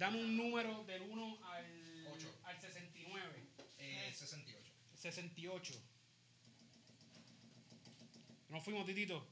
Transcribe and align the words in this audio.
Dame 0.00 0.18
un 0.18 0.34
número 0.34 0.82
del 0.84 1.02
1 1.02 1.38
al, 1.44 2.06
Ocho. 2.06 2.34
al 2.44 2.58
69. 2.58 3.46
Eh, 3.76 4.10
68. 4.16 4.72
68. 4.94 5.74
Nos 8.48 8.64
fuimos, 8.64 8.86
Titito. 8.86 9.28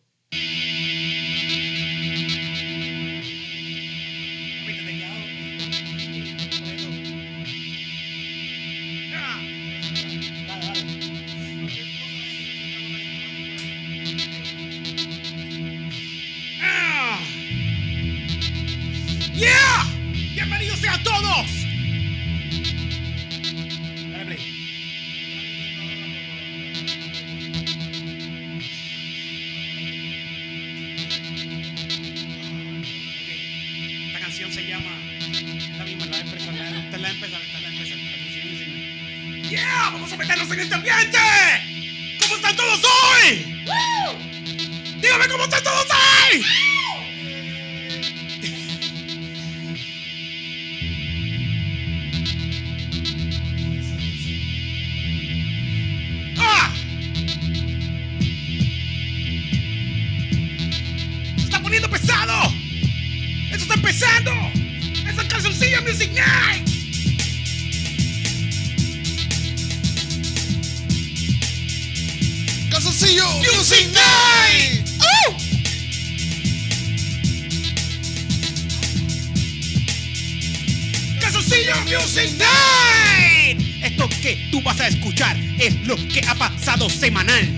Que 84.28 84.48
tú 84.50 84.60
vas 84.60 84.78
a 84.80 84.88
escuchar 84.88 85.36
es 85.58 85.74
lo 85.86 85.96
que 85.96 86.20
ha 86.26 86.34
pasado 86.34 86.90
semanal. 86.90 87.48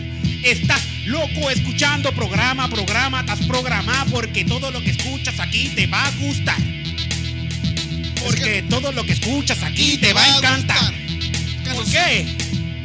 Estás 0.44 0.80
loco 1.06 1.50
escuchando 1.50 2.12
programa, 2.12 2.68
programa, 2.68 3.20
estás 3.20 3.40
programado 3.46 4.10
porque 4.12 4.44
todo 4.44 4.70
lo 4.70 4.80
que 4.80 4.90
escuchas 4.90 5.40
aquí 5.40 5.70
te 5.70 5.88
va 5.88 6.06
a 6.06 6.10
gustar. 6.12 6.58
Porque 8.24 8.64
todo 8.68 8.92
lo 8.92 9.04
que 9.04 9.12
escuchas 9.12 9.62
aquí 9.64 9.98
te 9.98 10.12
va 10.12 10.22
a 10.22 10.36
encantar. 10.36 10.94
¿Por 11.74 11.90
qué? 11.90 12.24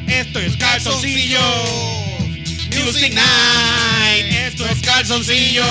Esto 0.08 0.40
es 0.40 0.58
calzoncillo. 0.58 1.40
Music 2.76 3.14
Night. 3.14 4.26
Esto 4.48 4.68
es 4.68 4.82
calzoncillo. 4.82 5.66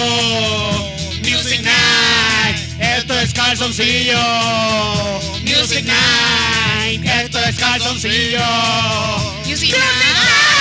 Music 1.23 1.63
Night. 1.63 2.64
Esto 2.97 3.19
es 3.19 3.33
calzoncillo. 3.33 4.19
Music 5.43 5.85
Night. 5.85 7.05
Esto 7.05 7.39
es 7.39 7.57
calzoncillo. 7.57 8.41
Music 9.45 9.71
Music 9.71 10.54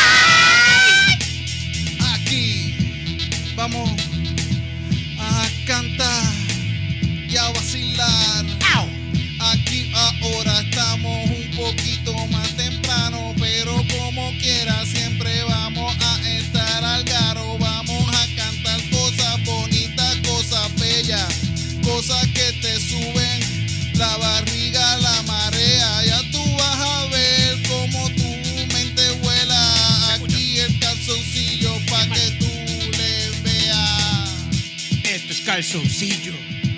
calzoncillo. 35.53 36.33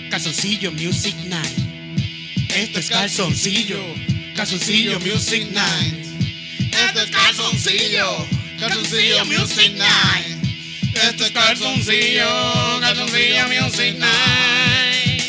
Calzoncillo 0.10 0.72
Music 0.74 1.16
Night. 1.30 1.58
Esto 2.54 2.80
es 2.80 2.90
calzoncillo. 2.90 3.80
Calzoncillo 4.36 5.00
Music 5.00 5.48
Night. 5.52 6.06
Esto 6.74 7.02
es 7.02 7.10
calzoncillo, 7.10 8.28
calzoncillo 8.60 9.26
music 9.26 9.76
night. 9.78 10.44
Esto 10.94 11.26
es 11.26 11.32
calzoncillo, 11.32 12.28
calzoncillo 12.82 13.48
music 13.48 13.98
night. 13.98 15.22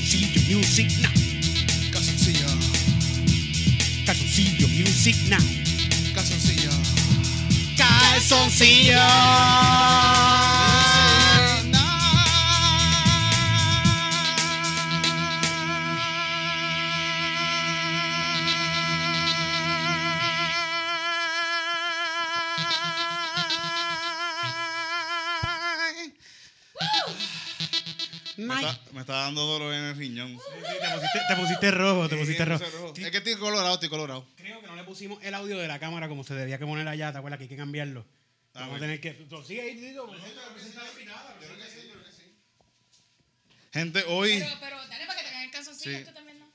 Calzoncillo 0.00 0.42
Music 0.48 0.90
Night. 0.98 1.92
Calzoncillo, 1.92 2.46
Calzoncillo 4.04 4.68
Music 4.68 5.16
Night. 5.28 5.59
Calzoncillo. 8.30 8.94
Me 28.36 28.54
está, 28.54 28.80
me 28.92 29.00
está 29.00 29.12
dando 29.14 29.44
dolor 29.44 29.74
en 29.74 29.84
el 29.84 29.96
riñón. 29.96 30.38
Te 30.38 30.94
pusiste, 30.94 31.18
te 31.28 31.36
pusiste 31.36 31.70
rojo, 31.72 32.08
te 32.08 32.16
pusiste 32.16 32.42
Sí, 32.42 32.48
rojo. 32.48 32.64
rojo. 32.72 32.94
Es 32.96 33.10
que 33.10 33.18
estoy 33.18 33.34
colorado, 33.34 33.74
estoy 33.74 33.88
colorado. 33.90 34.24
Creo 34.36 34.60
que 34.60 34.66
no 34.66 34.76
le 34.76 34.84
pusimos 34.84 35.22
el 35.22 35.34
audio 35.34 35.58
de 35.58 35.68
la 35.68 35.78
cámara 35.78 36.08
como 36.08 36.24
se 36.24 36.34
debía 36.34 36.58
que 36.58 36.64
poner 36.64 36.88
allá, 36.88 37.12
¿te 37.12 37.18
acuerdas? 37.18 37.38
Que 37.38 37.44
hay 37.44 37.48
que 37.48 37.56
cambiarlo. 37.56 38.06
Ah, 38.52 38.60
Vamos 38.60 38.66
a 38.66 38.78
bueno. 38.78 38.80
tener 38.80 39.00
que. 39.00 39.12
tú- 39.24 39.42
Sigue 39.44 39.60
ahí, 39.62 39.76
Tito. 39.76 40.06
Gente, 43.72 44.02
hoy. 44.08 44.38
Pero, 44.40 44.56
pero 44.60 44.76
dale 44.88 45.06
para 45.06 45.18
que 45.22 45.28
te 45.28 45.44
el 45.44 45.50
calzoncillo, 45.52 45.98
Sí. 45.98 46.04
tú 46.04 46.12
también 46.12 46.38
no. 46.40 46.50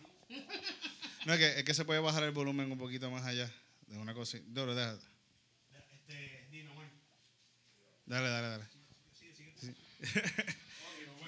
No, 1.26 1.34
es 1.34 1.40
que, 1.40 1.60
es 1.60 1.64
que 1.64 1.74
se 1.74 1.86
puede 1.86 2.00
bajar 2.02 2.24
el 2.24 2.32
volumen 2.32 2.72
un 2.72 2.78
poquito 2.78 3.10
más 3.10 3.26
allá. 3.26 3.50
De 3.88 3.98
una 3.98 4.14
cosa. 4.14 4.38
Dale, 4.44 4.74
dale, 4.76 5.00
Este, 5.94 6.48
Dino, 6.52 6.74
man. 6.74 6.92
dale. 8.06 8.28
dale, 8.30 8.48
dale. 8.48 8.66
Dale. 9.62 9.76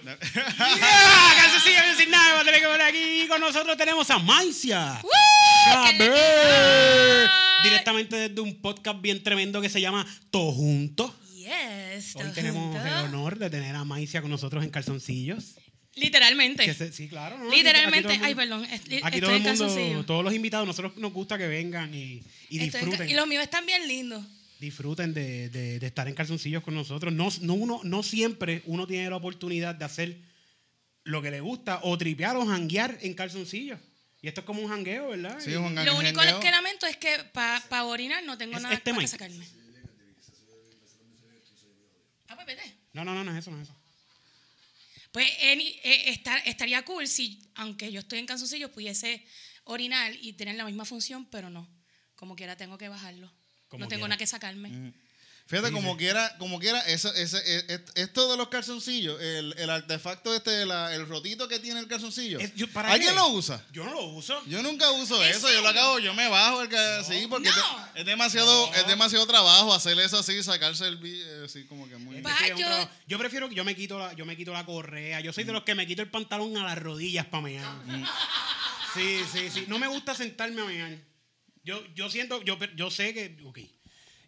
¡Yeah! 0.04 1.88
Music 1.90 2.10
Night. 2.10 2.12
Vamos 2.12 2.42
a 2.42 2.46
tener 2.46 2.62
que 2.62 2.68
poner 2.68 2.82
aquí 2.82 3.28
con 3.28 3.42
nosotros 3.42 3.78
tenemos 3.78 4.10
a 4.10 4.20
Maicia. 4.20 5.00
¡Qué 5.02 5.72
Caber. 5.72 6.12
lindo! 6.12 7.32
Directamente 7.64 8.16
desde 8.16 8.40
un 8.42 8.62
podcast 8.62 9.02
bien 9.02 9.24
tremendo 9.24 9.62
que 9.62 9.70
se 9.70 9.82
llama 9.82 10.06
Todo 10.30 10.52
Junto. 10.52 11.14
Yes. 11.36 12.16
Hoy 12.16 12.32
tenemos 12.34 12.76
junto. 12.76 12.86
el 12.86 12.94
honor 13.06 13.38
de 13.40 13.50
tener 13.50 13.76
a 13.76 13.84
Maicia 13.84 14.22
con 14.22 14.30
nosotros 14.30 14.64
en 14.64 14.70
calzoncillos. 14.70 15.56
Literalmente. 15.96 16.72
Se- 16.76 16.92
sí, 16.92 17.08
claro. 17.08 17.50
Literalmente. 17.50 18.20
Ay, 18.22 18.36
perdón. 18.36 18.66
est- 18.66 18.84
Aquí 19.04 19.18
estoy 19.18 19.20
todo 19.22 19.32
el 19.36 19.42
mundo, 19.88 20.06
todos 20.06 20.24
los 20.24 20.34
invitados, 20.34 20.68
nosotros 20.68 20.96
nos 20.98 21.12
gusta 21.12 21.38
que 21.40 21.48
vengan 21.48 21.92
y, 21.94 22.22
y 22.50 22.60
disfruten. 22.60 23.10
Y 23.10 23.14
los 23.14 23.26
míos 23.28 23.42
están 23.44 23.66
bien 23.66 23.88
lindos. 23.88 24.24
Disfruten 24.60 25.14
de, 25.14 25.50
de- 25.50 25.80
de 25.80 25.88
estar 25.88 26.08
en 26.08 26.16
calzoncillos 26.16 26.64
con 26.64 26.74
nosotros. 26.76 27.14
No, 27.14 27.30
no, 27.42 27.54
uno, 27.54 27.82
no 27.84 28.04
siempre 28.04 28.62
uno 28.66 28.88
tiene 28.88 29.10
la 29.10 29.16
oportunidad 29.18 29.76
de 29.76 29.86
hacer 29.86 30.18
lo 31.04 31.22
que 31.22 31.32
le 31.32 31.40
gusta 31.42 31.80
o 31.84 31.98
tripear 31.98 32.36
o 32.38 32.46
janguear 32.46 32.98
en 33.02 33.14
calzoncillos. 33.14 33.80
Y 34.22 34.28
esto 34.28 34.42
es 34.42 34.46
como 34.48 34.62
un 34.62 34.68
jangueo, 34.70 35.10
¿verdad? 35.10 35.40
Sí, 35.40 35.52
Y- 35.52 35.56
Juan 35.56 35.76
Lo 35.86 35.96
único 35.98 36.20
Jangueo. 36.20 36.40
que 36.40 36.52
lamento 36.52 36.86
es 36.88 36.98
que 36.98 37.18
para 37.34 37.84
orinar 37.86 38.24
no 38.24 38.38
tengo 38.38 38.58
Es 38.58 38.64
nada 38.64 38.74
este 38.76 38.90
para 38.92 39.02
mic. 39.02 39.08
sacarme. 39.10 39.46
Ah, 42.28 42.36
pues 42.36 42.48
vete. 42.48 42.74
No, 42.94 43.06
no, 43.06 43.14
no, 43.14 43.24
no 43.24 43.32
es 43.32 43.38
eso, 43.38 43.52
no 43.52 43.58
es 43.62 43.70
eso. 43.70 43.76
Pues 45.12 45.28
any- 45.52 45.80
eh, 45.84 46.10
estar- 46.12 46.42
estaría 46.46 46.84
cool 46.84 47.08
si, 47.08 47.40
aunque 47.56 47.92
yo 47.92 48.00
estoy 48.02 48.20
en 48.20 48.26
calzoncillos, 48.26 48.72
pudiese 48.72 49.24
orinar 49.64 50.14
y 50.22 50.34
tener 50.34 50.56
la 50.56 50.66
misma 50.66 50.84
función, 50.86 51.26
pero 51.30 51.50
no. 51.50 51.68
Como 52.16 52.36
quiera, 52.36 52.56
tengo 52.58 52.78
que 52.78 52.90
bajarlo. 52.90 53.32
Como 53.70 53.84
no 53.86 53.88
tengo 53.88 54.00
quiera. 54.02 54.08
nada 54.10 54.18
que 54.18 54.28
sacarme. 54.28 54.70
Mm. 54.70 54.94
Fíjate, 55.50 55.70
Sí, 55.70 55.74
como 55.76 55.94
sí. 55.94 55.98
quiera, 56.00 56.36
como 56.40 56.60
quiera, 56.60 56.82
eso, 56.88 57.14
ese, 57.14 57.38
e- 57.38 57.66
e- 57.74 57.86
esto 58.02 58.30
de 58.30 58.36
los 58.36 58.50
calzoncillos, 58.50 59.22
el, 59.22 59.56
el 59.58 59.70
artefacto 59.70 60.36
este, 60.36 60.66
la- 60.66 60.94
el 60.94 61.08
rotito 61.08 61.48
que 61.48 61.58
tiene 61.60 61.80
el 61.80 61.88
calzoncillo. 61.88 62.38
Es- 62.38 62.54
yo- 62.56 62.68
¿para 62.74 62.92
¿Alguien 62.92 63.12
qué? 63.12 63.16
lo 63.16 63.30
usa? 63.30 63.66
Yo 63.72 63.86
no 63.86 63.94
lo 63.94 64.04
uso. 64.08 64.44
Yo 64.48 64.62
nunca 64.62 64.92
uso 64.92 65.24
¿En 65.24 65.32
eso, 65.32 65.50
yo 65.50 65.62
lo 65.62 65.70
acabo, 65.70 66.00
yo 66.00 66.14
me 66.14 66.28
bajo 66.28 66.64
el 66.64 66.68
que 66.68 67.02
sí, 67.08 67.28
porque 67.30 67.48
No. 67.48 67.56
es, 67.56 68.02
es 68.02 68.06
demasiado, 68.06 68.68
No. 68.68 68.74
es 68.76 68.88
demasiado 68.88 69.26
trabajo 69.26 69.74
hacer 69.74 69.98
eso 70.00 70.20
así, 70.20 70.44
sacarse 70.44 70.86
el 70.86 71.00
eh, 71.02 71.44
así 71.46 71.64
como 71.64 71.88
que 71.88 71.96
muy. 71.96 72.18
Es 72.18 72.26
Va, 72.26 72.36
que 72.40 72.48
es 72.48 72.52
un 72.54 72.90
yo- 73.08 73.18
prefiero 73.18 73.48
que 73.48 73.56
yo 73.56 73.64
me 73.64 73.74
quito 73.74 73.98
la, 74.00 74.12
yo 74.16 74.26
me 74.26 74.36
quito 74.36 74.52
la 74.52 74.66
correa. 74.66 75.22
Yo 75.22 75.32
soy 75.32 75.46
de 75.46 75.54
los 75.54 75.64
que 75.64 75.76
me 75.76 75.88
quito 75.88 76.02
el 76.02 76.10
pantalón 76.10 76.58
a 76.58 76.64
las 76.66 76.78
rodillas 76.78 77.26
para 77.26 77.44
mear. 77.44 77.74
Sí, 78.94 79.22
sí, 79.32 79.50
sí. 79.50 79.66
No 79.70 79.80
me 79.80 79.88
gusta 79.88 80.14
sentarme 80.14 80.62
a 80.62 80.66
mear. 80.66 80.98
Yo, 81.68 81.84
yo 81.96 82.10
siento, 82.10 82.42
yo, 82.44 82.58
yo 82.78 82.90
sé 82.90 83.14
que, 83.14 83.38
ok, 83.44 83.60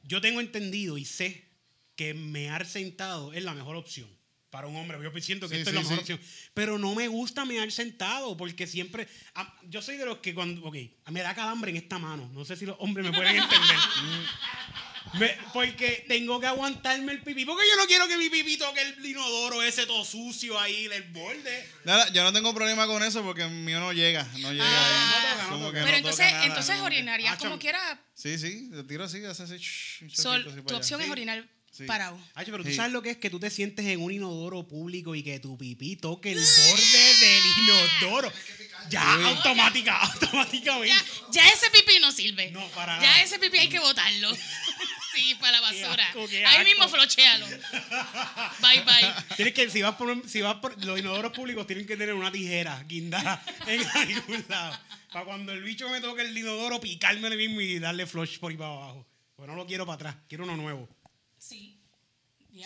yo 0.03 0.19
tengo 0.19 0.41
entendido 0.41 0.97
y 0.97 1.05
sé 1.05 1.47
que 1.95 2.13
mear 2.13 2.65
sentado 2.65 3.31
es 3.31 3.45
la 3.45 3.53
mejor 3.53 3.77
opción 3.77 4.09
para 4.49 4.67
un 4.67 4.75
hombre. 4.75 4.97
Yo 5.01 5.21
siento 5.21 5.47
que 5.47 5.55
Sí, 5.55 5.61
esto 5.61 5.71
sí, 5.71 5.77
es 5.77 5.83
la 5.83 5.89
mejor 5.89 6.05
sí. 6.05 6.13
opción. 6.13 6.19
Pero 6.53 6.77
no 6.77 6.93
me 6.95 7.07
gusta 7.07 7.45
mear 7.45 7.71
sentado 7.71 8.35
porque 8.35 8.67
siempre, 8.67 9.07
ah, 9.35 9.57
yo 9.69 9.81
soy 9.81 9.95
de 9.95 10.05
los 10.05 10.17
que 10.17 10.33
cuando, 10.33 10.65
ok, 10.65 10.75
me 11.11 11.21
da 11.21 11.33
calambre 11.33 11.71
en 11.71 11.77
esta 11.77 11.97
mano. 11.97 12.29
No 12.33 12.43
sé 12.43 12.57
si 12.57 12.65
los 12.65 12.75
hombres 12.79 13.09
me 13.09 13.15
pueden 13.15 13.35
entender. 13.41 13.77
Me- 15.13 15.35
porque 15.53 16.05
tengo 16.07 16.39
que 16.39 16.47
aguantarme 16.47 17.13
el 17.13 17.21
pipí. 17.21 17.45
Porque 17.45 17.63
yo 17.69 17.75
no 17.77 17.87
quiero 17.87 18.07
que 18.07 18.17
mi 18.17 18.29
pipí 18.29 18.57
toque 18.57 18.81
el 18.81 19.05
inodoro 19.05 19.61
ese 19.63 19.85
todo 19.85 20.05
sucio 20.05 20.59
ahí 20.59 20.87
del 20.87 21.03
borde. 21.03 21.67
Nada, 21.85 22.09
yo 22.13 22.23
no 22.23 22.31
tengo 22.33 22.53
problema 22.53 22.85
con 22.87 23.01
eso 23.03 23.23
porque 23.23 23.43
el 23.43 23.49
mío 23.51 23.79
no 23.79 23.91
llega, 23.93 24.23
no 24.39 24.51
llega 24.51 24.65
Ah. 24.67 24.87
ahí. 24.87 25.05
No 25.09 25.29
toca, 25.31 25.43
no 25.43 25.49
Como 25.49 25.65
toca. 25.67 25.77
que 25.79 25.83
Pero 25.85 25.91
no 25.91 25.97
entonces, 25.97 26.31
nada, 26.31 26.45
entonces 26.45 26.77
no. 26.77 26.83
orinarías 26.85 27.33
Ah, 27.33 27.37
como 27.37 27.57
quiera. 27.59 28.01
Sí, 28.13 28.37
sí, 28.37 28.69
te 28.71 28.83
tiro 28.83 29.03
así, 29.05 29.23
hace 29.25 29.43
así. 29.43 29.57
shh, 29.57 30.09
Sol, 30.13 30.45
así 30.47 30.61
tu 30.63 30.75
opción 30.75 30.99
allá. 30.99 31.05
es 31.07 31.11
orinar 31.11 31.49
Sí. 31.71 31.85
parado. 31.85 32.19
Ay, 32.35 32.45
pero 32.49 32.63
tú 32.63 32.69
Sí. 32.69 32.75
sabes 32.75 32.91
lo 32.91 33.01
que 33.01 33.11
es 33.11 33.17
que 33.17 33.29
tú 33.29 33.39
te 33.39 33.49
sientes 33.49 33.85
en 33.85 34.01
un 34.01 34.11
inodoro 34.11 34.67
público 34.67 35.15
y 35.15 35.23
que 35.23 35.39
tu 35.39 35.57
pipí 35.57 35.95
toque 35.95 36.31
el 36.33 36.39
borde 36.39 37.15
del 37.21 37.43
inodoro. 37.63 38.31
Ya, 38.89 39.13
automática, 39.27 39.97
automáticamente. 40.01 40.87
Ya, 41.31 41.41
ya 41.43 41.47
ese 41.49 41.69
pipí 41.69 41.99
no 41.99 42.11
sirve. 42.11 42.49
No, 42.51 42.65
para 42.69 42.95
Ya 42.99 43.09
nada. 43.09 43.21
ese 43.23 43.37
pipí 43.37 43.57
hay 43.59 43.69
que 43.69 43.79
botarlo. 43.79 44.28
Sí, 45.19 45.35
para 45.35 45.59
la 45.59 45.69
Qué 45.71 45.81
basura. 45.83 46.07
asco, 46.07 46.27
qué 46.27 46.45
Ahí 46.45 46.65
mismo 46.65 46.87
flochéalo. 46.87 47.45
Bye, 47.47 48.81
bye. 48.83 49.13
Tienes 49.35 49.53
que, 49.53 49.69
si 49.69 49.81
vas 49.81 49.95
por, 49.95 50.27
si 50.29 50.41
vas 50.41 50.55
por 50.55 50.83
los 50.83 50.99
inodoros 50.99 51.31
públicos, 51.33 51.65
tienen 51.67 51.85
que 51.85 51.97
tener 51.97 52.13
una 52.15 52.31
tijera 52.31 52.83
guindada 52.87 53.41
en 53.67 53.85
algún 53.87 54.45
lado. 54.49 54.77
Para 55.11 55.25
cuando 55.25 55.51
el 55.53 55.63
bicho 55.63 55.89
me 55.89 56.01
toque 56.01 56.21
el 56.21 56.37
inodoro, 56.37 56.79
picármelo 56.79 57.35
mismo 57.35 57.61
y 57.61 57.79
darle 57.79 58.05
flush 58.05 58.39
por 58.39 58.51
ahí 58.51 58.57
para 58.57 58.71
abajo. 58.71 59.07
Pues 59.35 59.47
no 59.47 59.55
lo 59.55 59.65
quiero 59.65 59.85
para 59.85 59.95
atrás, 59.95 60.15
quiero 60.27 60.43
uno 60.43 60.55
nuevo. 60.55 60.87
Sí. 61.37 61.75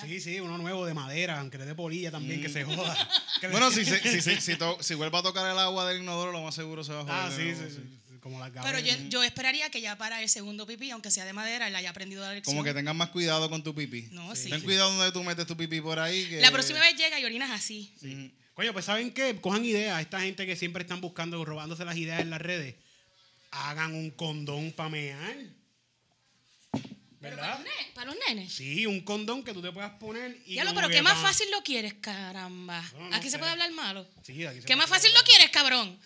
Sí, 0.01 0.19
sí, 0.19 0.39
uno 0.39 0.57
nuevo 0.57 0.85
de 0.87 0.93
madera, 0.95 1.39
aunque 1.39 1.59
le 1.59 1.65
dé 1.65 1.75
polilla 1.75 2.09
también, 2.09 2.41
que 2.41 2.49
se 2.49 2.63
joda. 2.63 2.97
Que 3.41 3.47
le- 3.47 3.51
Bueno, 3.51 3.69
si, 3.69 3.85
se- 3.85 4.21
si, 4.21 4.41
si, 4.41 4.55
to- 4.55 4.77
si 4.81 4.95
vuelve 4.95 5.15
a 5.17 5.21
tocar 5.21 5.45
el 5.51 5.59
agua 5.59 5.85
del 5.87 6.01
inodoro, 6.01 6.31
lo 6.31 6.41
más 6.41 6.55
seguro 6.55 6.83
se 6.83 6.93
va 6.93 7.01
a 7.01 7.03
joder. 7.03 7.15
Ah, 7.15 7.29
de 7.29 7.35
sí, 7.35 7.43
nuevo, 7.43 7.69
sí, 7.69 7.75
sí. 7.75 7.81
sí, 7.81 8.02
Como 8.23 8.39
las 8.39 8.51
Pero 8.51 8.79
yo, 8.79 8.93
yo 9.09 9.21
esperaría 9.21 9.69
que 9.69 9.81
ya 9.81 9.97
para 9.97 10.21
el 10.21 10.29
segundo 10.29 10.65
pipí, 10.65 10.89
aunque 10.91 11.11
sea 11.11 11.25
de 11.25 11.33
madera, 11.33 11.67
él 11.67 11.75
haya 11.75 11.89
aprendido 11.89 12.21
la 12.21 12.31
lección. 12.31 12.55
Como 12.55 12.63
que 12.63 12.73
tengas 12.73 12.95
más 12.95 13.09
cuidado 13.09 13.49
con 13.49 13.61
tu 13.63 13.75
pipí. 13.75 14.07
No, 14.11 14.33
sí. 14.33 14.49
Ten 14.49 14.61
cuidado 14.61 14.93
donde 14.93 15.11
tú 15.11 15.21
metes 15.25 15.45
tu 15.45 15.57
pipí 15.57 15.81
por 15.81 15.99
ahí. 15.99 16.25
Que... 16.29 16.39
La 16.39 16.49
próxima 16.49 16.79
vez 16.79 16.95
llega 16.95 17.19
y 17.19 17.25
orinas 17.25 17.51
así. 17.51 17.93
Mm. 17.99 18.27
Coño, 18.53 18.71
pues 18.71 18.85
¿saben 18.85 19.13
qué? 19.13 19.35
Cojan 19.41 19.65
ideas. 19.65 19.99
Esta 19.99 20.21
gente 20.21 20.45
que 20.45 20.55
siempre 20.55 20.83
están 20.83 21.01
buscando, 21.01 21.43
robándose 21.43 21.83
las 21.83 21.97
ideas 21.97 22.21
en 22.21 22.29
las 22.29 22.41
redes. 22.41 22.75
Hagan 23.51 23.93
un 23.93 24.09
condón 24.11 24.71
para 24.71 24.87
mear. 24.87 25.35
Pero 26.71 27.35
para 27.35 27.57
¿Verdad? 27.57 27.57
los, 27.57 27.59
nenes, 27.65 27.93
para 27.93 28.05
los 28.11 28.15
nenes. 28.29 28.53
Sí, 28.53 28.85
un 28.85 29.01
condón 29.01 29.43
que 29.43 29.53
tú 29.53 29.61
te 29.61 29.71
puedas 29.73 29.91
poner 29.99 30.41
y 30.45 30.55
Ya 30.55 30.63
lo, 30.63 30.73
pero 30.73 30.87
que 30.87 30.95
¿qué 30.95 31.01
más 31.01 31.15
pa- 31.15 31.23
fácil 31.27 31.51
lo 31.51 31.61
quieres, 31.61 31.93
caramba? 31.95 32.81
No, 32.97 33.09
no 33.09 33.15
Aquí 33.17 33.29
se 33.29 33.37
puede 33.37 33.51
hablar 33.51 33.71
malo. 33.73 34.07
Sí, 34.23 34.45
aquí 34.45 34.61
se 34.61 34.61
¿Qué 34.61 34.67
puede 34.67 34.77
más 34.77 34.89
fácil 34.89 35.09
hablar. 35.09 35.23
lo 35.23 35.27
quieres, 35.27 35.49
cabrón? 35.51 35.99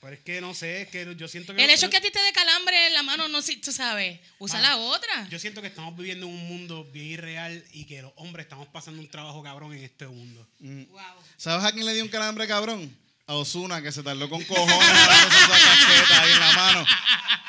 Pero 0.00 0.14
es 0.14 0.20
que 0.20 0.40
no 0.40 0.54
sé, 0.54 0.82
es 0.82 0.88
que 0.88 1.14
yo 1.16 1.26
siento 1.26 1.54
que... 1.54 1.64
El 1.64 1.70
hecho 1.70 1.90
que 1.90 1.96
a 1.96 2.00
ti 2.00 2.10
te 2.12 2.20
dé 2.20 2.32
calambre 2.32 2.86
en 2.86 2.94
la 2.94 3.02
mano, 3.02 3.26
no 3.28 3.42
si 3.42 3.56
tú 3.56 3.72
sabes. 3.72 4.20
Usa 4.38 4.60
la 4.60 4.76
otra. 4.76 5.28
Yo 5.28 5.40
siento 5.40 5.60
que 5.60 5.66
estamos 5.66 5.96
viviendo 5.96 6.26
en 6.26 6.32
un 6.32 6.46
mundo 6.48 6.84
bien 6.92 7.06
irreal 7.06 7.64
y 7.72 7.84
que 7.84 8.02
los 8.02 8.12
hombres 8.14 8.44
estamos 8.46 8.68
pasando 8.68 9.00
un 9.00 9.08
trabajo 9.08 9.42
cabrón 9.42 9.72
en 9.74 9.82
este 9.82 10.06
mundo. 10.06 10.46
Wow. 10.60 11.00
¿Sabes 11.36 11.64
a 11.64 11.72
quién 11.72 11.84
le 11.84 11.94
dio 11.94 12.04
un 12.04 12.08
calambre 12.10 12.46
cabrón? 12.46 12.96
A 13.26 13.34
Osuna, 13.34 13.82
que 13.82 13.90
se 13.92 14.02
tardó 14.04 14.30
con 14.30 14.42
cojones 14.44 14.78
dándose 14.78 15.36
esa 15.36 15.48
casqueta 15.48 16.22
ahí 16.22 16.32
en 16.32 16.40
la 16.40 16.52
mano. 16.52 16.86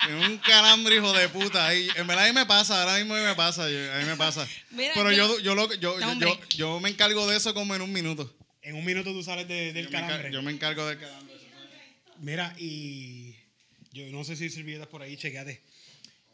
En 0.09 0.15
un 0.31 0.37
calambre, 0.39 0.95
hijo 0.95 1.13
de 1.13 1.29
puta. 1.29 1.67
Ahí. 1.67 1.87
En 1.95 2.05
verdad, 2.07 2.25
a 2.25 2.27
mí 2.27 2.33
me 2.33 2.45
pasa, 2.47 2.81
ahora 2.81 2.97
mismo 2.97 3.13
a 3.13 3.17
mí 3.19 3.23
me 3.23 3.35
pasa. 3.35 3.69
yo- 3.69 3.93
a 3.93 3.97
mí 3.99 4.05
me 4.05 4.15
pasa. 4.17 4.45
Mira, 4.71 4.91
Pero 4.95 5.11
yo- 5.13 5.39
yo, 5.39 5.53
lo- 5.55 5.71
yo, 5.75 5.99
yo, 5.99 6.09
hombre. 6.09 6.29
yo, 6.49 6.57
yo 6.57 6.79
me 6.81 6.89
encargo 6.89 7.27
de 7.27 7.37
eso 7.37 7.53
como 7.53 7.75
en 7.75 7.81
un 7.83 7.93
minuto. 7.93 8.35
En 8.63 8.75
un 8.75 8.83
minuto 8.83 9.13
tú 9.13 9.23
sales 9.23 9.47
de- 9.47 9.71
del 9.71 9.85
Yo 9.85 9.91
me, 9.91 9.97
encar- 9.99 10.07
calambre. 10.07 10.31
yo 10.33 10.41
me 10.41 10.51
encargo 10.51 10.85
del 10.87 10.99
calambre. 10.99 11.35
Mira, 12.19 12.53
y 12.57 13.33
yo 13.91 14.05
no 14.11 14.23
sé 14.23 14.35
si 14.35 14.45
hay 14.45 14.49
servilletas 14.49 14.87
por 14.87 15.01
ahí, 15.01 15.15
chequeate. 15.15 15.61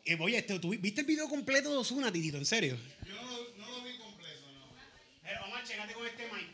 Eh, 0.04 0.18
oye, 0.20 0.42
¿tú 0.42 0.70
viste 0.80 1.02
el 1.02 1.08
video 1.08 1.30
completo 1.30 1.72
de 1.72 1.78
Osuna, 1.78 2.12
Titito? 2.12 2.38
¿En 2.38 2.46
serio 2.46 2.78
no 3.08 3.68
lo, 3.68 3.84
vi 3.84 3.98
completo, 3.98 4.52
no. 4.52 5.30
Eh, 5.30 5.36
Omar, 5.46 5.64
checate 5.64 5.94
con 5.94 6.06
este 6.06 6.24
mic. 6.26 6.50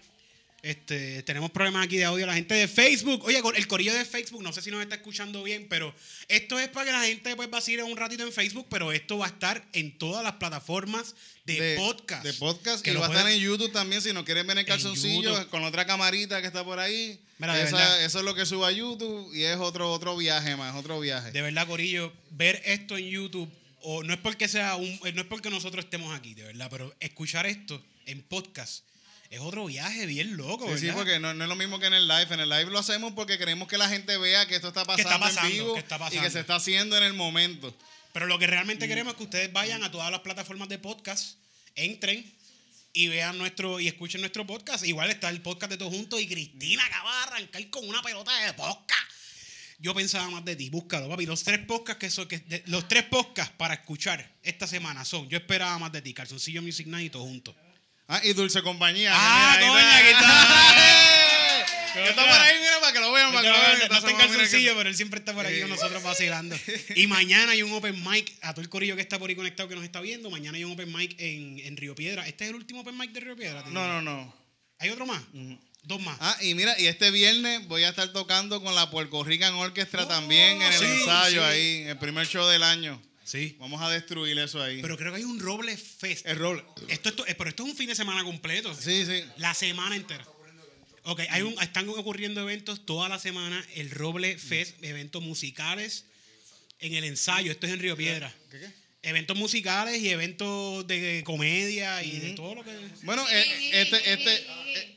Este, 0.63 1.23
tenemos 1.23 1.49
problemas 1.49 1.85
aquí 1.85 1.97
de 1.97 2.05
audio. 2.05 2.27
La 2.27 2.35
gente 2.35 2.53
de 2.53 2.67
Facebook, 2.67 3.23
oye, 3.23 3.41
el 3.55 3.67
corillo 3.67 3.93
de 3.93 4.05
Facebook, 4.05 4.43
no 4.43 4.53
sé 4.53 4.61
si 4.61 4.69
nos 4.69 4.81
está 4.81 4.95
escuchando 4.95 5.41
bien, 5.41 5.65
pero 5.67 5.93
esto 6.27 6.59
es 6.59 6.67
para 6.69 6.85
que 6.85 6.91
la 6.91 7.03
gente 7.03 7.35
pues 7.35 7.49
vacile 7.49 7.81
un 7.81 7.97
ratito 7.97 8.23
en 8.23 8.31
Facebook, 8.31 8.67
pero 8.69 8.91
esto 8.91 9.17
va 9.17 9.25
a 9.25 9.29
estar 9.29 9.65
en 9.73 9.97
todas 9.97 10.23
las 10.23 10.33
plataformas 10.33 11.15
de, 11.45 11.75
podcast. 11.77 12.23
De 12.23 12.33
podcast. 12.33 12.83
Que 12.83 12.91
y 12.91 12.93
lo 12.93 12.99
va 12.99 13.07
a 13.07 13.09
estar 13.09 13.27
en 13.27 13.39
YouTube 13.39 13.71
también. 13.71 14.03
Si 14.03 14.13
no 14.13 14.23
quieren 14.23 14.45
ver 14.45 14.59
el 14.59 14.65
calzoncillo, 14.65 15.33
YouTube. 15.33 15.49
con 15.49 15.63
otra 15.63 15.85
camarita 15.87 16.41
que 16.41 16.47
está 16.47 16.63
por 16.63 16.77
ahí. 16.77 17.19
Mira, 17.39 17.59
Esa- 17.59 18.05
eso 18.05 18.19
es 18.19 18.25
lo 18.25 18.35
que 18.35 18.45
subo 18.45 18.65
a 18.65 18.71
YouTube 18.71 19.33
y 19.33 19.43
es 19.43 19.57
otro, 19.57 19.91
otro 19.91 20.15
viaje 20.15 20.55
más, 20.55 20.75
otro 20.75 20.99
viaje. 20.99 21.31
De 21.31 21.41
verdad, 21.41 21.65
Corillo, 21.65 22.13
ver 22.29 22.61
esto 22.65 22.97
en 22.97 23.09
YouTube, 23.09 23.49
o 23.81 24.03
no 24.03 24.13
es 24.13 24.19
porque 24.19 24.47
sea 24.47 24.75
un, 24.75 24.99
eh, 25.05 25.11
no 25.11 25.21
es 25.21 25.27
porque 25.27 25.49
nosotros 25.49 25.85
estemos 25.85 26.15
aquí, 26.15 26.35
de 26.35 26.43
verdad, 26.43 26.67
pero 26.69 26.95
escuchar 26.99 27.47
esto 27.47 27.83
en 28.05 28.21
podcast 28.21 28.83
es 29.31 29.39
otro 29.39 29.65
viaje 29.65 30.05
bien 30.05 30.37
loco, 30.37 30.67
Sí, 30.73 30.77
sí, 30.79 30.85
¿verdad? 30.87 30.97
porque 30.99 31.19
no, 31.19 31.33
no 31.33 31.43
es 31.45 31.49
lo 31.49 31.55
mismo 31.55 31.79
que 31.79 31.87
en 31.87 31.93
el 31.95 32.07
live. 32.07 32.27
En 32.31 32.39
el 32.41 32.49
live 32.49 32.65
lo 32.65 32.77
hacemos 32.79 33.13
porque 33.13 33.37
queremos 33.39 33.67
que 33.67 33.77
la 33.79 33.89
gente 33.89 34.15
vea 34.17 34.45
que 34.45 34.55
esto 34.55 34.67
está 34.67 34.85
pasando, 34.85 35.09
está 35.09 35.19
pasando, 35.19 35.47
en 35.49 35.53
vivo 35.53 35.73
que 35.73 35.79
está 35.79 35.95
y 35.95 35.99
pasando. 35.99 36.21
que 36.23 36.29
se 36.29 36.39
está 36.41 36.55
haciendo 36.55 36.95
en 36.97 37.03
el 37.03 37.13
momento. 37.13 37.75
Pero 38.13 38.27
lo 38.27 38.37
que 38.37 38.45
realmente 38.45 38.87
queremos 38.87 39.13
es 39.13 39.17
que 39.17 39.23
ustedes 39.23 39.51
vayan 39.53 39.83
a 39.83 39.89
todas 39.91 40.11
las 40.11 40.19
plataformas 40.19 40.67
de 40.69 40.77
podcast, 40.79 41.37
entren 41.75 42.29
y 42.93 43.07
vean 43.07 43.37
nuestro 43.37 43.79
y 43.79 43.87
escuchen 43.87 44.19
nuestro 44.19 44.45
podcast. 44.45 44.85
Igual 44.85 45.09
está 45.09 45.29
el 45.29 45.41
podcast 45.41 45.71
de 45.71 45.77
todos 45.77 45.93
juntos 45.93 46.19
y 46.21 46.27
Cristina 46.27 46.85
acaba 46.85 47.11
de 47.15 47.23
arrancar 47.23 47.69
con 47.69 47.87
una 47.87 48.01
pelota 48.03 48.37
de 48.45 48.51
podcast. 48.53 49.01
Yo 49.79 49.95
pensaba 49.95 50.29
más 50.29 50.43
de 50.45 50.55
ti, 50.57 50.69
búscalo, 50.69 51.07
papi. 51.09 51.25
Los 51.25 51.43
tres 51.43 51.59
podcasts 51.65 51.99
que 52.01 52.09
son, 52.11 52.27
que 52.27 52.39
de- 52.39 52.63
los 52.67 52.87
tres 52.89 53.03
podcasts 53.03 53.53
para 53.57 53.75
escuchar 53.75 54.29
esta 54.43 54.67
semana 54.67 55.05
son 55.05 55.27
Yo 55.29 55.37
esperaba 55.37 55.79
más 55.79 55.91
de 55.93 56.01
ti, 56.01 56.13
Calzoncillo 56.13 56.61
Music 56.61 56.85
Night 56.87 57.07
y 57.07 57.09
todo 57.11 57.23
juntos. 57.23 57.55
Ah, 58.13 58.19
y 58.25 58.33
Dulce 58.33 58.61
Compañía. 58.61 59.13
Ah, 59.15 59.55
mira, 59.57 59.71
coño, 59.71 59.85
ahí 59.87 60.03
aquí 60.03 60.11
está. 60.11 61.65
Que 61.93 62.09
está 62.09 62.21
por 62.21 62.39
ahí, 62.41 62.57
mira, 62.59 62.79
para 62.79 62.93
que 62.93 62.99
lo 62.99 63.11
vean, 63.11 63.33
para 63.33 63.41
que 63.41 63.49
lo 63.49 63.59
vean. 63.59 63.89
no 63.89 63.97
Está 63.97 64.11
en 64.11 64.17
calzoncillo, 64.17 64.75
pero 64.77 64.89
él 64.89 64.95
siempre 64.95 65.19
está 65.19 65.33
por 65.33 65.45
aquí 65.45 65.59
con 65.59 65.69
nosotros 65.69 66.03
vacilando. 66.03 66.57
Y 66.95 67.07
mañana 67.07 67.51
hay 67.51 67.63
un 67.63 67.71
open 67.73 68.01
mic, 68.03 68.33
a 68.41 68.53
todo 68.53 68.61
el 68.61 68.69
corillo 68.69 68.95
que 68.95 69.01
está 69.01 69.19
por 69.19 69.29
ahí 69.29 69.35
conectado 69.35 69.67
que 69.67 69.75
nos 69.75 69.83
está 69.83 69.99
viendo, 69.99 70.29
mañana 70.29 70.57
hay 70.57 70.63
un 70.63 70.71
open 70.73 70.91
mic 70.91 71.15
en, 71.19 71.59
en 71.59 71.75
Río 71.77 71.95
Piedra. 71.95 72.27
¿Este 72.27 72.45
es 72.45 72.49
el 72.49 72.55
último 72.55 72.81
open 72.81 72.97
mic 72.97 73.11
de 73.11 73.19
Río 73.21 73.35
Piedra? 73.35 73.63
No, 73.67 73.87
no, 73.87 74.01
no. 74.01 74.33
¿Hay 74.79 74.89
otro 74.89 75.05
más? 75.05 75.21
Dos 75.83 76.01
más. 76.01 76.17
Ah, 76.21 76.37
y 76.41 76.53
mira, 76.53 76.79
y 76.79 76.87
este 76.87 77.11
viernes 77.11 77.67
voy 77.67 77.83
a 77.83 77.89
estar 77.89 78.11
tocando 78.13 78.61
con 78.61 78.73
la 78.73 78.89
Puerto 78.89 79.23
Rican 79.23 79.53
Orchestra 79.55 80.07
también 80.07 80.61
en 80.61 80.73
el 80.73 80.79
sí, 80.79 80.85
ensayo 80.85 81.41
sí. 81.41 81.47
ahí, 81.47 81.83
el 81.87 81.97
primer 81.97 82.25
show 82.27 82.47
del 82.47 82.63
año. 82.63 83.01
Sí. 83.23 83.55
Vamos 83.59 83.81
a 83.81 83.89
destruir 83.89 84.37
eso 84.39 84.61
ahí. 84.61 84.81
Pero 84.81 84.97
creo 84.97 85.11
que 85.11 85.17
hay 85.19 85.23
un 85.23 85.39
Roble 85.39 85.77
Fest. 85.77 86.25
el 86.25 86.37
roble. 86.37 86.63
Esto, 86.89 87.09
esto- 87.09 87.25
eh, 87.27 87.35
pero 87.35 87.49
esto 87.49 87.63
es 87.63 87.69
un 87.71 87.77
fin 87.77 87.87
de 87.87 87.95
semana 87.95 88.23
completo. 88.23 88.73
Sí, 88.75 89.05
sí. 89.05 89.23
La 89.37 89.53
semana 89.53 89.95
entera. 89.95 90.25
Ok, 91.03 91.21
hay 91.29 91.41
un, 91.41 91.53
están 91.61 91.87
ocurriendo 91.89 92.41
eventos 92.41 92.85
toda 92.85 93.09
la 93.09 93.17
semana. 93.19 93.63
El 93.75 93.89
Roble 93.89 94.37
Fest, 94.37 94.75
eventos 94.83 95.21
musicales 95.23 96.05
en 96.79 96.93
el 96.93 97.03
ensayo. 97.05 97.51
Esto 97.51 97.65
es 97.67 97.73
en 97.73 97.79
Río 97.79 97.95
Piedra. 97.97 98.33
¿Qué, 98.51 98.59
qué? 98.59 98.81
Eventos 99.03 99.35
musicales 99.35 99.99
y 99.99 100.09
eventos 100.09 100.85
de 100.85 101.23
comedia 101.25 102.03
y 102.03 102.19
de 102.19 102.31
todo 102.33 102.53
lo 102.53 102.63
que. 102.63 102.71
Bueno, 103.01 103.25
eh, 103.31 103.71
este, 103.81 104.13
este, 104.13 104.47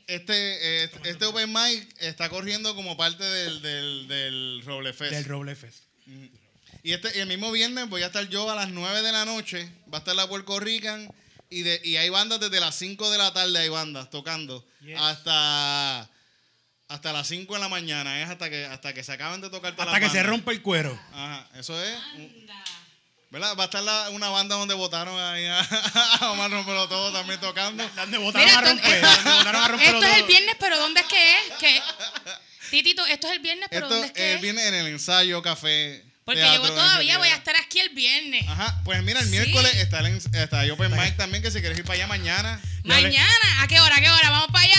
este, 0.07 0.83
eh, 0.85 0.89
este 1.05 1.25
Open 1.25 1.51
Mic 1.51 1.87
está 1.99 2.29
corriendo 2.29 2.75
como 2.75 2.95
parte 2.97 3.23
del, 3.23 3.61
del, 3.63 4.07
del 4.07 4.61
Roble 4.63 4.93
Fest. 4.93 5.11
Del 5.11 5.25
Roble 5.25 5.55
Fest. 5.55 5.85
Y 6.85 6.93
este, 6.93 7.19
el 7.19 7.27
mismo 7.27 7.51
viernes 7.51 7.89
voy 7.89 8.03
a 8.03 8.05
estar 8.05 8.29
yo 8.29 8.47
a 8.47 8.53
las 8.53 8.69
9 8.69 9.01
de 9.01 9.11
la 9.11 9.25
noche. 9.25 9.67
Va 9.91 9.97
a 9.97 9.99
estar 10.01 10.15
la 10.15 10.27
Puerto 10.29 10.59
Rican. 10.59 11.11
Y, 11.49 11.63
de, 11.63 11.81
y 11.83 11.97
hay 11.97 12.09
bandas 12.09 12.39
desde 12.39 12.59
las 12.59 12.75
5 12.75 13.09
de 13.09 13.17
la 13.17 13.33
tarde, 13.33 13.57
hay 13.57 13.69
bandas 13.69 14.11
tocando. 14.11 14.63
Yes. 14.81 14.95
Hasta, 15.01 16.07
hasta 16.87 17.11
las 17.11 17.27
5 17.27 17.51
de 17.55 17.59
la 17.59 17.69
mañana. 17.69 18.21
Es 18.21 18.29
hasta 18.29 18.51
que, 18.51 18.65
hasta 18.65 18.93
que 18.93 19.03
se 19.03 19.11
acaben 19.13 19.41
de 19.41 19.49
tocar 19.49 19.75
todas 19.75 19.87
Hasta 19.87 19.99
que 19.99 20.11
se 20.11 20.21
rompa 20.21 20.51
el 20.51 20.61
cuero. 20.61 20.95
Ajá, 21.11 21.49
eso 21.55 21.81
es. 21.83 21.97
Anda. 22.13 22.63
¿Verdad? 23.31 23.55
Va 23.57 23.63
a 23.63 23.65
estar 23.65 23.81
la- 23.81 24.11
una 24.11 24.29
banda 24.29 24.55
donde 24.55 24.75
votaron 24.75 25.19
ahí 25.19 25.43
a, 25.47 25.59
a 26.21 26.31
Omar 26.33 26.51
Rompelo 26.51 26.87
todo 26.87 27.11
también 27.11 27.39
tocando. 27.39 27.83
Donde 27.95 28.19
votaron 28.19 28.45
Mira, 28.47 28.59
a 28.59 28.61
esto- 28.61 29.67
romper. 29.69 29.87
Esto 29.87 30.03
es 30.05 30.17
el 30.19 30.23
viernes, 30.25 30.55
pero 30.59 30.77
¿dónde 30.77 30.99
es 31.01 31.07
que 31.07 31.31
es? 31.31 31.53
Que, 31.59 31.81
Titito, 32.69 33.03
esto 33.07 33.25
es 33.25 33.33
el 33.33 33.39
viernes, 33.39 33.69
pero 33.71 33.87
Esto 33.87 33.95
¿dónde 33.95 34.07
es 34.09 34.13
que 34.13 34.21
eh, 34.33 34.35
es? 34.35 34.41
viene 34.41 34.67
en 34.67 34.75
el 34.75 34.85
ensayo 34.85 35.41
café. 35.41 36.04
Porque 36.25 36.41
teatro, 36.41 36.63
yo 36.69 36.73
todavía 36.73 37.19
voy 37.19 37.27
a 37.27 37.35
estar 37.35 37.55
aquí 37.55 37.79
el 37.79 37.89
viernes. 37.89 38.43
Ajá, 38.47 38.81
pues 38.83 39.03
mira, 39.03 39.19
el 39.19 39.25
Sí. 39.27 39.31
miércoles 39.31 39.75
está 39.75 39.99
el, 39.99 40.07
está 40.17 40.63
el 40.63 40.71
Open 40.71 40.91
Mic 40.91 41.15
también, 41.17 41.43
que 41.43 41.51
si 41.51 41.59
quieres 41.59 41.77
ir 41.77 41.85
para 41.85 41.97
allá 41.97 42.07
mañana. 42.07 42.59
Mañana, 42.83 43.61
¿a 43.61 43.67
qué 43.67 43.79
hora? 43.79 43.95
¿A 43.95 44.01
qué 44.01 44.09
hora? 44.09 44.31
Vamos 44.31 44.47
para 44.51 44.65
allá. 44.65 44.75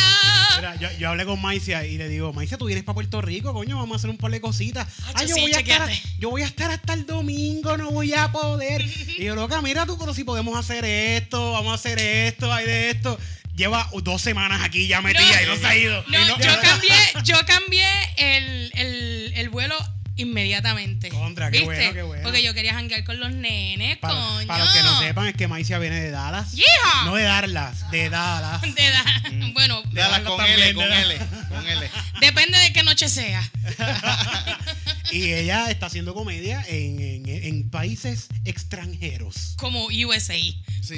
Mira, 0.56 0.74
yo, 0.76 0.98
yo 0.98 1.08
hablé 1.08 1.24
con 1.24 1.40
Maicia 1.40 1.86
y 1.86 1.98
le 1.98 2.08
digo, 2.08 2.32
Maicia, 2.32 2.58
tú 2.58 2.64
vienes 2.66 2.82
para 2.82 2.94
Puerto 2.94 3.22
Rico, 3.22 3.52
coño, 3.52 3.76
vamos 3.78 3.94
a 3.94 3.98
hacer 3.98 4.10
un 4.10 4.16
par 4.18 4.32
de 4.32 4.40
cositas. 4.40 4.88
Ay, 5.06 5.12
Ah, 5.14 5.22
yo 5.22 5.28
yo, 5.28 5.34
sí, 5.36 5.40
voy 5.42 5.52
a 5.52 5.58
estar, 5.60 5.90
yo 6.18 6.30
voy 6.30 6.42
a 6.42 6.46
estar 6.46 6.70
hasta 6.72 6.94
el 6.94 7.06
domingo, 7.06 7.76
no 7.76 7.92
voy 7.92 8.12
a 8.12 8.32
poder. 8.32 8.82
Y 8.82 9.22
yo, 9.24 9.36
loca, 9.36 9.62
mira 9.62 9.86
tú, 9.86 9.96
pero 10.00 10.14
si 10.14 10.24
podemos 10.24 10.58
hacer 10.58 10.84
esto, 10.84 11.52
vamos 11.52 11.70
a 11.70 11.74
hacer 11.76 12.00
esto, 12.00 12.52
hay 12.52 12.66
de 12.66 12.90
esto. 12.90 13.20
Lleva 13.54 13.88
dos 14.02 14.20
semanas 14.20 14.62
aquí 14.64 14.88
ya 14.88 15.00
metida 15.00 15.42
y 15.42 15.46
no 15.46 15.56
se 15.56 15.64
ha 15.66 15.76
ido. 15.76 16.04
No- 16.08 16.38
yo 16.40 16.60
cambié, 16.60 16.96
yo 17.22 17.36
cambié 17.46 17.86
el, 18.16 18.72
el, 18.74 19.32
el 19.36 19.48
vuelo 19.48 19.76
inmediatamente. 20.16 21.08
Contra, 21.08 21.50
qué 21.50 21.58
¿Viste? 21.58 21.64
bueno, 21.74 21.92
qué 21.92 22.02
bueno. 22.02 22.22
Porque 22.24 22.42
yo 22.42 22.52
quería 22.54 22.74
janguear 22.74 23.04
con 23.04 23.18
los 23.20 23.32
nenes, 23.32 23.98
Para, 23.98 24.14
coño. 24.14 24.46
para 24.46 24.64
los 24.64 24.72
que 24.74 24.82
no 24.82 24.98
sepan, 25.00 25.26
es 25.28 25.34
que 25.34 25.48
Maicia 25.48 25.78
viene 25.78 26.00
de 26.00 26.10
Dallas. 26.10 26.52
¡Yeehaw! 26.52 27.04
No 27.06 27.14
de 27.14 27.24
Darlas, 27.24 27.90
de 27.90 28.08
Dallas. 28.10 28.62
De 28.62 28.68
edad. 28.86 29.04
Bueno, 29.52 29.82
Dala 29.92 30.16
algo 30.16 30.36
con 30.36 30.38
también, 30.46 30.60
L, 30.60 30.74
con. 30.74 30.84
L, 30.92 31.18
con 31.48 31.66
L. 31.68 31.90
depende 32.20 32.58
de 32.58 32.72
qué 32.72 32.82
noche 32.82 33.08
sea. 33.08 33.42
Y 35.12 35.32
ella 35.32 35.70
está 35.70 35.86
haciendo 35.86 36.14
comedia 36.14 36.64
en, 36.68 37.00
en- 37.00 37.28
en 37.28 37.70
países 37.70 38.26
extranjeros. 38.44 39.54
Como 39.56 39.86
USA. 39.86 40.34
Sí, 40.82 40.96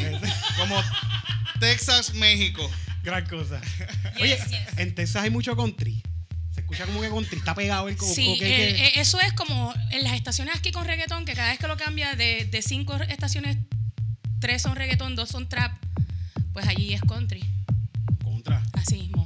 como 0.57 0.83
Texas, 1.61 2.15
México. 2.15 2.69
Gran 3.03 3.27
cosa. 3.27 3.61
Oye, 4.21 4.37
Yes, 4.37 4.49
yes. 4.51 4.79
en 4.79 4.95
Texas 4.95 5.23
hay 5.25 5.31
mucho 5.31 5.55
country. 5.57 6.03
Se 6.59 6.63
escucha 6.63 6.87
como 6.87 7.01
que 7.01 7.09
country 7.09 7.39
está 7.39 7.55
pegado 7.55 7.89
el 7.89 7.97
co- 7.97 8.05
Sí, 8.13 8.27
co- 8.27 8.39
que- 8.41 8.71
eh, 8.71 8.75
que- 8.75 8.87
eh, 8.87 8.93
eso 8.97 9.21
es 9.21 9.33
como 9.33 9.73
en 9.93 10.03
las 10.03 10.15
estaciones 10.15 10.57
aquí 10.57 10.73
con 10.73 10.85
reggaetón, 10.87 11.25
que 11.25 11.35
cada 11.35 11.51
vez 11.51 11.59
que 11.61 11.69
lo 11.69 11.77
cambia 11.77 12.17
de, 12.17 12.47
de 12.51 12.63
cinco 12.63 12.97
estaciones, 12.97 13.57
tres 14.41 14.63
son 14.63 14.75
reggaetón, 14.75 15.15
dos 15.15 15.29
son 15.29 15.49
trap, 15.49 15.73
pues 16.53 16.67
allí 16.67 16.95
es 16.95 17.01
country. 17.03 17.45
contra. 18.25 18.61
Así 18.73 18.97
mismo. 18.97 19.25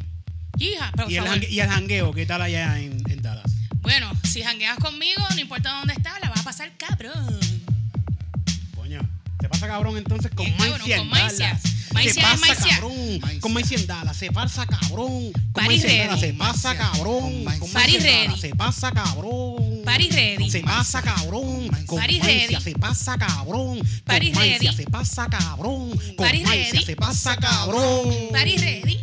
Hija, 0.58 0.92
pero 0.94 1.08
Y 1.10 1.16
el, 1.16 1.24
jangue- 1.24 1.48
y 1.48 1.60
el 1.60 1.68
jangueo, 1.70 2.12
¿qué 2.12 2.26
tal 2.26 2.42
allá 2.42 2.78
en, 2.78 3.02
en 3.10 3.22
Dallas? 3.22 3.50
Bueno, 3.80 4.12
si 4.24 4.42
jangueas 4.42 4.76
conmigo, 4.78 5.22
no 5.34 5.40
importa 5.40 5.70
dónde 5.78 5.94
estás, 5.94 6.20
la 6.20 6.28
vas 6.28 6.40
a 6.40 6.44
pasar 6.44 6.70
cabrón. 6.76 7.40
Coño, 8.74 9.00
se 9.40 9.48
pasa 9.48 9.66
cabrón 9.68 9.96
entonces 9.96 10.30
con 10.34 10.46
Maicia 10.58 10.96
en 10.98 11.08
Maicía, 11.92 12.14
se 12.14 12.20
pasa 12.20 12.56
cabrón. 12.68 13.20
Como 13.40 13.58
dicen 13.58 13.86
Dala, 13.86 14.14
se 14.14 14.30
pasa 14.32 14.66
cabrón. 14.66 15.32
Como 15.52 15.70
se 15.70 16.34
pasa 16.34 16.74
cabrón. 16.74 17.44
Paris 17.64 18.02
Ready. 18.02 18.38
Se 18.38 18.54
pasa 18.54 18.92
cabrón. 18.92 19.82
Paris 19.84 20.14
Ready. 20.14 20.50
Se 20.50 20.62
pasa 20.62 21.02
cabrón. 21.02 21.70
Paris 21.94 22.22
Ready. 22.24 22.60
Se 22.60 22.72
pasa 22.74 23.18
cabrón. 23.18 23.82
Paris 24.04 24.36
Ready. 24.36 24.74
Se 24.74 24.84
pasa 24.84 25.26
cabrón. 25.28 26.00
Paris 26.16 26.48
Ready. 26.48 26.84
Se 26.84 26.96
pasa 26.96 27.36
cabrón. 27.36 28.08
Paris 28.32 28.60
Ready. 28.60 29.00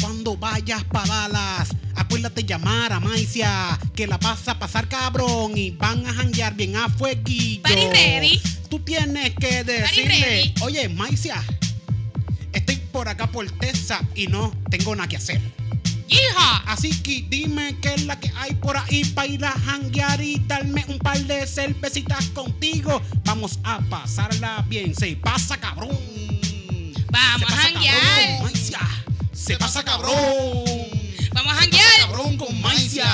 Cuando 0.00 0.36
vayas 0.36 0.84
para 0.84 1.28
Dallas. 1.28 1.68
Acuérdate 1.96 2.44
llamar 2.44 2.92
a 2.92 3.00
Maicia, 3.00 3.78
que 3.94 4.06
la 4.06 4.18
vas 4.18 4.46
a 4.46 4.58
pasar 4.58 4.88
cabrón 4.88 5.58
y 5.58 5.72
van 5.72 6.06
a 6.06 6.14
janguear 6.14 6.54
bien 6.54 6.76
a 6.76 6.88
fueguillo. 6.88 7.62
Paris 7.62 8.40
Tú 8.70 8.78
tienes 8.78 9.34
que 9.34 9.64
decirle, 9.64 10.54
oye, 10.60 10.88
Maicia, 10.88 11.42
estoy 12.52 12.76
por 12.76 13.08
acá 13.08 13.26
por 13.26 13.50
Texas 13.50 14.00
y 14.14 14.26
no 14.26 14.52
tengo 14.70 14.94
nada 14.94 15.08
que 15.08 15.16
hacer. 15.16 15.40
Hija. 16.08 16.62
Así 16.66 16.90
que 17.02 17.24
dime 17.28 17.76
qué 17.80 17.94
es 17.94 18.04
la 18.04 18.18
que 18.18 18.32
hay 18.36 18.54
por 18.54 18.76
ahí 18.76 19.04
para 19.04 19.28
ir 19.28 19.44
a 19.44 19.52
janguear 19.52 20.20
y 20.20 20.38
darme 20.46 20.84
un 20.88 20.98
par 20.98 21.18
de 21.18 21.46
cervecitas 21.46 22.26
contigo. 22.26 23.02
Vamos 23.24 23.58
a 23.64 23.80
pasarla 23.80 24.64
bien. 24.68 24.94
Se 24.94 25.16
pasa 25.16 25.58
cabrón. 25.58 25.98
Vamos 27.10 27.42
a 27.42 27.56
cabrón 27.56 27.72
janguear. 27.74 28.42
Maicia. 28.42 28.80
Se 29.32 29.56
pasa 29.56 29.82
cabrón. 29.84 30.64
Vamos 31.32 31.52
a 31.52 31.56
janguear. 31.56 32.00
cabrón 32.00 32.36
con 32.36 32.60
Maicia. 32.60 33.10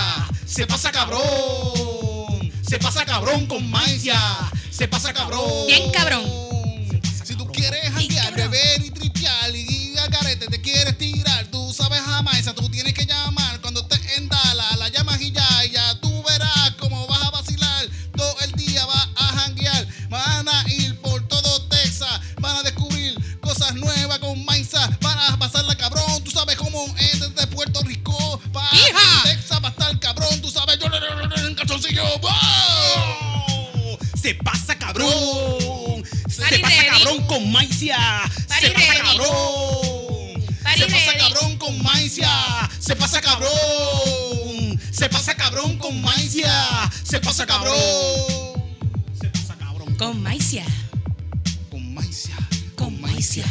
Se 0.47 0.67
pasa 0.67 0.93
cabrón. 0.93 2.53
Se 2.63 2.79
pasa 2.79 3.05
cabrón 3.05 3.47
con 3.47 3.69
Maicia. 3.71 4.19
Se 4.71 4.89
pasa 4.89 5.13
cabrón. 5.13 5.67
Bien 5.67 5.91
cabrón. 5.91 6.25
Si 7.25 7.35
tú 7.35 7.47
quieres 7.51 7.91
janguear, 7.93 8.14
Se 37.73 38.71
pasa 38.71 38.95
cabrón. 39.03 40.45
Se 40.77 40.87
pasa 40.87 41.17
cabrón 41.19 41.57
con 41.59 41.83
Maicia. 41.83 42.71
Se 42.79 42.97
pasa 42.97 43.21
cabrón. 43.21 44.81
Se 44.91 45.09
pasa 45.09 45.35
cabrón 45.35 45.79
con 45.79 46.01
Maicia. 46.03 46.91
Se 47.03 47.21
pasa 47.21 47.47
cabrón. 47.47 47.77
Se 49.21 49.29
pasa 49.29 49.57
cabrón. 49.59 49.95
Con 49.97 50.23
Maicia. 50.23 50.65
Con 51.71 51.95
Maicia. 51.95 52.37
Con 52.77 53.01
Maicia. 53.01 53.45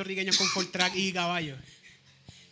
Puertorriqueños 0.00 0.36
con 0.38 0.48
Ford 0.48 0.66
Track 0.68 0.94
y 0.96 1.12
caballos. 1.12 1.58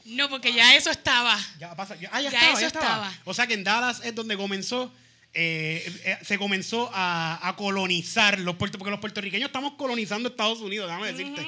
No, 0.05 0.29
porque 0.29 0.53
ya 0.53 0.75
eso 0.77 0.91
estaba. 0.91 1.39
Ya 1.59 1.75
pasa. 1.75 1.97
ya- 1.97 2.11
ah, 2.13 2.21
ya, 2.21 2.31
Ya 2.31 2.39
estaba, 2.39 2.53
eso 2.53 2.61
ya 2.61 2.67
estaba. 2.67 2.87
estaba. 3.09 3.13
O 3.25 3.35
sea 3.35 3.47
que 3.47 3.55
en 3.55 3.65
Dallas 3.65 4.01
es 4.05 4.15
donde 4.15 4.37
comenzó. 4.37 4.93
eh, 5.35 5.85
eh, 6.05 6.19
se 6.25 6.39
comenzó 6.39 6.91
a, 6.93 7.39
a 7.47 7.55
colonizar 7.55 8.39
los 8.41 8.57
puertos, 8.57 8.79
porque 8.79 8.91
los 8.91 8.99
puertorriqueños 9.01 9.49
estamos 9.49 9.75
colonizando 9.75 10.31
Estados 10.31 10.61
Unidos, 10.61 10.89
déjame 10.89 11.13
decirte. 11.13 11.47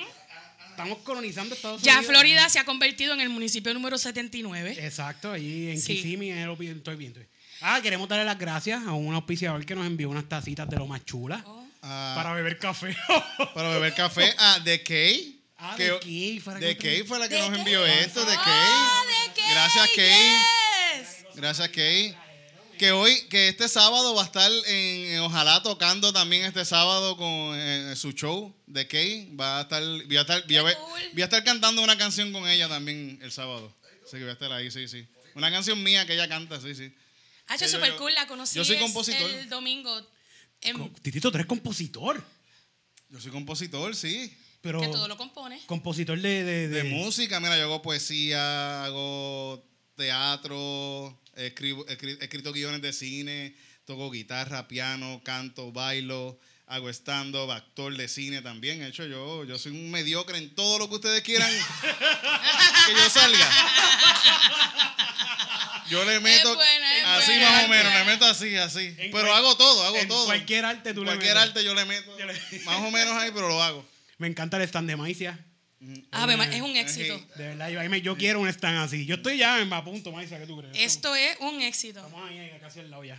Estamos 0.71 0.99
colonizando 0.99 1.55
Estados 1.55 1.81
Ya 1.83 1.95
Unidos. 1.97 2.07
Florida 2.15 2.49
se 2.51 2.59
ha 2.59 2.65
convertido 2.65 3.15
en 3.15 3.21
el 3.23 3.31
municipio 3.31 3.73
número 3.75 3.97
79. 3.99 4.77
Exacto, 4.85 5.33
ahí 5.33 5.71
en 5.71 5.81
Sí. 5.81 5.95
Kissimmee 5.97 6.31
es 6.31 6.47
lo 6.47 6.57
que 6.59 6.71
estoy 6.71 6.97
viendo. 6.97 7.21
Ah, 7.63 7.81
queremos 7.83 8.07
darle 8.09 8.25
las 8.27 8.39
gracias 8.39 8.87
a 8.87 8.93
un 8.93 9.15
auspiciador 9.15 9.65
que 9.65 9.75
nos 9.75 9.87
envió 9.87 10.09
unas 10.11 10.29
tacitas 10.29 10.69
de 10.69 10.77
lo 10.77 10.87
más 10.87 11.05
chulas 11.07 11.43
Ah, 11.83 12.13
para 12.15 12.35
beber 12.35 12.59
café. 12.59 12.95
para 13.55 13.71
beber 13.71 13.95
café. 13.95 14.33
Ah, 14.39 14.61
de 14.63 14.83
Kay. 14.83 15.40
Ah, 15.63 15.75
que- 15.77 15.85
de 15.91 15.99
Kay 16.01 16.41
fue 16.41 16.55
la 16.55 16.61
que 16.61 16.67
de 16.67 16.75
nos 16.75 16.83
Kay 16.83 17.03
fue 17.05 17.19
la 17.19 17.29
que 17.29 17.35
¿De 17.35 17.41
nos 17.43 17.51
Kay? 17.51 17.59
envió 17.61 17.87
esto. 17.87 18.21
De 18.25 18.35
Kay. 18.35 18.45
Ah, 18.47 19.03
¿de 19.27 19.33
qué? 19.35 19.43
Gracias, 19.51 19.91
Kay. 19.95 20.33
Yes. 21.01 21.27
Gracias, 21.35 21.69
Kay. 21.69 22.17
Que 22.79 22.93
hoy, 22.93 23.29
que 23.29 23.49
este 23.49 23.69
sábado 23.69 24.15
va 24.15 24.23
a 24.23 24.25
estar 24.25 24.51
en, 24.51 25.07
en 25.07 25.21
Ojalá 25.21 25.63
tocando 25.63 26.15
también 26.15 26.45
este 26.47 26.65
sábado 26.65 27.15
con 27.19 27.29
eh, 27.55 27.95
su 27.95 28.13
show 28.13 28.55
de 28.67 28.87
Kay. 28.89 29.35
Va 29.37 29.59
a 29.59 29.63
estar, 29.63 29.83
voy 29.83 30.17
a 30.17 30.23
estar, 30.23 30.47
voy 30.47 30.57
a, 30.57 30.63
voy 30.63 31.23
estar 31.23 31.45
cantando 31.45 31.83
una 31.83 31.99
canción 31.99 32.33
con 32.33 32.49
ella 32.49 32.67
también 32.69 33.19
el 33.23 33.31
sábado. 33.31 33.75
Así 34.03 34.13
que 34.13 34.21
voy 34.21 34.31
a 34.31 34.33
estar 34.33 34.51
ahí, 34.53 34.71
sí, 34.71 34.89
sí. 34.89 35.07
Una 35.35 35.51
canción 35.51 35.83
mía 35.83 36.07
que 36.07 36.15
ella 36.15 36.27
canta, 36.29 36.59
sí, 36.61 36.75
sí. 36.75 36.91
Ha 37.49 37.57
hecho 37.57 37.67
Sí, 37.67 37.73
yo- 37.73 37.79
super 37.79 37.91
yo- 37.93 37.99
cool, 37.99 38.15
la 38.15 38.27
conocí 38.27 38.57
yo 38.57 38.65
soy 38.65 38.79
compositor. 38.79 39.31
el 39.31 39.49
domingo. 39.51 40.07
en- 40.63 40.93
Titito, 40.95 41.31
tú 41.31 41.37
eres 41.37 41.47
compositor. 41.47 42.23
Yo 43.11 43.21
soy 43.21 43.31
compositor, 43.31 43.95
sí. 43.95 44.35
Pero 44.63 44.81
que 44.81 44.89
todo 44.89 45.09
lo 45.09 45.17
compone. 45.17 45.61
compositor 45.67 46.19
de, 46.21 46.45
de, 46.45 46.69
De 46.69 46.85
música, 46.85 47.41
mira, 47.41 47.57
yo 47.57 47.65
hago 47.65 47.81
poesía, 47.83 48.85
hago 48.85 49.65
teatro, 49.97 51.19
he, 51.37 51.55
escribo- 51.55 51.85
he 51.89 51.97
escri- 51.97 52.19
he 52.21 52.25
escrito 52.25 52.53
guiones 52.53 52.83
de 52.83 52.93
cine, 52.93 53.57
toco 53.87 54.11
guitarra, 54.11 54.69
piano, 54.69 55.21
canto, 55.25 55.73
bailo, 55.73 56.39
hago 56.67 56.89
stand-up, 56.91 57.51
actor 57.51 57.97
de 57.97 58.07
cine 58.07 58.43
también. 58.43 58.81
De 58.81 58.89
hecho, 58.89 59.07
yo, 59.07 59.45
yo 59.45 59.59
soy 59.59 59.73
un 59.73 59.91
mediocre 59.91 60.37
en 60.39 60.55
todo 60.55 60.79
lo 60.79 60.89
que 60.89 60.97
ustedes 60.97 61.23
quieran 61.23 61.51
que 62.87 62.93
yo 62.93 63.11
salga. 63.11 63.51
Yo 65.89 66.05
le 66.05 66.21
meto 66.21 66.55
buena, 66.55 67.17
así 67.17 67.33
buena. 67.33 67.51
más 67.51 67.65
o 67.65 67.69
menos, 67.69 67.93
le 67.95 68.05
meto 68.05 68.25
así, 68.27 68.57
así. 68.57 68.95
En 68.99 69.11
Pero 69.11 69.27
cual- 69.27 69.33
hago 69.39 69.57
todo, 69.57 69.85
hago 69.85 69.97
en 69.97 70.07
todo. 70.07 70.25
cualquier 70.27 70.65
arte 70.65 70.95
tú 70.95 71.01
le 71.01 71.07
Cualquier 71.07 71.35
metes. 71.35 71.49
arte 71.49 71.65
yo 71.65 71.75
le 71.75 71.85
meto. 71.85 72.17
Le- 72.17 72.61
Más 72.61 72.77
o 72.77 72.91
menos 72.93 73.15
ahí, 73.15 73.31
pero 73.35 73.49
lo 73.49 73.61
hago. 73.61 73.85
Me 74.21 74.27
encanta 74.29 74.59
el 74.59 74.63
stand 74.65 74.87
de 74.87 74.97
Maicia. 74.97 75.39
Ah, 76.13 76.27
me- 76.27 76.55
es 76.55 76.61
un 76.61 76.77
éxito. 76.77 77.19
De 77.37 77.49
verdad, 77.49 77.71
yo, 77.71 77.81
ahí 77.81 77.89
me- 77.89 78.03
yo 78.03 78.15
quiero 78.15 78.39
un 78.41 78.49
stand 78.49 78.77
así. 78.79 79.07
Yo 79.07 79.15
estoy 79.15 79.39
ya 79.39 79.61
en 79.63 79.73
a 79.73 79.83
punto, 79.83 80.13
Maicia, 80.13 80.39
¿qué 80.39 80.47
tú 80.47 80.59
crees? 80.59 80.77
Esto 80.77 81.15
es 81.17 81.39
un 81.41 81.63
éxito. 81.63 82.01
Estamos 82.05 82.29
ahí, 82.31 82.39
ahí, 82.39 82.61
casi 82.61 82.81
al 82.81 82.91
lado 82.91 83.03
ya. 83.03 83.19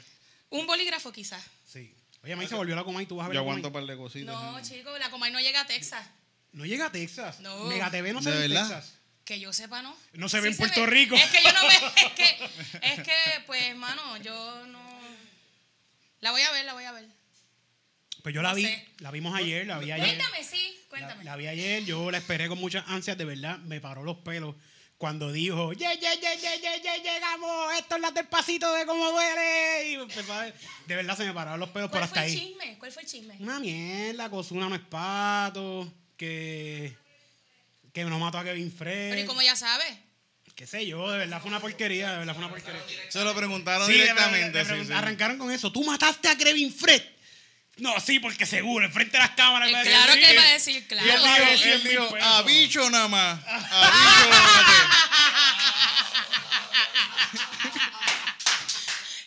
Un 0.52 0.68
bolígrafo 0.68 1.12
quizás. 1.12 1.44
Sí. 1.66 1.92
Oye, 2.24 2.36
Maicia 2.36 2.56
volvió 2.56 2.76
la 2.76 2.84
Comay, 2.84 3.08
tú 3.08 3.16
vas 3.16 3.26
a 3.26 3.30
ver 3.30 3.36
Yo 3.36 3.40
la 3.42 3.46
aguanto 3.46 3.70
un 3.70 3.74
par 3.74 3.84
de 3.84 3.98
cositas. 3.98 4.36
No, 4.36 4.62
chico, 4.62 4.96
la 5.00 5.10
Comay 5.10 5.32
no 5.32 5.40
llega 5.40 5.62
a 5.62 5.66
Texas. 5.66 6.08
No 6.52 6.66
llega 6.66 6.86
a 6.86 6.92
Texas. 6.92 7.40
No. 7.40 7.66
Mega 7.66 7.90
TV 7.90 8.14
no 8.14 8.22
se 8.22 8.30
¿De 8.30 8.38
ve 8.38 8.46
en 8.46 8.52
verdad? 8.52 8.68
Texas. 8.70 8.94
Que 9.26 9.40
yo 9.40 9.52
sepa, 9.54 9.82
¿no? 9.82 9.96
No 10.14 10.30
se 10.30 10.40
ve 10.40 10.50
en 10.50 10.58
Puerto 10.58 10.86
Rico. 10.86 11.16
Es 11.16 11.26
que 11.32 11.42
yo 11.44 11.52
no 11.52 11.62
me. 11.68 11.74
Es 12.06 12.12
que, 12.14 12.46
es 12.94 13.00
que, 13.04 13.14
pues, 13.48 13.76
mano, 13.76 14.18
yo 14.18 14.68
no. 14.68 14.82
La 16.20 16.30
voy 16.30 16.42
a 16.44 16.52
ver, 16.52 16.66
la 16.66 16.74
voy 16.74 16.84
a 16.84 16.92
ver. 16.92 17.06
Pues 18.24 18.36
yo 18.36 18.42
la 18.42 18.50
No 18.50 18.56
vi, 18.56 18.64
sé. 18.66 18.88
la 19.00 19.12
vimos 19.12 19.36
ayer, 19.36 19.66
la 19.66 19.80
vi 19.80 19.92
ayer. 19.92 20.06
Cuéntame, 20.18 20.44
sí, 20.44 20.76
La, 20.84 20.90
cuéntame. 20.90 21.24
la 21.24 21.36
vi 21.36 21.48
ayer, 21.48 21.84
yo 21.86 22.12
la 22.12 22.20
esperé 22.20 22.48
con 22.48 22.60
muchas 22.60 22.84
ansias, 22.88 23.18
de 23.18 23.26
verdad, 23.26 23.58
me 23.60 23.80
paró 23.82 24.04
los 24.04 24.18
pelos 24.18 24.56
cuando 24.98 25.32
dijo, 25.32 25.74
ye, 25.74 25.88
ye, 26.00 26.00
ye, 26.00 26.38
ye, 26.40 26.60
ye, 26.62 26.82
ye, 26.84 27.04
llegamos, 27.04 27.74
esto 27.80 27.96
es 27.96 28.02
la 28.02 28.12
del 28.12 28.28
pasito 28.28 28.72
de 28.76 28.86
cómo 28.86 29.10
duele. 29.10 29.90
Y 29.90 29.94
empezó 29.96 30.32
a- 30.34 30.46
de 30.46 30.96
verdad 30.96 31.18
se 31.18 31.26
me 31.26 31.34
pararon 31.34 31.60
los 31.60 31.70
pelos 31.70 31.90
por 31.90 32.00
¿Cuál 32.00 32.04
hasta 32.04 32.22
fue 32.22 32.30
el 32.30 32.38
ahí. 32.38 32.48
chisme? 32.50 32.78
¿Cuál 32.78 32.92
fue 32.92 33.02
el 33.02 33.08
chisme? 33.10 33.36
Una 33.40 33.60
mierda, 33.60 34.30
Cosuna 34.30 34.70
no 34.70 34.76
es 34.76 34.82
pato, 34.82 35.92
que, 36.18 36.96
que 37.92 38.04
no 38.04 38.20
mató 38.20 38.38
a 38.38 38.44
Kevin 38.44 38.72
Fred. 38.72 39.10
Pero 39.10 39.22
¿y 39.22 39.26
cómo 39.26 39.42
ya 39.42 39.56
sabes? 39.56 39.88
Qué 40.54 40.68
sé 40.68 40.86
yo, 40.86 41.10
de 41.10 41.18
verdad 41.18 41.42
fue 41.42 41.50
una 41.50 41.60
porquería, 41.60 42.12
de 42.12 42.18
verdad 42.20 42.36
fue 42.36 42.44
una 42.46 42.54
porquería. 42.54 42.82
Se 43.10 43.24
lo 43.24 43.34
preguntaron 43.34 43.88
Sí, 43.88 43.94
directamente. 43.94 44.64
sí. 44.64 44.94
Arrancaron 44.94 45.40
con 45.40 45.50
eso. 45.50 45.72
¿Tú 45.72 45.84
mataste 45.84 46.28
a 46.28 46.36
Kevin 46.38 46.72
Fred? 46.72 47.02
No, 47.78 48.00
sí, 48.00 48.20
porque 48.20 48.46
seguro, 48.46 48.86
enfrente 48.86 49.14
de 49.18 49.24
las 49.24 49.32
cámaras. 49.32 49.70
Eh, 49.70 49.76
a 49.76 49.82
claro 49.84 50.14
decir, 50.14 50.22
que 50.24 50.30
sí. 50.32 50.36
va 50.38 50.44
a 50.44 50.52
decir, 50.52 50.88
claro. 50.88 51.08
Y 51.08 51.10
él 51.10 51.72
Él 51.72 51.84
dijo, 51.84 52.16
él 52.16 52.24
a 52.24 52.42
bicho 52.44 52.90
nada 52.90 53.08
más. 53.08 53.40
A 53.48 53.90
bicho 53.90 54.30
lo 54.30 54.44
maté. 54.44 54.74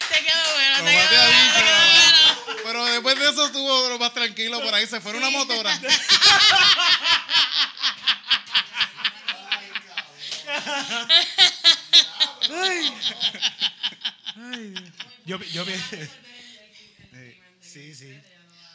Te 0.09 0.25
quedó 0.25 0.53
bueno, 0.55 0.79
Lo 0.79 0.85
te 0.85 0.91
quedó 0.93 1.21
a 1.21 1.27
bueno, 1.27 1.53
te 1.55 1.61
quedó 1.63 1.71
nada 1.71 2.03
más. 2.03 2.45
bueno. 2.45 2.61
Pero 2.65 2.85
después 2.87 3.19
de 3.19 3.31
eso 3.31 3.47
estuvo 3.47 3.73
otro 3.75 3.99
más 3.99 4.15
tranquilo 4.15 4.61
por 4.63 4.75
ahí. 4.75 4.87
Se 4.87 5.01
fueron 5.01 5.23
una 5.23 5.31
motora. 5.31 5.81
Yo, 15.27 15.39
yo, 15.39 15.65
pi- 15.65 15.73
sí, 17.61 17.95
sí. 17.95 18.21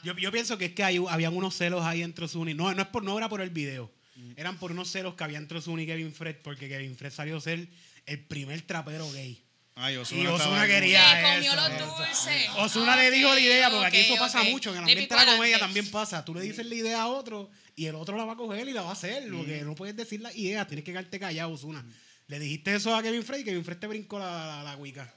Yo, 0.03 0.15
yo 0.15 0.32
pienso 0.32 0.58
que 0.58 0.65
es 0.65 0.74
que 0.74 0.84
hay, 0.84 0.98
habían 1.10 1.36
unos 1.36 1.56
celos 1.56 1.84
ahí 1.84 2.01
entre 2.01 2.27
Zuni. 2.27 2.53
No, 2.53 2.74
no, 2.74 2.82
es 2.82 2.88
por, 2.88 3.03
no 3.03 3.18
era 3.18 3.29
por 3.29 3.41
el 3.41 3.50
video. 3.50 3.91
Eran 4.36 4.58
por 4.58 4.72
unos 4.72 4.89
celos 4.91 5.15
que 5.15 5.24
había 5.24 5.38
entre 5.38 5.62
Zuni 5.62 5.84
y 5.84 5.86
Kevin 5.86 6.13
Fred, 6.13 6.38
porque 6.44 6.68
Kevin 6.68 6.96
Fred 6.98 7.12
salió 7.12 7.38
a 7.38 7.41
ser 7.41 7.68
el 8.06 8.20
primer 8.25 8.62
trapero 8.63 9.10
gay. 9.12 9.41
Ay, 9.75 9.94
Y 9.94 9.98
Ozuna 9.98 10.34
Ozuna 10.34 10.36
estaba 10.44 10.68
quería- 10.68 11.22
comió 11.36 11.53
eso, 11.53 11.56
los 11.56 11.98
dulces. 11.98 12.50
Osuna 12.58 12.96
le 12.98 13.12
dijo 13.12 13.34
la 13.34 13.39
idea, 13.39 13.70
porque 13.70 13.86
aquí 13.86 13.98
eso 14.00 14.15
pasa 14.18 14.44
mucho. 14.44 14.72
En 14.72 14.75
el 14.77 14.82
ambiente 14.82 15.15
de 15.15 15.25
la 15.25 15.32
comedia 15.38 15.58
también 15.60 15.89
pasa. 15.89 16.25
Tú 16.25 16.36
le 16.36 16.41
dices 16.41 16.65
la 16.65 16.75
idea 16.75 17.01
a 17.03 17.08
otro 17.08 17.50
y 17.77 17.86
el 17.86 17.96
otro 17.96 18.18
la 18.18 18.25
va 18.25 18.34
a 18.34 18.36
coger 18.36 18.68
y 18.68 18.74
la 18.74 18.82
va 18.82 18.89
a 18.89 18.94
hacer. 18.94 19.29
Porque 19.32 19.62
no 19.63 19.74
puedes 19.75 19.96
decir 19.96 20.20
la 20.20 20.34
idea, 20.34 20.68
tienes 20.68 20.84
que 20.84 20.91
quedarte 20.91 21.18
callado, 21.18 21.51
Osuna. 21.51 21.86
Le 22.28 22.39
dijiste 22.39 22.76
eso 22.76 22.93
a 22.93 23.02
Kevin 23.02 23.23
Frey 23.23 23.41
y 23.41 23.43
Kevin 23.45 23.63
Frey 23.63 23.78
te 23.80 23.88
brincó 23.88 24.19
la, 24.19 24.63
la, 24.63 24.76
la. 24.76 25.13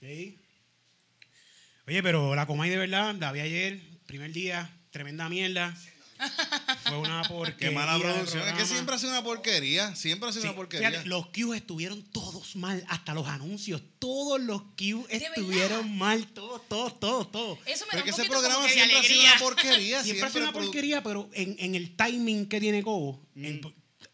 Sí. 0.00 0.38
Oye, 1.88 2.02
pero 2.02 2.34
la 2.36 2.46
Comay 2.46 2.70
de 2.70 2.76
verdad, 2.76 3.14
la 3.18 3.32
vi 3.32 3.40
ayer, 3.40 3.80
primer 4.08 4.32
día, 4.32 4.68
tremenda 4.90 5.28
mierda. 5.28 5.76
Fue 6.82 6.98
una 6.98 7.22
porquería. 7.22 7.56
Qué 7.58 7.70
mala 7.70 7.96
producción. 7.98 8.42
Es 8.48 8.54
que 8.54 8.66
siempre 8.66 8.96
ha 8.96 8.98
sido 8.98 9.12
una 9.12 9.22
porquería. 9.22 9.94
Siempre 9.94 10.28
ha 10.28 10.32
sido 10.32 10.42
Sí, 10.42 10.48
una 10.48 10.56
porquería. 10.56 10.88
fíjate, 10.90 11.08
los 11.08 11.26
Q 11.28 11.52
estuvieron 11.54 12.02
todos 12.10 12.56
mal, 12.56 12.84
hasta 12.88 13.14
los 13.14 13.28
anuncios. 13.28 13.80
Todos 14.00 14.40
los 14.40 14.62
Q 14.76 15.06
verdad? 15.08 15.28
estuvieron 15.28 15.96
mal, 15.96 16.26
todos, 16.26 16.66
todos, 16.68 16.98
todos, 16.98 17.30
todos. 17.30 17.58
Eso 17.66 17.84
me 17.86 17.90
Pero 17.92 17.98
da 17.98 18.02
un 18.02 18.08
ese 18.08 18.16
como 18.28 18.40
programa 18.40 18.62
que 18.66 18.68
de 18.68 18.74
siempre 18.74 18.98
ha 18.98 19.02
sido 19.04 19.20
una 19.22 19.38
porquería. 19.38 20.02
Siempre 20.04 20.26
ha 20.26 20.30
sido 20.30 20.42
una 20.44 20.52
porquería, 20.52 21.02
pero 21.04 21.30
en, 21.34 21.54
en 21.60 21.74
el 21.76 21.94
timing 21.94 22.48
que 22.48 22.58
tiene 22.60 22.82
Cobo, 22.82 23.24
Mm. 23.36 23.44
en- 23.44 23.60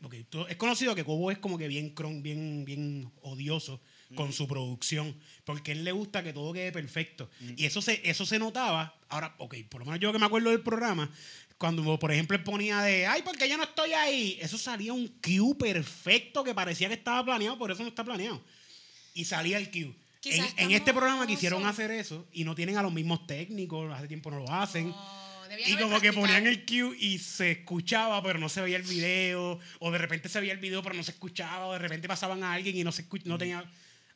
porque 0.03 0.25
tú- 0.25 0.45
es 0.47 0.57
conocido 0.57 0.95
que 0.95 1.03
Cobo 1.05 1.31
es 1.31 1.39
como 1.39 1.57
que 1.57 1.67
bien, 1.69 1.95
cron- 1.95 2.21
bien, 2.21 2.67
bien 2.67 3.11
odioso. 3.23 3.81
Con 4.15 4.33
su 4.33 4.47
producción, 4.47 5.15
porque 5.45 5.73
a 5.73 5.75
él 5.75 5.85
le 5.85 5.93
gusta 5.93 6.23
que 6.23 6.33
todo 6.33 6.53
quede 6.53 6.73
perfecto. 6.73 7.31
Mm. 7.41 7.53
Y 7.57 7.65
eso 7.67 7.83
se, 7.83 8.01
eso 8.09 8.27
se 8.27 8.39
notaba, 8.39 8.97
ahora, 9.09 9.35
ok, 9.39 9.57
por 9.69 9.81
lo 9.81 9.87
menos 9.87 10.01
yo 10.01 10.13
que 10.13 10.19
me 10.19 10.27
acuerdo 10.27 10.51
del 10.51 10.61
programa, 10.61 11.11
cuando 11.59 11.99
por 11.99 12.13
ejemplo 12.13 12.37
él 12.37 12.43
ponía 12.43 12.81
de, 12.83 13.07
ay, 13.07 13.23
porque 13.23 13.49
yo 13.49 13.57
no 13.57 13.65
estoy 13.65 13.93
ahí, 13.93 14.39
eso 14.41 14.59
salía 14.59 14.93
un 14.93 15.09
cue 15.09 15.55
perfecto 15.59 16.45
que 16.45 16.55
parecía 16.55 16.89
que 16.89 16.95
estaba 16.95 17.25
planeado, 17.25 17.59
por 17.59 17.71
eso 17.71 17.83
no 17.83 17.89
está 17.89 18.05
planeado. 18.05 18.43
Y 19.15 19.25
salía 19.25 19.59
el 19.59 19.71
cue. 19.71 19.95
En, 20.25 20.71
este 20.71 20.93
programa 20.93 21.27
quisieron 21.27 21.67
hacer 21.67 21.91
eso 21.91 22.27
y 22.33 22.45
no 22.45 22.55
tienen 22.55 22.77
a 22.77 22.83
los 22.83 22.93
mismos 22.93 23.27
técnicos, 23.27 23.93
hace 23.93 24.09
tiempo 24.09 24.31
no 24.31 24.39
lo 24.39 24.51
hacen. 24.51 24.95
Debían 25.49 25.71
Y 25.71 25.77
como 25.77 26.01
que 26.01 26.13
ponían 26.13 26.47
el 26.47 26.65
cue 26.65 26.97
y 26.99 27.19
se 27.19 27.53
escuchaba, 27.53 28.23
pero 28.23 28.39
no 28.39 28.49
se 28.49 28.61
veía 28.63 28.77
el 28.77 28.83
video. 28.83 29.59
O 29.79 29.91
de 29.91 29.99
repente 29.99 30.29
se 30.29 30.41
veía 30.41 30.53
el 30.53 30.59
video, 30.59 30.83
pero 30.83 30.95
no 30.95 31.03
se 31.03 31.11
escuchaba. 31.11 31.67
O 31.67 31.73
de 31.75 31.79
repente 31.79 32.09
pasaban 32.09 32.43
a 32.43 32.55
alguien 32.55 32.77
y 32.77 32.85
no 32.85 32.93
se 32.93 33.07
no 33.25 33.39
tenía. 33.39 33.65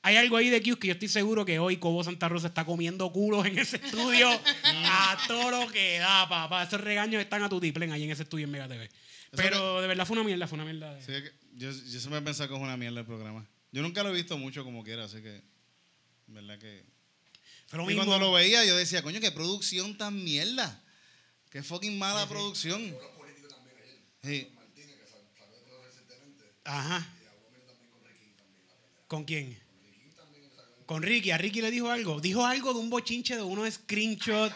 Hay 0.03 0.17
algo 0.17 0.37
ahí 0.37 0.49
de 0.49 0.63
cues 0.63 0.77
que 0.77 0.87
yo 0.89 0.93
estoy 0.93 1.09
seguro 1.09 1.45
que 1.45 1.59
hoy 1.59 1.77
Cobo 1.79 2.03
Santa 2.05 2.29
Rosa 2.29 2.47
está 2.49 2.65
comiendo 2.65 3.11
culos 3.13 3.45
en 3.47 3.59
ese 3.59 3.77
estudio 3.77 4.29
a 4.65 5.19
todo 5.27 5.51
lo 5.51 5.71
que 5.73 5.99
da, 5.99 6.29
papá. 6.29 6.63
Esos 6.63 6.81
regaños 6.81 7.21
están 7.21 7.43
a 7.43 7.49
tu 7.49 7.61
tiplén 7.61 7.91
ahí 7.93 8.05
en 8.05 8.11
ese 8.13 8.23
estudio 8.23 8.45
en 8.45 8.51
Mega 8.53 8.69
TV. 8.69 8.89
Pero 9.33 9.81
de 9.83 9.89
verdad 9.89 10.07
fue 10.07 10.17
una 10.17 10.25
mierda, 10.25 10.47
fue 10.47 10.57
una 10.57 10.65
mierda. 10.65 10.95
de- 10.95 11.03
Sí, 11.05 11.13
yo, 11.57 11.71
yo 11.71 12.01
siempre 12.01 12.19
he 12.19 12.23
pensado 12.23 12.49
que 12.49 12.55
es 12.55 12.61
una 12.61 12.77
mierda 12.77 13.01
el 13.01 13.07
programa. 13.07 13.47
Yo 13.73 13.83
nunca 13.83 14.03
lo 14.03 14.11
he 14.11 14.15
visto 14.15 14.39
mucho 14.39 14.65
como 14.65 14.83
quiera, 14.85 15.05
así 15.05 15.21
que. 15.21 15.43
verdad 16.29 16.59
que. 16.59 16.85
Lo 17.73 17.83
Y 17.85 17.87
mismo. 17.89 18.07
cuando 18.07 18.19
lo 18.25 18.33
veía, 18.33 18.65
yo 18.65 18.77
decía, 18.77 19.03
coño, 19.03 19.21
qué 19.21 19.31
producción 19.31 19.99
tan 19.99 20.23
mierda. 20.25 20.83
Qué 21.51 21.63
fucking 21.63 21.99
mala 21.99 22.27
producción. 22.29 22.97
Sí. 24.23 24.49
Ajá. 26.65 27.07
¿Con 29.07 29.25
quién? 29.25 29.59
Con 30.88 31.03
Ricky. 31.03 31.31
A 31.33 31.37
Ricky 31.37 31.61
le 31.61 31.70
dijo 31.70 31.90
algo. 31.90 32.18
Dijo 32.18 32.46
algo 32.46 32.72
de 32.72 32.81
un 32.81 32.88
bochinche, 32.88 33.37
de 33.37 33.42
unos 33.42 33.74
screenshots, 33.74 34.55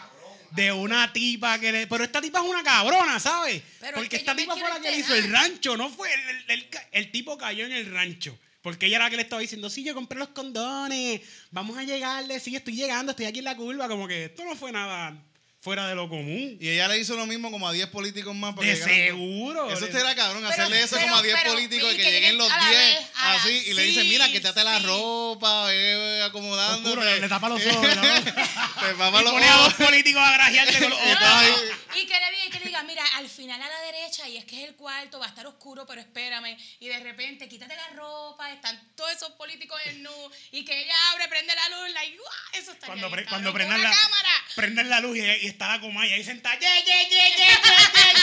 de 0.49 0.71
una 0.71 1.13
tipa 1.13 1.59
que 1.59 1.71
le. 1.71 1.85
Pero 1.85 2.03
esta 2.03 2.19
tipa 2.19 2.39
es 2.39 2.45
una 2.49 2.63
cabrona, 2.63 3.19
¿sabes? 3.19 3.61
Pero 3.79 3.93
Porque 3.97 4.05
es 4.07 4.09
que 4.09 4.15
esta 4.17 4.35
tipa 4.35 4.55
fue 4.57 4.67
la 4.67 4.79
que 4.81 4.89
le 4.89 4.97
hizo 4.97 5.13
el 5.13 5.31
rancho, 5.31 5.77
no 5.77 5.89
fue. 5.89 6.09
El, 6.11 6.51
el- 6.59 6.69
el 6.91 7.11
tipo 7.11 7.37
cayó 7.37 7.67
en 7.67 7.71
el 7.73 7.85
rancho. 7.91 8.35
Porque 8.63 8.87
ella 8.87 8.95
era 8.95 9.05
la 9.05 9.09
que 9.11 9.17
le 9.17 9.21
estaba 9.21 9.41
diciendo, 9.41 9.69
sí, 9.69 9.83
yo 9.83 9.93
compré 9.93 10.17
los 10.17 10.29
condones, 10.29 11.21
vamos 11.51 11.77
a 11.77 11.83
llegarle, 11.83 12.39
sí, 12.39 12.55
estoy 12.55 12.73
llegando, 12.75 13.11
estoy 13.11 13.25
aquí 13.27 13.39
en 13.39 13.45
la 13.45 13.55
curva. 13.55 13.87
Como 13.87 14.07
que 14.07 14.25
esto 14.25 14.43
no 14.43 14.55
fue 14.55 14.71
nada 14.71 15.15
fuera 15.63 15.87
de 15.87 15.95
lo 15.95 16.09
común. 16.09 16.57
Y 16.59 16.67
ella 16.69 16.89
le 16.89 16.99
hizo 16.99 17.15
lo 17.15 17.25
mismo 17.25 17.49
como 17.49 17.67
a 17.67 17.71
10 17.71 17.87
políticos 17.87 18.35
más. 18.35 18.53
para 18.53 18.67
De 18.67 18.73
que 18.77 18.83
seguro. 18.83 19.71
Eso 19.71 19.85
de- 19.85 19.91
será 19.93 20.13
cabrón, 20.13 20.41
Pero- 20.41 20.51
hacerle 20.51 20.83
eso 20.83 20.95
pero- 20.97 21.07
como 21.07 21.15
a 21.17 21.21
10 21.23 21.35
pero- 21.41 21.53
políticos 21.53 21.89
y 21.91 21.93
y 21.93 21.97
que, 21.97 22.03
que 22.03 22.11
lleguen 22.11 22.37
los 22.37 22.51
a 22.51 22.57
la 22.57 22.69
10 22.69 22.77
vez, 22.99 23.07
a 23.15 23.29
la- 23.29 23.33
así 23.41 23.49
y 23.67 23.73
le 23.73 23.83
dicen, 23.83 24.03
sí, 24.03 24.09
mira, 24.09 24.27
quítate 24.27 24.63
la 24.63 24.79
sí. 24.79 24.85
ropa, 24.85 25.65
ve 25.67 26.21
acomodando. 26.23 26.89
Oscuro, 26.89 27.05
le, 27.05 27.19
le 27.21 27.29
tapa 27.29 27.47
los 27.47 27.61
ojos. 27.65 27.81
le 27.87 27.95
tapa- 27.95 28.21
Te 28.23 28.93
tapa 28.93 29.21
y 29.21 29.23
los 29.23 29.33
pone 29.33 29.45
a 29.47 29.55
dos 29.55 29.67
ojos. 29.73 29.85
políticos 29.85 30.21
a 30.21 30.33
grajearte 30.33 30.79
con 30.79 30.89
los 30.89 30.99
Y 30.99 31.01
ojos. 31.03 31.13
estás 31.13 31.33
ahí. 31.35 31.51
Y 31.95 32.05
que 32.07 32.59
le 32.59 32.71
y 32.83 32.87
mira, 32.87 33.03
al 33.15 33.27
final 33.29 33.59
a 33.61 33.67
la 33.67 33.79
derecha, 33.81 34.27
y 34.29 34.37
es 34.37 34.45
que 34.45 34.61
es 34.63 34.69
el 34.69 34.75
cuarto, 34.75 35.19
va 35.19 35.25
a 35.25 35.29
estar 35.29 35.45
oscuro, 35.47 35.85
pero 35.87 35.99
espérame. 36.01 36.55
Y 36.79 36.87
de 36.87 36.99
repente, 36.99 37.47
quítate 37.49 37.75
la 37.75 37.87
ropa, 37.95 38.51
están 38.51 38.79
todos 38.95 39.11
esos 39.11 39.31
políticos 39.31 39.79
en 39.85 40.03
nu, 40.03 40.31
y 40.51 40.63
que 40.65 40.83
ella 40.83 40.93
abre, 41.11 41.27
prende 41.27 41.53
la 41.55 41.69
luz, 41.69 41.89
like, 41.93 42.15
¡guau! 42.17 42.29
eso 42.53 42.71
está 42.73 42.85
Cuando, 42.87 43.09
pre- 43.09 43.25
cuando 43.25 43.51
prendan 43.53 43.81
la, 43.81 43.91
cámara. 43.91 44.29
prendan 44.55 44.89
la 44.89 44.99
luz 44.99 45.17
y, 45.17 45.21
y 45.21 45.47
está 45.47 45.67
la 45.69 45.79
comaya 45.81 46.13
ahí 46.15 46.23
sentada. 46.23 46.59
¡Ye, 46.59 46.67
ye, 46.85 47.09
ye, 47.09 47.33
ye, 47.37 47.37
ye, 47.37 47.49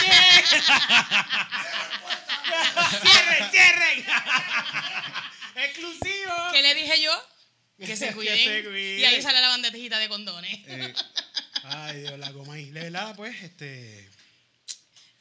ye! 0.07 0.11
¡Cierren, 3.01 3.51
cierren! 3.51 4.05
¡Exclusivo! 5.63 6.33
¿Qué 6.51 6.61
le 6.61 6.75
dije 6.75 7.01
yo? 7.01 7.11
Que 7.79 7.95
se 7.95 8.07
Que 8.09 8.13
cuiden. 8.13 8.37
se 8.37 8.63
cuiden. 8.63 8.99
Y 8.99 9.05
ahí 9.05 9.21
sale 9.21 9.39
la 9.41 9.47
bandejita 9.49 9.99
de 9.99 10.09
condones. 10.09 10.53
Eh, 10.67 10.93
Ay, 11.63 12.01
Dios, 12.01 12.19
la 12.19 12.31
comay. 12.33 12.69
De 12.71 12.81
verdad, 12.81 13.15
pues, 13.15 13.41
este... 13.43 14.09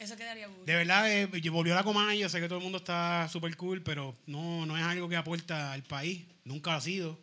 Eso 0.01 0.17
quedaría 0.17 0.47
gusto. 0.49 0.65
De 0.65 0.75
verdad, 0.75 1.13
eh, 1.13 1.27
volvió 1.51 1.75
la 1.75 1.85
comay. 1.85 2.19
Yo 2.19 2.29
sé 2.29 2.41
que 2.41 2.49
todo 2.49 2.59
el 2.59 2.63
mundo 2.65 2.79
está 2.79 3.29
súper 3.31 3.55
cool, 3.57 3.83
pero 3.83 4.17
no, 4.27 4.65
no 4.67 4.77
es 4.77 4.83
algo 4.83 5.09
que 5.09 5.17
aporta 5.17 5.73
al 5.73 5.83
país. 5.83 6.23
Nunca 6.45 6.75
ha 6.75 6.81
sido. 6.81 7.21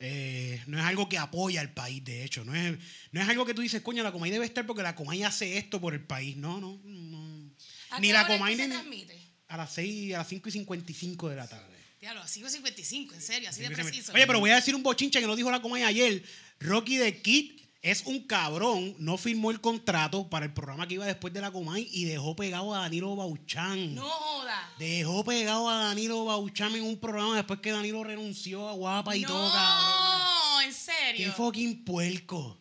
Eh, 0.00 0.60
no 0.66 0.78
es 0.78 0.84
algo 0.84 1.08
que 1.08 1.16
apoya 1.16 1.60
al 1.60 1.72
país, 1.72 2.04
de 2.04 2.24
hecho. 2.24 2.44
No 2.44 2.54
es, 2.54 2.76
no 3.12 3.22
es 3.22 3.28
algo 3.28 3.46
que 3.46 3.54
tú 3.54 3.62
dices, 3.62 3.80
coño, 3.80 4.02
la 4.02 4.10
Comay 4.12 4.30
debe 4.30 4.44
estar 4.44 4.66
porque 4.66 4.82
la 4.82 4.94
Comay 4.94 5.22
hace 5.22 5.56
esto 5.56 5.80
por 5.80 5.94
el 5.94 6.00
país. 6.00 6.36
No, 6.36 6.60
no. 6.60 6.80
no. 6.84 7.50
¿A 7.90 8.00
Ni 8.00 8.08
qué 8.08 8.12
la 8.12 8.22
hora 8.24 8.28
es 8.28 8.34
que 8.34 8.38
Comay 8.38 8.56
se 8.56 8.68
ni- 8.68 9.06
a 9.46 9.56
las 9.56 9.72
6, 9.72 10.14
a 10.14 10.18
las 10.18 10.28
5 10.28 10.48
y 10.48 10.52
55 10.52 11.28
de 11.28 11.36
la 11.36 11.46
tarde. 11.46 11.74
Diablo, 12.00 12.20
a 12.22 12.26
5.55, 12.26 13.14
en 13.14 13.22
serio, 13.22 13.48
así 13.48 13.60
de 13.62 13.68
Oye, 13.68 13.76
preciso. 13.76 14.12
pero 14.12 14.40
voy 14.40 14.50
a 14.50 14.56
decir 14.56 14.74
un 14.74 14.82
bochinche 14.82 15.20
que 15.20 15.26
no 15.26 15.36
dijo 15.36 15.50
la 15.50 15.62
Comay 15.62 15.84
ayer. 15.84 16.22
Rocky 16.60 16.96
de 16.96 17.22
Kid 17.22 17.62
es 17.84 18.02
un 18.06 18.20
cabrón, 18.20 18.94
no 18.98 19.18
firmó 19.18 19.50
el 19.50 19.60
contrato 19.60 20.28
para 20.30 20.46
el 20.46 20.54
programa 20.54 20.88
que 20.88 20.94
iba 20.94 21.04
después 21.04 21.34
de 21.34 21.42
la 21.42 21.50
Comay 21.52 21.86
y 21.92 22.04
dejó 22.06 22.34
pegado 22.34 22.74
a 22.74 22.78
Danilo 22.80 23.14
Bauchan. 23.14 23.94
No 23.94 24.08
joda. 24.08 24.72
Dejó 24.78 25.22
pegado 25.22 25.68
a 25.68 25.84
Danilo 25.84 26.24
Bauchan 26.24 26.74
en 26.74 26.82
un 26.82 26.98
programa 26.98 27.36
después 27.36 27.60
que 27.60 27.72
Danilo 27.72 28.02
renunció 28.02 28.68
a 28.70 28.72
Guapa 28.72 29.14
y 29.14 29.20
no, 29.20 29.28
todo, 29.28 29.52
cabrón. 29.52 30.64
en 30.64 30.72
serio. 30.72 31.26
Qué 31.26 31.32
fucking 31.32 31.84
puerco. 31.84 32.58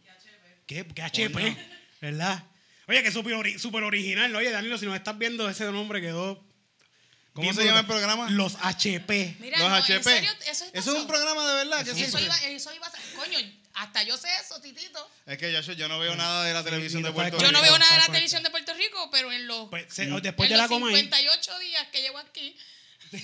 Qué, 0.66 0.86
qué 0.88 1.02
HP, 1.02 1.58
¿verdad? 2.02 2.44
Oye, 2.90 3.02
que 3.02 3.12
súper 3.12 3.34
ori- 3.34 3.84
original, 3.86 4.30
¿no? 4.30 4.40
Oye, 4.40 4.52
Danilo, 4.52 4.78
si 4.78 4.86
nos 4.86 4.96
estás 4.96 5.18
viendo, 5.18 5.50
ese 5.50 5.64
nombre 5.72 6.02
quedó... 6.02 6.44
¿Cómo 7.34 7.52
se 7.54 7.66
llama 7.66 7.80
el 7.80 7.86
programa? 7.88 8.30
Los 8.30 8.56
HP. 8.62 9.38
Mira, 9.40 9.58
Los 9.60 9.70
no, 9.70 9.76
HP. 9.76 9.96
en 9.96 10.04
serio, 10.04 10.32
eso, 10.46 10.66
Eso 10.72 10.92
es 10.96 11.00
un 11.02 11.08
programa 11.08 11.48
de 11.48 11.54
verdad. 11.66 11.88
Eso 11.88 12.20
iba, 12.20 12.38
eso 12.44 12.74
iba 12.76 12.86
a 12.88 12.92
ser- 12.92 13.02
Coño, 13.16 13.40
hasta 13.74 14.04
yo 14.04 14.16
sé 14.18 14.28
eso, 14.40 14.62
Titito. 14.62 15.10
Es 15.26 15.38
que 15.40 15.52
yo, 15.52 15.60
yo 15.62 15.88
no 15.88 15.98
veo 15.98 16.16
nada 16.16 16.44
de 16.44 16.54
la 16.54 16.64
televisión 16.64 17.02
sí, 17.02 17.08
de 17.08 17.12
Puerto 17.14 17.38
puedes 17.38 17.48
Yo 17.48 17.52
no 17.52 17.60
Rico. 17.60 17.72
veo 17.72 17.80
nada 17.80 17.92
de 17.94 18.00
la 18.02 18.06
televisión 18.06 18.44
de 18.44 18.52
Puerto 18.52 18.74
Rico, 18.76 19.10
pero 19.12 19.32
en 19.32 19.48
los, 19.48 19.68
Pues, 19.70 19.92
se- 19.92 20.06
Mm. 20.06 20.22
después 20.22 20.48
en 20.48 20.52
de 20.54 20.58
la 20.58 20.64
los 20.68 20.70
Comay... 20.72 20.94
58 20.96 21.60
días 21.60 21.88
que 21.92 22.02
llevo 22.04 22.20
aquí, 22.20 22.56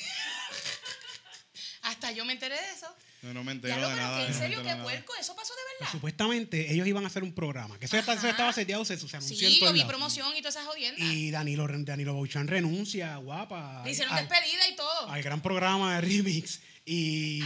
hasta 1.83 2.11
yo 2.11 2.25
me 2.25 2.33
enteré 2.33 2.55
de 2.59 2.71
eso. 2.71 2.87
Yo 3.21 3.33
no 3.33 3.43
me 3.43 3.51
Ya 3.51 3.55
entero 3.55 3.75
lo 3.81 3.89
de 3.89 3.95
pero 3.95 4.05
nada. 4.07 4.25
en 4.25 4.31
no 4.31 4.37
serio, 4.37 4.63
qué 4.63 4.75
puerco, 4.77 5.13
eso 5.19 5.35
pasó 5.35 5.53
de 5.53 5.59
Pues, 5.61 5.79
verdad. 5.79 5.91
supuestamente 5.91 6.73
ellos 6.73 6.87
iban 6.87 7.03
a 7.03 7.07
hacer 7.07 7.23
un 7.23 7.33
programa. 7.33 7.77
Que 7.77 7.85
eso 7.85 7.97
está- 7.97 8.13
estaba 8.13 8.53
seteado, 8.53 8.85
se, 8.85 8.97
se 8.97 9.17
anunció 9.17 9.49
Sí, 9.49 9.59
yo 9.59 9.73
vi 9.73 9.83
promoción 9.83 10.33
y 10.37 10.39
todas 10.41 10.55
esas 10.55 10.67
jodiendas. 10.67 11.01
Y 11.05 11.29
Danilo, 11.31 11.67
Danilo 11.69 12.13
Bouchan 12.13 12.47
renuncia, 12.47 13.17
guapa. 13.17 13.81
Le 13.83 13.91
hicieron 13.91 14.13
al, 14.13 14.27
despedida 14.27 14.67
y 14.71 14.75
todo. 14.75 15.09
al 15.09 15.21
gran 15.21 15.41
programa 15.41 15.95
de 15.95 16.01
Remix. 16.01 16.61
Y, 16.85 17.43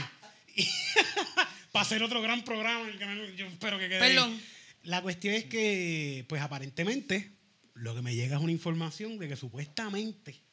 y 0.55 0.67
para 1.71 1.83
hacer 1.83 2.03
otro 2.03 2.21
gran 2.21 2.43
programa. 2.43 2.87
el 2.87 2.97
que 2.97 3.05
no- 3.05 3.25
Yo 3.35 3.47
espero 3.47 3.79
que 3.79 3.89
quede. 3.89 4.01
ahí. 4.03 4.13
Perdón. 4.13 4.39
La 4.83 5.01
cuestión 5.01 5.33
es 5.33 5.45
que, 5.45 6.25
pues 6.29 6.41
aparentemente, 6.41 7.31
lo 7.73 7.95
que 7.95 8.01
me 8.01 8.13
llega 8.15 8.37
es 8.37 8.43
una 8.43 8.51
información 8.51 9.17
de 9.17 9.27
que 9.29 9.35
supuestamente 9.35 10.43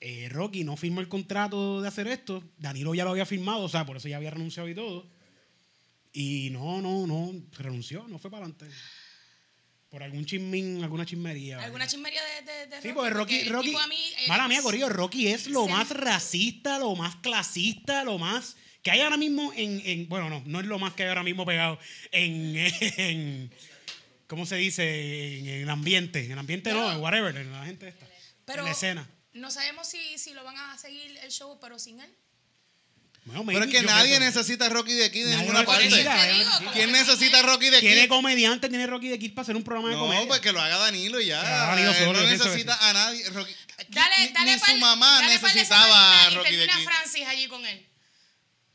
eh, 0.00 0.28
Rocky 0.30 0.64
no 0.64 0.76
firmó 0.76 1.00
el 1.00 1.08
contrato 1.08 1.80
de 1.82 1.88
hacer 1.88 2.06
esto. 2.08 2.42
Danilo 2.58 2.94
ya 2.94 3.04
lo 3.04 3.10
había 3.10 3.26
firmado, 3.26 3.60
o 3.62 3.68
sea, 3.68 3.86
por 3.86 3.96
eso 3.96 4.08
ya 4.08 4.16
había 4.16 4.30
renunciado 4.30 4.68
y 4.68 4.74
todo. 4.74 5.08
Y 6.12 6.50
no, 6.50 6.80
no, 6.80 7.06
no, 7.06 7.32
renunció, 7.58 8.06
no 8.08 8.18
fue 8.18 8.30
para 8.30 8.44
adelante. 8.46 8.66
Por 9.88 10.02
algún 10.02 10.24
chismín, 10.26 10.82
alguna 10.82 11.06
chismería. 11.06 11.62
¿Alguna 11.62 11.86
chismería 11.86 12.20
de, 12.22 12.52
de, 12.52 12.66
de 12.76 12.82
Sí, 12.82 12.88
porque 12.92 13.10
Rocky, 13.10 13.38
el 13.40 13.48
Rocky, 13.50 13.74
a 13.74 13.86
mí, 13.86 13.96
eh, 14.18 14.28
mala 14.28 14.48
mía, 14.48 14.60
Corillo, 14.62 14.88
Rocky 14.88 15.28
es 15.28 15.46
lo 15.46 15.64
se- 15.64 15.70
más 15.70 15.90
racista, 15.90 16.78
lo 16.78 16.96
más 16.96 17.16
clasista, 17.16 18.02
lo 18.04 18.18
más 18.18 18.56
que 18.82 18.90
hay 18.90 19.00
ahora 19.00 19.16
mismo 19.16 19.52
en, 19.54 19.80
en- 19.84 20.08
bueno, 20.08 20.28
no, 20.28 20.42
no 20.44 20.60
es 20.60 20.66
lo 20.66 20.78
más 20.78 20.94
que 20.94 21.04
hay 21.04 21.08
ahora 21.10 21.22
mismo 21.22 21.46
pegado 21.46 21.78
en, 22.12 22.56
en 22.98 23.50
¿cómo 24.26 24.44
se 24.46 24.56
dice? 24.56 25.38
En, 25.38 25.46
el 25.46 25.70
ambiente, 25.70 26.24
en 26.24 26.32
el 26.32 26.38
ambiente 26.38 26.72
no, 26.72 26.92
en 26.92 26.98
whatever, 27.00 27.36
en 27.36 27.52
la 27.52 27.64
gente 27.64 27.88
esta, 27.88 28.06
Pero 28.44 28.60
en 28.60 28.64
la 28.66 28.72
escena. 28.72 29.08
No 29.36 29.50
sabemos 29.50 29.88
si, 29.88 30.18
si 30.18 30.32
lo 30.32 30.44
van 30.44 30.56
a 30.56 30.76
seguir 30.78 31.16
el 31.22 31.30
show, 31.30 31.58
pero 31.60 31.78
sin 31.78 32.00
él. 32.00 32.10
Bueno, 33.26 33.44
Pero 33.44 33.64
es 33.64 33.70
que 33.72 33.82
nadie 33.82 34.20
necesita 34.20 34.66
a 34.66 34.68
Rocky 34.68 34.92
de 34.92 35.06
aquí 35.06 35.18
de 35.20 35.30
Nadie 35.32 35.38
ninguna 35.38 35.62
lo 35.62 35.66
parte. 35.66 35.88
¿Quién 36.72 36.92
necesita 36.92 37.40
a 37.40 37.42
Rocky 37.42 37.70
de 37.70 37.78
aquí? 37.78 37.86
¿Qué 37.88 37.96
de 37.96 38.06
comediante 38.06 38.68
tiene 38.68 38.86
Rocky 38.86 39.08
de 39.08 39.18
Kid 39.18 39.34
para 39.34 39.42
hacer 39.42 39.56
un 39.56 39.64
programa 39.64 39.88
de 39.88 39.96
No, 39.96 40.02
comedia? 40.02 40.28
pues 40.28 40.40
que 40.40 40.52
lo 40.52 40.60
haga 40.60 40.78
Danilo 40.78 41.20
y 41.20 41.26
ya. 41.26 41.42
Danilo 41.42 41.92
solo, 41.92 42.20
no 42.20 42.28
necesita 42.28 42.78
a 42.88 42.92
nadie. 42.92 43.28
Rocky, 43.30 43.52
Dale, 43.88 44.14
ni, 44.20 44.28
dale 44.32 44.52
ni 44.52 44.58
su 44.60 44.76
mamá 44.76 45.22
necesitaba 45.22 46.26
a 46.26 46.30
Rocky 46.30 46.52
Y 46.54 46.56
de 46.56 46.66
termina 46.66 46.74
aquí. 46.76 46.84
Francis 46.84 47.26
allí 47.26 47.48
con 47.48 47.66
él. 47.66 47.84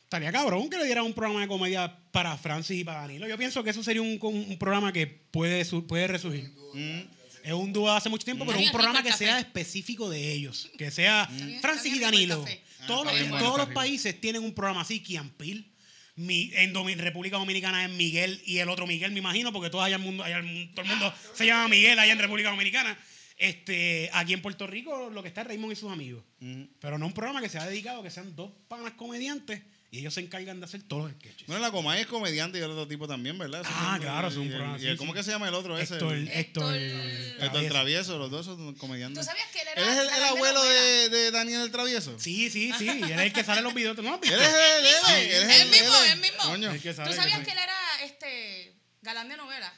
Estaría 0.03 0.33
cabrón 0.33 0.69
que 0.69 0.77
le 0.77 0.85
dieran 0.85 1.05
un 1.05 1.13
programa 1.13 1.39
de 1.39 1.47
comedia 1.47 1.97
para 2.11 2.37
Francis 2.37 2.77
y 2.77 2.83
para 2.83 3.01
Danilo. 3.01 3.29
Yo 3.29 3.37
pienso 3.37 3.63
que 3.63 3.69
eso 3.69 3.81
sería 3.81 4.01
un, 4.01 4.19
un 4.21 4.59
programa 4.59 4.91
que 4.91 5.07
puede, 5.07 5.63
puede 5.83 6.07
resurgir. 6.07 6.49
Mm. 6.73 7.20
Es 7.43 7.53
un 7.53 7.73
dúo 7.73 7.91
hace 7.91 8.09
mucho 8.09 8.25
tiempo, 8.25 8.45
pero 8.45 8.57
Está 8.57 8.71
un 8.71 8.73
programa 8.77 9.03
que 9.03 9.13
sea 9.13 9.39
específico 9.39 10.09
de 10.09 10.31
ellos. 10.33 10.69
Que 10.77 10.91
sea 10.91 11.29
Francis 11.61 11.95
y 11.95 11.99
Danilo. 11.99 12.45
Ah, 12.81 12.85
todos 12.87 13.05
los, 13.29 13.39
todos 13.39 13.69
países 13.69 14.19
tienen 14.19 14.43
un 14.43 14.53
programa 14.53 14.81
así. 14.81 15.01
Kiampil. 15.01 15.67
Mi, 16.15 16.51
en 16.55 16.73
Domin- 16.73 16.97
República 16.97 17.37
Dominicana 17.37 17.85
es 17.85 17.89
Miguel 17.91 18.41
y 18.45 18.57
el 18.57 18.69
otro 18.69 18.85
Miguel, 18.85 19.11
me 19.13 19.19
imagino, 19.19 19.53
porque 19.53 19.69
todo, 19.69 19.81
allá 19.81 19.95
el 19.95 20.01
mundo, 20.01 20.23
allá 20.23 20.37
el 20.37 20.43
mundo- 20.43 20.71
todo 20.75 20.83
el 20.83 20.89
mundo 20.91 21.13
se 21.33 21.45
llama 21.45 21.67
Miguel 21.69 21.97
allá 21.97 22.11
en 22.11 22.19
República 22.19 22.49
Dominicana. 22.49 22.97
Este, 23.37 24.09
aquí 24.13 24.33
en 24.33 24.41
Puerto 24.41 24.67
Rico 24.67 25.09
lo 25.09 25.21
que 25.23 25.29
está 25.29 25.41
es 25.41 25.47
Raymond 25.47 25.73
y 25.73 25.75
sus 25.75 25.91
amigos. 25.91 26.23
Mm. 26.41 26.63
Pero 26.79 26.97
no 26.99 27.07
un 27.07 27.13
programa 27.13 27.41
que 27.41 27.49
sea 27.49 27.65
dedicado, 27.65 28.03
que 28.03 28.11
sean 28.11 28.35
dos 28.35 28.51
panas 28.67 28.93
comediantes 28.93 29.61
y 29.93 29.99
ellos 29.99 30.13
se 30.13 30.21
encargan 30.21 30.59
de 30.61 30.65
hacer 30.65 30.81
todos 30.83 31.03
los 31.03 31.11
sketches. 31.19 31.47
Bueno, 31.47 31.61
la 31.61 31.69
Comay 31.69 31.99
es 32.01 32.07
comediante 32.07 32.57
y 32.57 32.61
el 32.61 32.71
otro 32.71 32.87
tipo 32.87 33.07
también, 33.09 33.37
¿verdad? 33.37 33.59
Eso 33.61 33.69
Ah, 33.73 33.97
claro, 33.99 34.29
es 34.29 34.35
un 34.37 34.43
y 34.43 34.45
el- 34.47 34.51
programa, 34.53 34.77
y 34.77 34.81
sí, 34.81 34.87
el- 34.87 34.97
¿Cómo 34.97 35.13
que 35.13 35.21
se 35.21 35.31
llama 35.31 35.49
el 35.49 35.53
otro 35.53 35.77
ese? 35.77 35.95
Héctor, 35.95 36.15
El- 36.15 36.27
Héctor, 36.29 36.75
Héctor 36.75 37.43
Héctor 37.43 37.65
Travieso, 37.67 38.17
los 38.17 38.31
dos 38.31 38.45
son 38.45 38.73
comediantes. 38.75 39.19
¿Tú 39.19 39.29
sabías 39.29 39.47
que 39.51 39.59
él 39.59 39.67
era 39.75 39.81
¿Él 39.83 39.89
es 39.89 39.97
el, 39.97 40.07
el 40.17 40.23
abuelo 40.23 40.63
de, 40.63 41.09
de 41.09 41.31
Daniel 41.31 41.61
el 41.61 41.71
Travieso? 41.71 42.17
Sí, 42.19 42.49
sí, 42.49 42.71
sí. 42.77 42.85
Y 42.85 42.89
él 43.03 43.11
es 43.11 43.19
el 43.19 43.33
que 43.33 43.43
sale 43.43 43.57
en 43.59 43.65
los 43.65 43.73
videos. 43.73 43.97
¿No 43.97 44.03
lo 44.03 44.13
has 44.15 44.21
visto? 44.21 44.35
Él 44.37 44.41
es 44.41 44.49
el, 44.49 44.85
él, 44.85 45.51
Sí. 45.51 45.61
él 45.61 45.69
mismo, 45.69 45.95
él 46.13 46.19
mismo. 46.19 46.43
Coño. 46.43 46.71
El 46.71 46.81
que 46.81 46.93
sale, 46.93 47.09
¿Tú 47.09 47.15
sabías 47.15 47.39
que 47.41 47.51
él 47.51 47.57
era 47.57 48.05
este 48.05 48.73
galán 49.01 49.27
de 49.27 49.35
novela? 49.35 49.73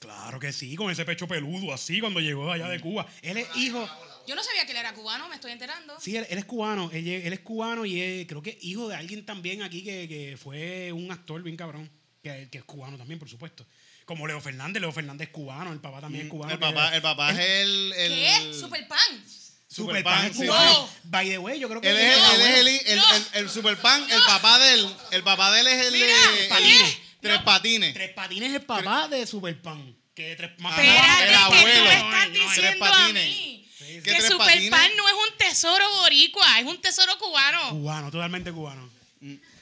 Claro 0.00 0.40
que 0.40 0.50
sí, 0.50 0.76
con 0.76 0.90
ese 0.90 1.04
pecho 1.04 1.28
peludo, 1.28 1.74
así 1.74 2.00
cuando 2.00 2.20
llegó 2.20 2.46
de 2.46 2.54
allá 2.54 2.68
de 2.68 2.80
Cuba. 2.80 3.06
Él 3.20 3.36
es 3.36 3.46
hijo. 3.56 3.86
Yo 4.30 4.36
no 4.36 4.44
sabía 4.44 4.64
que 4.64 4.70
él 4.70 4.78
era 4.78 4.94
cubano, 4.94 5.28
me 5.28 5.34
estoy 5.34 5.50
enterando. 5.50 5.98
Sí, 6.00 6.16
él, 6.16 6.24
él 6.30 6.38
es 6.38 6.44
cubano. 6.44 6.88
Él, 6.92 7.04
él 7.08 7.32
es 7.32 7.40
cubano 7.40 7.84
y 7.84 8.00
es, 8.00 8.26
creo 8.28 8.40
que 8.40 8.56
hijo 8.62 8.86
de 8.86 8.94
alguien 8.94 9.26
también 9.26 9.60
aquí 9.62 9.82
que, 9.82 10.06
que 10.08 10.36
fue 10.40 10.92
un 10.92 11.10
actor 11.10 11.42
bien 11.42 11.56
cabrón. 11.56 11.90
Que, 12.22 12.48
que 12.48 12.58
es 12.58 12.64
cubano 12.64 12.96
también, 12.96 13.18
por 13.18 13.28
supuesto. 13.28 13.66
Como 14.04 14.28
Leo 14.28 14.40
Fernández. 14.40 14.80
Leo 14.80 14.92
Fernández 14.92 15.26
es 15.28 15.32
cubano. 15.34 15.72
El 15.72 15.80
papá 15.80 16.00
también 16.00 16.26
es 16.26 16.30
cubano. 16.30 16.50
Mm, 16.50 16.54
El 16.54 16.58
papá, 16.60 16.94
el 16.94 17.02
papá 17.02 17.30
es 17.32 17.38
el... 17.40 17.92
el 17.94 18.12
¿Qué? 18.12 18.54
Superpan. 18.54 19.24
Superpan 19.66 20.26
es 20.26 20.36
cubano. 20.36 20.86
sí. 20.86 20.98
By 21.04 21.28
the 21.28 21.38
way, 21.38 21.58
yo 21.58 21.68
creo 21.68 21.80
que 21.80 21.90
Él 21.90 21.96
es, 21.96 22.18
No, 22.18 22.32
el, 22.34 22.40
él 22.40 22.68
es 22.68 22.82
el, 22.86 22.88
el, 22.92 22.96
no. 22.98 23.14
el, 23.16 23.24
el 23.34 23.50
Superpan, 23.50 24.02
el 24.10 24.20
papá 24.26 24.58
del, 24.60 24.86
el 25.12 25.22
papá 25.24 25.50
de 25.52 25.60
él 25.60 25.66
es 25.66 25.86
el 25.86 25.92
Mira, 25.92 26.06
de 26.06 26.42
el- 26.44 26.48
patines. 26.48 26.98
Tres 27.20 27.38
No. 27.38 27.44
patines. 27.44 27.94
Tres 27.94 28.10
Patines 28.14 28.48
es 28.50 28.54
el 28.56 28.62
papá 28.62 29.08
de 29.08 29.26
Superpan. 29.26 29.96
Que 30.14 30.34
tres 30.36 30.50
más 30.58 30.76
el 30.78 30.84
que 30.86 31.32
tú 31.32 31.38
abuelo. 31.38 31.84
me 31.84 31.92
estás 31.94 32.26
no, 32.28 32.30
diciendo 32.34 32.54
Tres 32.60 32.76
a 32.76 32.78
patines. 32.90 33.28
mí 33.28 33.49
Sí, 33.90 34.00
¿Qué 34.02 34.12
que 34.12 34.22
Superpan 34.22 34.70
patines? 34.70 34.96
no 34.96 35.08
es 35.08 35.14
un 35.14 35.38
tesoro 35.38 35.90
boricua, 36.02 36.60
es 36.60 36.66
un 36.66 36.80
tesoro 36.80 37.18
cubano. 37.18 37.70
Cubano, 37.70 38.10
totalmente 38.10 38.52
cubano. 38.52 38.88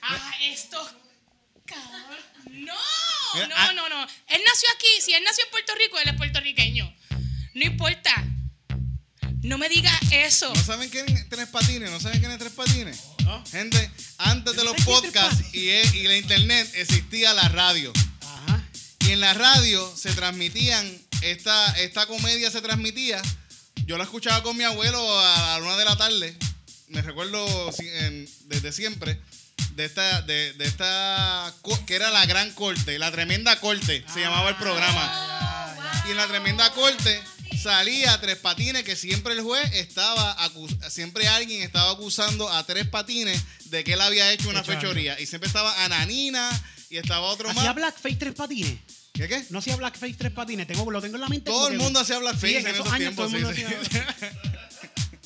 Ah, 0.02 0.32
estos 0.42 0.86
cabrón. 1.64 2.18
No, 2.50 2.74
Mira, 3.34 3.46
no, 3.48 3.54
ah. 3.56 3.72
no, 3.74 3.88
no. 3.88 4.02
Él 4.02 4.42
nació 4.46 4.68
aquí. 4.74 5.02
Si 5.02 5.12
él 5.12 5.22
nació 5.24 5.44
en 5.44 5.50
Puerto 5.50 5.72
Rico, 5.76 5.98
él 5.98 6.08
es 6.08 6.14
puertorriqueño. 6.16 6.94
No 7.54 7.64
importa. 7.64 8.24
No 9.42 9.56
me 9.56 9.68
diga 9.68 9.92
eso. 10.10 10.52
¿No 10.52 10.62
saben 10.62 10.88
quién 10.90 11.08
es 11.08 11.28
Tres 11.28 11.48
Patines? 11.48 11.90
¿No 11.90 12.00
saben 12.00 12.18
quién 12.20 12.32
es 12.32 12.38
Tres 12.38 12.52
Patines? 12.52 13.00
¿No? 13.24 13.44
Gente, 13.46 13.90
antes 14.18 14.56
de 14.56 14.64
los 14.64 14.74
podcasts 14.84 15.54
y, 15.54 15.68
e- 15.68 15.90
y 15.94 16.02
la 16.04 16.16
internet 16.16 16.70
existía 16.74 17.32
la 17.34 17.48
radio. 17.48 17.92
Ajá. 18.20 18.62
Y 19.00 19.12
en 19.12 19.20
la 19.20 19.34
radio 19.34 19.94
se 19.96 20.12
transmitían, 20.12 20.90
esta, 21.22 21.78
esta 21.78 22.06
comedia 22.06 22.50
se 22.50 22.60
transmitía. 22.62 23.22
Yo 23.86 23.96
la 23.96 24.04
escuchaba 24.04 24.42
con 24.42 24.56
mi 24.56 24.64
abuelo 24.64 24.98
a 25.20 25.58
la 25.58 25.64
una 25.64 25.76
de 25.76 25.84
la 25.84 25.96
tarde. 25.96 26.36
Me 26.88 27.02
recuerdo 27.02 27.72
si- 27.72 27.88
en- 27.88 28.28
desde 28.46 28.72
siempre. 28.72 29.20
De 29.74 29.84
esta, 29.84 30.22
de, 30.22 30.52
de 30.54 30.64
esta, 30.64 31.54
que 31.86 31.94
era 31.94 32.10
la 32.10 32.26
gran 32.26 32.50
corte, 32.52 32.98
la 32.98 33.12
tremenda 33.12 33.60
corte, 33.60 34.04
se 34.12 34.20
llamaba 34.20 34.48
el 34.50 34.56
programa. 34.56 36.02
Y 36.06 36.10
en 36.10 36.16
la 36.16 36.26
tremenda 36.26 36.72
corte 36.72 37.22
salía 37.62 38.20
Tres 38.20 38.38
Patines, 38.38 38.82
que 38.82 38.96
siempre 38.96 39.34
el 39.34 39.42
juez 39.42 39.70
estaba, 39.74 40.36
siempre 40.90 41.28
alguien 41.28 41.62
estaba 41.62 41.90
acusando 41.92 42.48
a 42.52 42.64
Tres 42.64 42.88
Patines 42.88 43.40
de 43.66 43.84
que 43.84 43.92
él 43.92 44.00
había 44.00 44.32
hecho 44.32 44.48
una 44.48 44.60
Hecho 44.60 44.72
algo. 44.72 44.82
fechoría. 44.82 45.20
Y 45.20 45.26
siempre 45.26 45.46
estaba 45.46 45.84
Ananina 45.84 46.50
y 46.90 46.96
estaba 46.96 47.26
otro 47.26 47.48
¿Hacía 47.50 47.62
más. 47.62 47.74
Blackface 47.76 48.16
tres 48.16 48.34
patines? 48.34 48.78
¿Qué 49.18 49.26
qué? 49.28 49.44
No 49.50 49.58
hacía 49.58 49.74
Blackface 49.76 50.14
tres 50.14 50.30
patines. 50.32 50.66
Tengo, 50.68 50.88
lo 50.90 51.02
tengo 51.02 51.16
en 51.16 51.20
la 51.22 51.28
mente. 51.28 51.50
Todo 51.50 51.68
el 51.68 51.76
mundo 51.76 51.98
hacía 52.00 52.18
blackface 52.20 52.48
Sí, 52.48 52.56
en 52.56 52.66
esos 52.68 52.90
años 52.92 53.14
todo 53.16 53.28
tiempos, 53.28 53.50
el 53.50 53.56
sí, 53.56 53.62
mundo 53.64 53.78
sí. 53.90 53.98
hacía- 53.98 54.32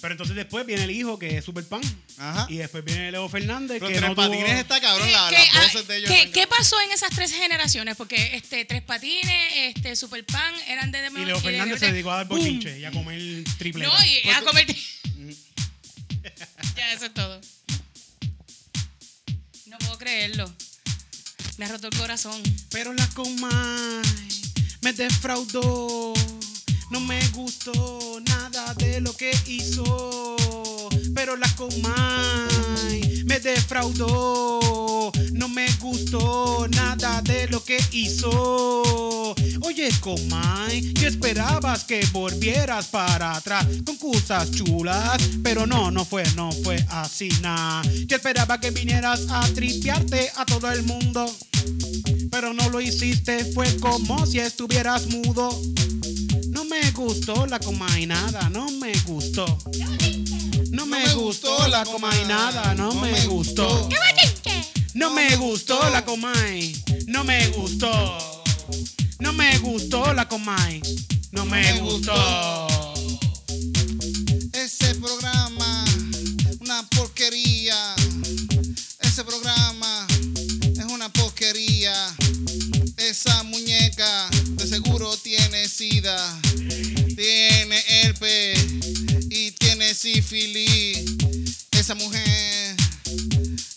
Pero 0.00 0.12
entonces 0.14 0.35
después 0.35 0.66
viene 0.66 0.83
el 0.83 0.90
hijo, 0.90 1.16
que 1.18 1.37
es 1.38 1.44
Superpan. 1.44 1.81
Ajá. 2.18 2.46
Y 2.48 2.57
después 2.57 2.83
viene 2.85 3.12
Leo 3.12 3.28
Fernández, 3.28 3.76
Pero 3.78 3.87
que 3.88 3.98
Tres 3.98 4.09
no 4.09 4.14
tuvo- 4.16 4.31
Patines 4.31 4.59
está 4.61 4.81
cabrón, 4.81 5.07
¿Qué, 5.07 5.12
la- 5.12 5.28
qué- 5.31 5.37
las 5.59 5.72
voces 5.74 5.87
de 5.88 5.96
ellos. 5.98 6.11
qué- 6.11 6.31
qué 6.33 6.46
pasó 6.48 6.81
en 6.81 6.90
esas 6.90 7.11
tres 7.14 7.33
generaciones? 7.33 7.94
Porque 7.96 8.35
este 8.35 8.64
Tres 8.64 8.83
Patines, 8.83 9.52
este 9.76 9.94
Superpan 9.94 10.52
eran 10.68 10.90
de 10.90 11.07
Y 11.20 11.24
Leo 11.26 11.38
Fernández 11.38 11.78
se 11.78 11.92
dedicó 11.92 12.11
a 12.12 12.16
dar 12.16 12.26
bochinche 12.28 12.78
y 12.81 12.85
a 12.87 12.90
comer 12.90 13.44
triple. 13.59 13.85
No, 13.87 13.92
y 14.05 14.28
a 14.31 14.40
comer. 14.42 14.66
ya, 16.76 16.92
eso 16.94 17.05
es 17.07 17.14
todo. 17.14 17.40
No 19.66 19.78
puedo 19.78 19.98
creerlo. 19.98 20.52
Me 21.58 21.64
ha 21.64 21.68
roto 21.68 21.88
el 21.88 21.98
corazón. 21.98 22.40
Pero 22.70 22.92
la 22.92 23.06
Comay 23.08 24.02
me 24.82 24.92
defraudó. 24.92 26.12
No 26.90 27.00
me 27.00 27.20
gustó 27.28 28.20
nada 28.26 28.74
de 28.74 29.00
lo 29.00 29.14
que 29.16 29.32
hizo. 29.46 30.36
Pero 31.14 31.37
la 31.37 31.48
Comay 31.57 33.25
me 33.25 33.40
defraudó. 33.40 35.12
No 35.33 35.48
me 35.48 35.66
gustó 35.81 36.66
nada 36.68 37.22
de 37.22 37.48
lo 37.48 37.64
que 37.64 37.79
hizo. 37.92 39.35
Oye, 39.62 39.88
Comay, 40.01 40.92
¿qué 40.94 41.07
esperabas 41.07 41.85
que 41.85 42.05
volvieras 42.12 42.87
para 42.87 43.37
atrás 43.37 43.66
con 43.85 43.96
cosas 43.96 44.51
chulas? 44.51 45.20
Pero 45.42 45.66
no, 45.66 45.90
no 45.90 46.05
fue, 46.05 46.25
no 46.37 46.53
fue 46.53 46.85
así, 46.88 47.29
nada. 47.40 47.83
Yo 48.07 48.16
esperaba 48.16 48.61
que 48.61 48.70
vinieras 48.70 49.27
a 49.31 49.40
tripearte 49.55 50.31
a 50.37 50.44
todo 50.44 50.70
el 50.70 50.83
mundo. 50.83 51.25
Pero 52.31 52.53
no 52.55 52.68
lo 52.70 52.81
hiciste, 52.81 53.44
fue 53.53 53.77
como 53.77 54.27
si 54.27 54.38
estuvieras 54.38 55.07
mudo. 55.09 55.48
No 56.48 56.64
me 56.64 56.90
gustó 56.92 57.46
la 57.46 57.59
coma 57.59 57.87
y 57.98 58.07
nada, 58.07 58.48
no 58.51 58.70
me 58.72 58.92
gustó. 59.07 59.59
No 60.72 60.87
me 60.87 61.06
gustó 61.12 61.68
la 61.68 61.85
coma 61.85 62.11
y 62.18 62.24
nada, 62.24 62.74
no 62.74 62.94
me 62.94 63.26
gustó. 63.26 63.90
No 64.94 65.11
me 65.11 65.37
gustó 65.37 65.78
la 65.90 66.02
comay, 66.02 66.82
no 67.08 67.24
me 67.24 67.46
gustó. 67.48 68.42
No 69.18 69.35
me 69.35 69.58
gustó 69.58 70.14
la 70.14 70.26
comay, 70.26 70.80
no 71.30 71.44
me 71.44 71.78
gustó. 71.80 72.66
Ese 74.54 74.94
programa, 74.94 75.85
una 76.61 76.88
porquería. 76.88 77.94
Ese 79.00 79.24
programa 79.24 80.06
es 80.62 80.87
una 80.90 81.12
porquería. 81.12 81.92
Esa 82.96 83.42
muñeca 83.42 84.30
de 84.30 84.66
seguro 84.66 85.14
tiene 85.18 85.68
sida, 85.68 86.40
tiene 87.14 87.85
herpes 87.88 88.58
y 89.08 89.12
tiene 89.92 89.94
sífilis. 89.94 91.05
Esa 91.70 91.94
mujer 91.94 92.76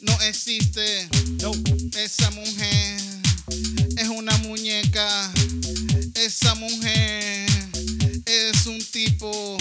no 0.01 0.13
existe. 0.21 1.09
No. 1.41 1.51
Esa 1.97 2.29
mujer 2.31 2.97
es 3.97 4.07
una 4.07 4.37
muñeca. 4.39 5.31
Esa 6.15 6.55
mujer 6.55 7.45
es 8.25 8.65
un 8.65 8.79
tipo. 8.91 9.57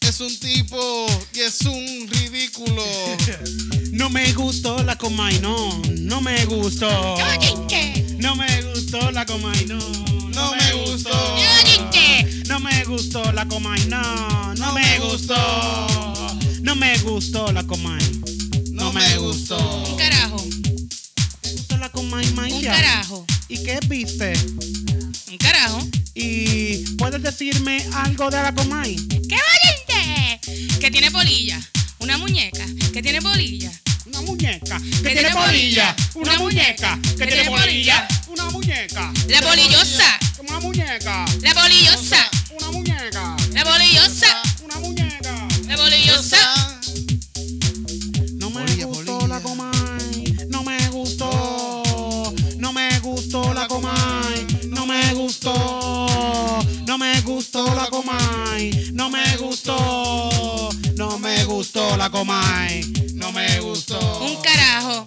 Es 0.00 0.20
un 0.20 0.36
tipo 0.38 1.06
y 1.34 1.40
es 1.40 1.60
un 1.62 2.08
ridículo. 2.08 2.84
No 3.92 4.08
me 4.08 4.32
gustó 4.32 4.82
la 4.82 4.96
comay, 4.96 5.38
no, 5.40 5.80
no 6.00 6.20
me 6.22 6.44
gustó. 6.46 6.88
No 8.18 8.34
me 8.34 8.62
gustó 8.62 9.12
la 9.12 9.24
comay, 9.26 9.66
no, 9.66 9.78
No 10.30 10.52
me 10.52 10.72
gustó. 10.84 11.36
No 12.52 12.60
me 12.60 12.84
gustó 12.84 13.32
la 13.32 13.46
comay, 13.48 13.82
no, 13.86 14.54
no 14.56 14.72
me 14.74 14.98
gustó. 14.98 15.34
No 16.60 16.76
me 16.76 16.98
gustó 16.98 17.50
la 17.50 17.62
comay. 17.62 17.98
No 18.72 18.92
me 18.92 19.16
gustó. 19.16 19.56
Un 19.88 19.96
carajo. 19.96 20.44
¿Te 21.40 21.50
gustó 21.52 21.78
la 21.78 21.88
comay, 21.88 22.26
Un 22.28 22.62
carajo. 22.62 23.24
¿Y 23.48 23.62
qué 23.62 23.80
viste? 23.88 24.34
Un 25.30 25.38
carajo. 25.38 25.88
¿Y 26.14 26.94
puedes 26.98 27.22
decirme 27.22 27.86
algo 27.94 28.28
de 28.28 28.42
la 28.42 28.54
comay? 28.54 28.96
¡Qué 29.08 29.38
valiente! 29.48 30.78
Que 30.78 30.90
tiene 30.90 31.10
polilla. 31.10 31.58
Una 32.00 32.18
muñeca. 32.18 32.66
Que 32.92 33.00
tiene 33.00 33.22
polilla. 33.22 33.72
Una 34.04 34.20
muñeca 34.20 34.78
que 35.02 35.14
tiene 35.14 35.30
polilla. 35.30 35.96
Una 36.16 36.38
muñeca 36.38 36.98
que 37.16 37.26
tiene 37.26 37.50
polilla. 37.50 38.06
Una 38.28 38.50
muñeca. 38.50 39.10
La 39.28 39.40
polillosa. 39.40 40.18
Una 40.38 40.60
muñeca. 40.60 41.24
La 41.40 41.54
polillosa. 41.54 42.28
Una 42.58 42.70
muñeca. 42.70 43.36
Polillosa. 43.64 44.42
Una 44.64 44.78
muñeca. 44.80 45.48
No 48.34 48.50
me 48.50 48.84
gustó 48.84 49.26
la 49.26 49.40
comay. 49.40 50.36
No 50.48 50.62
me 50.62 50.88
gustó. 50.88 51.82
No 52.58 52.72
me 52.72 52.98
gustó 53.00 53.52
la 53.54 53.66
comay. 53.68 54.46
No 54.68 54.86
me 54.86 55.14
gustó. 55.14 56.58
No 56.86 56.98
me 56.98 57.20
gustó 57.22 57.74
la 57.74 57.86
comay. 57.88 58.90
No 58.92 59.10
me 59.10 59.36
gustó. 59.36 60.70
No 60.96 61.18
me 61.18 61.44
gustó 61.44 61.96
la 61.96 62.10
comay. 62.10 62.84
No 63.14 63.32
me 63.32 63.60
gustó. 63.60 63.98
Un 64.20 64.42
carajo. 64.42 65.04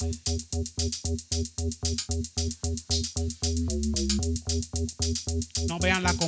No 5.67 5.79
vean 5.79 6.03
la 6.03 6.13
comay. 6.13 6.24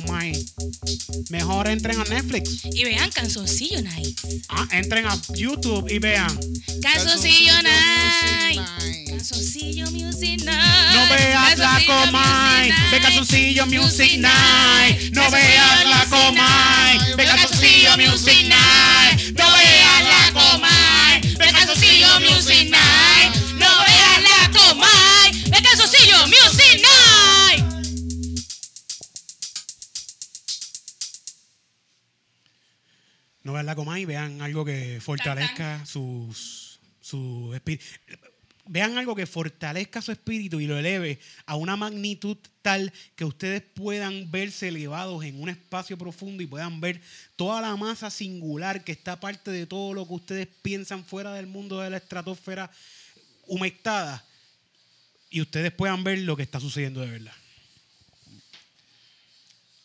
Mejor 1.30 1.68
entren 1.68 2.00
a 2.00 2.04
Netflix. 2.04 2.64
Y 2.64 2.84
vean 2.84 3.10
Canzoncillo 3.10 3.82
Night. 3.82 4.18
Ah, 4.48 4.66
entren 4.72 5.06
a 5.06 5.18
YouTube 5.34 5.90
y 5.90 5.98
vean. 5.98 6.38
Canzoncillo 6.82 7.52
Night. 7.62 8.60
Calzoncillo 9.08 9.90
Music 9.90 10.44
Night. 10.44 10.92
No 10.92 11.08
veas 11.08 11.58
la 11.58 11.80
comay, 11.86 12.70
ve 12.70 12.98
Night. 12.98 13.02
calzoncillo 13.02 13.66
Music 13.66 14.18
Night. 14.18 15.12
No 15.12 15.30
veas 15.30 15.84
la 15.84 16.06
comay, 16.08 16.98
ve 17.16 17.24
calzoncillo 17.24 17.96
Music 17.96 18.37
vean 34.08 34.40
algo 34.40 34.64
que 34.64 35.00
fortalezca 35.02 35.84
sus 35.84 36.80
su 37.00 37.52
espíritu. 37.54 37.84
Vean 38.70 38.98
algo 38.98 39.14
que 39.14 39.26
fortalezca 39.26 40.02
su 40.02 40.12
espíritu 40.12 40.60
y 40.60 40.66
lo 40.66 40.78
eleve 40.78 41.20
a 41.46 41.56
una 41.56 41.76
magnitud 41.76 42.36
tal 42.60 42.92
que 43.16 43.24
ustedes 43.24 43.62
puedan 43.62 44.30
verse 44.30 44.68
elevados 44.68 45.24
en 45.24 45.40
un 45.40 45.48
espacio 45.48 45.96
profundo 45.96 46.42
y 46.42 46.46
puedan 46.46 46.80
ver 46.80 47.00
toda 47.36 47.62
la 47.62 47.76
masa 47.76 48.10
singular 48.10 48.84
que 48.84 48.92
está 48.92 49.20
parte 49.20 49.50
de 49.50 49.66
todo 49.66 49.94
lo 49.94 50.06
que 50.06 50.14
ustedes 50.14 50.48
piensan 50.60 51.04
fuera 51.04 51.32
del 51.32 51.46
mundo 51.46 51.80
de 51.80 51.90
la 51.90 51.96
estratosfera 51.96 52.70
humectada 53.46 54.22
y 55.30 55.40
ustedes 55.40 55.72
puedan 55.72 56.04
ver 56.04 56.18
lo 56.18 56.36
que 56.36 56.42
está 56.42 56.60
sucediendo 56.60 57.00
de 57.00 57.10
verdad. 57.10 57.34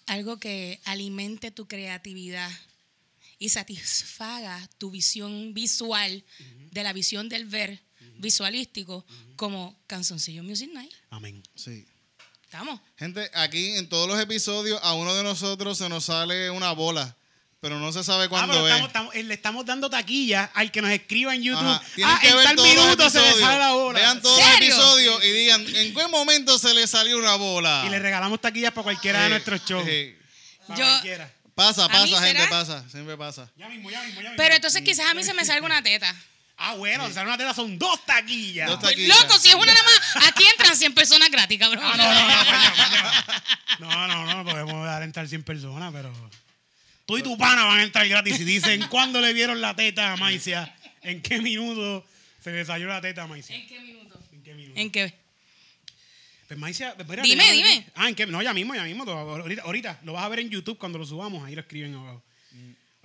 Algo 0.08 0.38
que 0.40 0.82
alimente 0.84 1.52
tu 1.52 1.68
creatividad 1.68 2.52
y 3.39 3.50
satisfaga 3.50 4.67
tu 4.78 4.91
visión 4.91 5.54
visual 5.54 6.24
de 6.72 6.84
la 6.84 6.93
visión 6.93 7.30
del 7.30 7.46
ver 7.46 7.84
visualístico 8.17 9.06
como 9.36 9.78
Canzoncillo 9.88 10.43
Music 10.43 10.69
Night. 10.74 10.91
Amén. 11.10 11.43
Sí. 11.56 11.86
¿Estamos? 12.43 12.80
Gente, 12.98 13.30
aquí 13.34 13.76
en 13.78 13.89
todos 13.89 14.08
los 14.08 14.19
episodios 14.19 14.80
a 14.84 14.93
uno 14.93 15.13
de 15.15 15.24
nosotros 15.24 15.78
se 15.78 15.89
nos 15.89 16.06
sale 16.06 16.52
una 16.52 16.72
bola, 16.72 17.17
pero 17.60 17.80
no 17.80 17.91
se 17.91 18.04
sabe 18.04 18.26
Ah, 18.26 18.30
cuándo 18.30 18.54
es. 18.67 18.72
estamos- 18.72 18.88
estamos- 18.89 19.15
eh, 19.15 19.24
le 19.24 19.34
estamos 19.34 19.65
dando 19.65 19.89
taquilla 19.89 20.52
al 20.54 20.72
que 20.72 20.82
nos 20.82 20.91
escriba 20.91 21.34
en 21.34 21.41
YouTube. 21.43 21.63
Ah, 21.65 22.19
que 22.22 22.30
en 22.30 22.36
ver 22.38 22.46
tal 22.46 22.56
minuto 22.58 23.10
se 23.10 23.19
le 23.22 23.32
sale 23.39 23.58
la 23.60 23.74
bola. 23.74 24.00
Vean 24.00 24.22
todos 24.22 24.39
los 24.39 24.56
episodios 24.58 25.24
y 25.26 25.32
digan 25.32 25.76
en 25.76 25.93
qué 25.96 26.08
momento 26.08 26.60
se 26.60 26.74
le 26.76 26.86
salió 26.86 27.17
una 27.17 27.36
bola. 27.36 27.84
Y 27.88 27.89
le 27.89 27.98
regalamos 28.00 28.39
taquillas 28.39 28.72
para 28.72 28.84
cualquiera 28.84 29.24
de 29.24 29.30
nuestros 29.30 29.65
shows. 29.65 29.86
sí. 29.86 30.15
Para 30.67 30.80
Yo- 30.80 30.86
cualquiera. 30.86 31.34
Pasa, 31.56 31.86
¿A 31.86 31.88
mí 31.88 31.94
pasa, 32.12 32.26
gente, 32.26 32.44
será? 32.44 32.50
pasa. 32.50 32.89
Siempre 32.89 33.16
pasa. 33.18 33.50
Ya 33.56 33.70
mismo, 33.70 33.89
ya 33.92 34.02
mismo, 34.04 34.22
ya 34.22 34.30
mismo. 34.30 34.38
Pero 34.38 34.56
entonces 34.56 34.82
quizás 34.82 35.10
a 35.10 35.13
mí 35.13 35.24
se 35.24 35.34
me 35.34 35.46
salga 35.46 35.66
una 35.66 35.82
teta. 35.84 36.13
Ah, 36.58 36.76
bueno, 36.76 37.08
si 37.08 37.13
sale 37.13 37.28
una 37.28 37.38
tela 37.38 37.54
son 37.54 37.78
dos 37.80 38.06
taquillas. 38.06 38.70
Dos 38.70 38.80
Pues, 38.80 38.92
taquillas. 38.94 39.22
loco, 39.24 39.38
si 39.39 39.50
es 39.50 39.56
una 39.56 39.66
nada 39.74 39.84
más, 39.84 40.28
aquí 40.28 40.44
entran 40.46 40.76
100 40.76 40.94
personas 40.94 41.30
gratis, 41.32 41.60
cabrón. 41.60 41.84
Ah, 41.86 41.98
no, 43.80 43.89
no, 43.89 43.89
no. 43.89 44.08
No, 44.08 44.08
no, 44.26 44.44
no, 44.44 44.52
podemos 44.52 44.86
dar 44.86 45.04
entrar 45.04 45.28
100 45.28 45.44
personas, 45.44 45.92
pero. 45.94 46.12
Tú 47.06 47.18
y 47.18 47.24
tu 47.24 47.38
pana 47.38 47.66
van 47.66 47.80
a 47.80 47.84
entrar 47.84 48.08
gratis 48.08 48.39
y 48.39 48.44
dicen 48.46 48.88
cuándo 48.88 49.20
le 49.20 49.34
vieron 49.34 49.60
la 49.62 49.76
teta 49.76 50.13
a 50.13 50.16
Maicia, 50.18 50.74
en 51.02 51.22
qué 51.22 51.42
minuto 51.42 52.06
se 52.42 52.52
le 52.52 52.63
salió 52.66 52.88
la 52.88 53.02
teta 53.02 53.24
a 53.24 53.28
Maicia. 53.28 53.56
¿En 53.56 53.68
qué 53.68 53.80
minuto? 53.82 54.20
¿En 54.32 54.44
qué 54.44 54.54
minuto? 54.54 54.80
¿En 54.80 54.92
qué? 54.92 55.23
Pues 56.54 56.62
Maicia, 56.62 56.89
espérate, 56.96 57.28
Dime, 57.28 57.52
dime. 57.52 57.88
Ah, 57.96 58.08
¿en 58.10 58.13
qué? 58.13 58.28
No, 58.28 58.39
ya 58.39 58.54
mismo, 58.54 58.76
ya 58.76 58.84
mismo. 58.84 59.10
Ahorita, 59.10 59.63
ahorita 59.63 60.00
lo 60.04 60.13
vas 60.13 60.24
a 60.24 60.30
ver 60.30 60.39
en 60.39 60.52
YouTube 60.52 60.78
cuando 60.78 61.00
lo 61.00 61.06
subamos, 61.06 61.44
ahí 61.44 61.56
lo 61.56 61.62
escriben 61.62 61.96
abajo. 61.96 62.24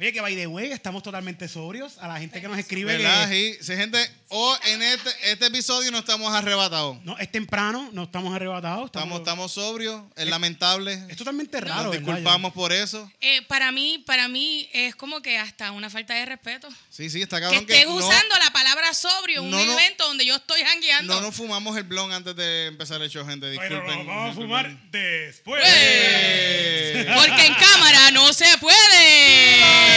Oye, 0.01 0.13
que 0.13 0.21
by 0.21 0.37
the 0.37 0.47
way, 0.47 0.71
estamos 0.71 1.03
totalmente 1.03 1.49
sobrios. 1.49 1.99
A 1.99 2.07
la 2.07 2.21
gente 2.21 2.41
que 2.41 2.47
nos 2.47 2.57
escribe 2.57 2.97
¿Verdad? 2.97 3.29
que, 3.29 3.55
Sí, 3.55 3.65
sí, 3.65 3.75
gente. 3.75 3.99
O 4.29 4.57
en 4.67 4.81
este, 4.81 5.11
este 5.25 5.47
episodio 5.47 5.91
no 5.91 5.99
estamos 5.99 6.33
arrebatados. 6.33 7.03
No, 7.03 7.19
es 7.19 7.29
temprano, 7.33 7.91
no 7.93 8.05
estamos 8.05 8.33
arrebatados. 8.33 8.87
Estamos, 8.87 9.19
estamos 9.19 9.51
sobrios, 9.51 10.05
es 10.15 10.29
lamentable. 10.29 11.05
Es 11.09 11.17
totalmente 11.17 11.61
raro. 11.61 11.85
Nos 11.85 11.91
¿verdad? 11.91 12.07
disculpamos 12.07 12.53
por 12.53 12.73
eso. 12.73 13.11
Eh, 13.21 13.43
para 13.49 13.73
mí, 13.73 14.05
para 14.07 14.29
mí 14.29 14.69
es 14.73 14.95
como 14.95 15.21
que 15.21 15.37
hasta 15.37 15.73
una 15.73 15.91
falta 15.91 16.15
de 16.15 16.27
respeto. 16.27 16.69
Sí, 16.91 17.11
sí, 17.11 17.21
está 17.21 17.39
Que 17.39 17.43
cabrón 17.47 17.67
que, 17.67 17.73
estés 17.73 17.89
no, 17.89 17.97
usando 17.97 18.37
la 18.45 18.53
palabra 18.53 18.95
sobrio 18.95 19.43
en 19.43 19.51
no, 19.51 19.59
un 19.59 19.67
no. 19.67 19.73
evento 19.73 20.07
donde 20.07 20.25
yo 20.25 20.37
estoy 20.37 20.63
jangueando. 20.63 21.13
no 21.13 21.23
nos 21.23 21.35
fumamos 21.35 21.77
el 21.77 21.83
blon 21.83 22.13
antes 22.13 22.37
de 22.37 22.67
empezar 22.67 23.03
el 23.03 23.11
show, 23.11 23.27
gente. 23.27 23.53
Pero 23.59 23.81
Disculpen. 23.81 24.07
lo 24.07 24.15
vamos 24.15 24.31
a 24.31 24.35
fumar 24.35 24.91
después. 24.93 25.65
Eh. 25.67 27.13
Porque 27.17 27.47
en 27.47 27.55
cámara 27.55 28.13
no 28.13 28.33
se 28.33 28.47
puede. 28.59 29.88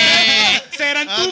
Será 0.78 1.02
en 1.02 1.08
tu. 1.08 1.32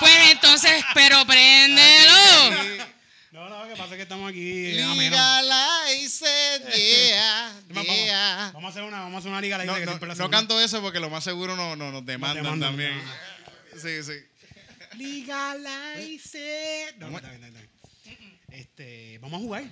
Pues 0.00 0.30
entonces, 0.30 0.84
pero 0.94 1.24
préndelo. 1.26 2.86
No, 3.32 3.48
no, 3.48 3.68
que 3.68 3.72
pasa 3.76 3.90
es 3.90 3.96
que 3.96 4.02
estamos 4.02 4.30
aquí. 4.30 4.72
Legalize 4.72 6.26
yeah, 6.76 7.52
Vamos, 7.68 7.94
yeah. 7.94 8.50
vamos 8.54 8.68
a 8.68 8.70
hacer 8.70 8.82
una, 8.82 9.00
vamos 9.00 9.14
a 9.16 9.18
hacer 9.18 9.30
una 9.30 9.40
liga 9.40 9.58
No, 9.58 9.74
que 9.74 9.80
no, 9.80 9.86
siempre 9.92 10.08
la 10.08 10.14
no 10.14 10.30
canto 10.30 10.60
eso 10.60 10.80
porque 10.80 11.00
lo 11.00 11.10
más 11.10 11.22
seguro 11.24 11.54
no, 11.56 11.76
no, 11.76 11.90
nos 11.92 12.04
demandan 12.06 12.42
demandan, 12.42 12.70
también. 12.70 12.96
no. 12.96 13.80
Sí, 13.80 14.02
sí. 14.02 14.12
Legalize 14.96 16.88
it. 16.90 16.96
No, 16.98 17.10
no. 17.10 17.20
Este, 18.50 19.18
vamos 19.18 19.40
a 19.40 19.44
jugar. 19.44 19.64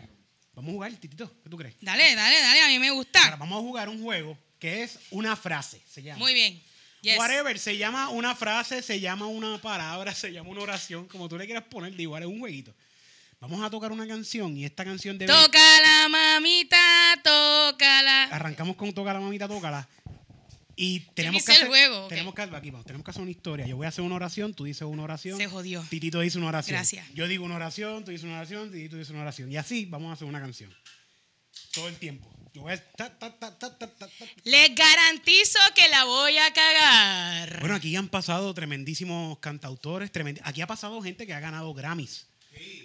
Vamos 0.55 0.69
a 0.71 0.73
jugar, 0.75 0.93
Titito. 0.93 1.31
¿Qué 1.43 1.49
tú 1.49 1.57
crees? 1.57 1.75
Dale, 1.81 2.15
dale, 2.15 2.41
dale, 2.41 2.61
a 2.63 2.67
mí 2.69 2.79
me 2.79 2.89
Ahora, 2.89 2.97
gusta. 2.99 3.37
vamos 3.37 3.59
a 3.59 3.63
jugar 3.63 3.89
un 3.89 4.03
juego 4.03 4.39
que 4.65 4.83
es 4.83 4.99
una 5.11 5.37
frase. 5.37 5.83
Se 5.87 6.03
llama. 6.03 6.19
Muy 6.19 6.33
bien. 6.33 6.59
Yes. 7.03 7.19
Whatever, 7.19 7.59
se 7.59 7.77
llama 7.77 8.09
una 8.09 8.35
frase, 8.35 8.81
se 8.81 8.99
llama 8.99 9.27
una 9.27 9.61
palabra, 9.61 10.15
se 10.15 10.33
llama 10.33 10.49
una 10.49 10.63
oración, 10.63 11.07
como 11.07 11.29
tú 11.29 11.37
le 11.37 11.45
quieras 11.45 11.65
poner, 11.65 11.93
de 11.93 12.03
igual 12.03 12.23
es 12.23 12.31
un 12.31 12.39
jueguito. 12.39 12.75
Vamos 13.41 13.63
a 13.63 13.69
tocar 13.69 13.93
una 13.93 14.07
canción 14.07 14.57
y 14.57 14.65
esta 14.65 14.83
canción 14.83 15.19
debe. 15.19 15.31
Tócala, 15.31 16.09
mamita, 16.09 16.79
tócala. 17.23 18.25
Arrancamos 18.31 18.77
con 18.77 18.91
Toca 18.95 19.13
la 19.13 19.21
mamita, 19.21 19.47
tócala. 19.47 19.87
Y 20.77 21.01
tenemos 21.13 21.45
que 21.45 21.53
el 21.53 21.59
hacer, 21.59 21.69
juego, 21.69 22.05
ok. 22.05 22.09
tenemos 22.09 22.35
que 22.35 22.41
aquí 22.41 22.71
vamos, 22.71 22.87
tenemos 22.87 23.05
que 23.05 23.11
hacer 23.11 23.21
una 23.21 23.33
historia. 23.33 23.67
Yo 23.67 23.77
voy 23.77 23.85
a 23.85 23.91
hacer 23.91 24.03
una 24.03 24.15
oración, 24.15 24.55
tú 24.55 24.65
dices 24.65 24.81
una 24.81 25.03
oración. 25.03 25.37
Se 25.37 25.47
jodió. 25.47 25.83
Titito 25.91 26.21
dice 26.21 26.39
una 26.39 26.49
oración. 26.49 26.77
Gracias. 26.77 27.07
Yo 27.13 27.29
digo 27.29 27.45
una 27.45 27.57
oración, 27.57 28.03
tú 28.03 28.13
dices 28.13 28.25
una 28.25 28.39
oración, 28.39 28.73
Titito 28.73 28.97
dice 28.97 29.13
una 29.13 29.21
oración. 29.21 29.53
Y 29.53 29.59
así 29.59 29.85
vamos 29.85 30.09
a 30.09 30.15
hacer 30.15 30.27
una 30.27 30.41
canción. 30.41 30.75
Todo 31.75 31.89
el 31.89 31.97
tiempo. 31.97 32.35
Les 34.45 34.75
garantizo 34.75 35.59
que 35.75 35.89
la 35.89 36.05
voy 36.05 36.37
a 36.39 36.53
cagar. 36.53 37.61
Bueno, 37.61 37.75
aquí 37.75 37.97
han 37.97 38.09
pasado 38.09 38.55
tremendísimos 38.55 39.39
cantautores, 39.39 40.11
aquí 40.43 40.61
ha 40.63 40.67
pasado 40.67 41.03
gente 41.03 41.27
que 41.27 41.35
ha 41.35 41.41
ganado 41.41 41.73
Grammys. 41.75 42.27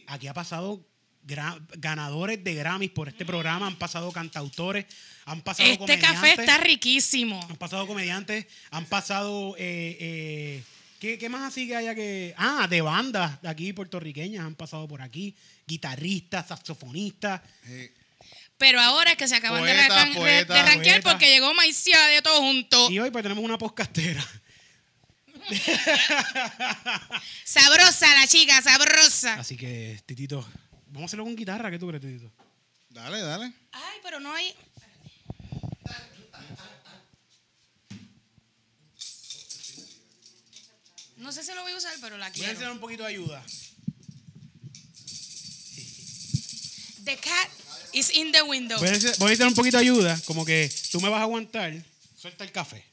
Aquí 0.07 0.27
ha 0.27 0.33
pasado 0.33 0.83
gra- 1.25 1.59
ganadores 1.77 2.43
de 2.43 2.55
Grammys 2.55 2.89
por 2.89 3.07
este 3.09 3.25
programa, 3.25 3.67
han 3.67 3.77
pasado 3.77 4.11
cantautores, 4.11 4.85
han 5.25 5.41
pasado 5.41 5.69
Este 5.69 5.77
comediantes. 5.79 6.13
café 6.19 6.41
está 6.41 6.57
riquísimo. 6.57 7.39
Han 7.49 7.57
pasado 7.57 7.85
comediantes, 7.85 8.47
han 8.71 8.85
pasado. 8.85 9.55
eh, 9.59 9.97
eh, 9.99 10.63
¿qué, 10.99 11.19
qué 11.19 11.29
más 11.29 11.43
así 11.47 11.67
que 11.67 11.75
haya 11.75 11.93
que.? 11.93 12.33
Ah, 12.37 12.65
de 12.67 12.81
bandas 12.81 13.39
de 13.43 13.49
aquí 13.49 13.71
puertorriqueñas 13.73 14.43
han 14.43 14.55
pasado 14.55 14.87
por 14.87 15.03
aquí. 15.03 15.35
Guitarristas, 15.67 16.47
saxofonistas. 16.47 17.41
Sí. 17.63 17.91
Pero 18.59 18.79
ahora 18.79 19.11
es 19.13 19.17
que 19.17 19.27
se 19.27 19.35
acaban 19.35 19.63
de, 19.63 19.73
Poeta, 19.73 19.95
arran- 20.03 20.13
poeta, 20.13 20.53
de 20.53 20.61
ranquear 20.63 21.01
poeta. 21.01 21.09
porque 21.11 21.29
llegó 21.29 21.53
Maicía 21.55 21.99
de 22.07 22.21
todo 22.21 22.39
junto. 22.41 22.91
Y 22.91 22.99
hoy 22.99 23.09
pues 23.09 23.23
tenemos 23.23 23.43
una 23.43 23.57
podcastera. 23.57 24.23
Sabrosa 27.43 28.13
la 28.19 28.27
chica, 28.27 28.61
sabrosa. 28.61 29.33
Así 29.39 29.57
que, 29.57 29.99
Titito, 30.05 30.47
vamos 30.87 31.03
a 31.03 31.05
hacerlo 31.05 31.23
con 31.23 31.35
guitarra. 31.35 31.71
¿Qué 31.71 31.79
tú 31.79 31.87
crees, 31.87 32.01
Titito? 32.01 32.31
Dale, 32.89 33.21
dale. 33.21 33.51
Ay, 33.71 33.97
pero 34.03 34.19
no 34.19 34.31
hay. 34.33 34.53
No 41.17 41.31
sé 41.31 41.43
si 41.43 41.53
lo 41.53 41.61
voy 41.61 41.73
a 41.73 41.77
usar, 41.77 41.93
pero 42.01 42.17
la 42.17 42.29
Voy 42.29 42.31
a 42.31 42.33
quiero. 42.33 42.53
hacer 42.53 42.69
un 42.71 42.79
poquito 42.79 43.03
de 43.03 43.09
ayuda. 43.09 43.43
The 47.03 47.17
cat 47.17 47.49
is 47.93 48.11
in 48.15 48.31
the 48.31 48.41
window. 48.43 48.77
Voy 48.79 48.89
a, 48.89 48.91
hacer, 48.91 49.15
voy 49.17 49.31
a 49.31 49.33
hacer 49.33 49.47
un 49.47 49.55
poquito 49.55 49.77
de 49.77 49.83
ayuda. 49.83 50.19
Como 50.25 50.45
que 50.45 50.71
tú 50.91 51.01
me 51.01 51.09
vas 51.09 51.19
a 51.19 51.23
aguantar. 51.23 51.73
Suelta 52.15 52.43
el 52.43 52.51
café. 52.51 52.83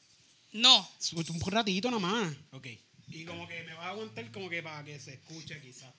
No. 0.52 0.88
Un 1.12 1.50
ratito 1.50 1.90
nada 1.90 2.00
más. 2.00 2.34
Ok. 2.52 2.66
Y 3.08 3.24
como 3.24 3.46
que 3.46 3.62
me 3.64 3.74
vas 3.74 3.86
a 3.86 3.90
aguantar 3.90 4.30
como 4.32 4.48
que 4.48 4.62
para 4.62 4.84
que 4.84 4.98
se 4.98 5.14
escuche 5.14 5.60
quizás. 5.60 5.92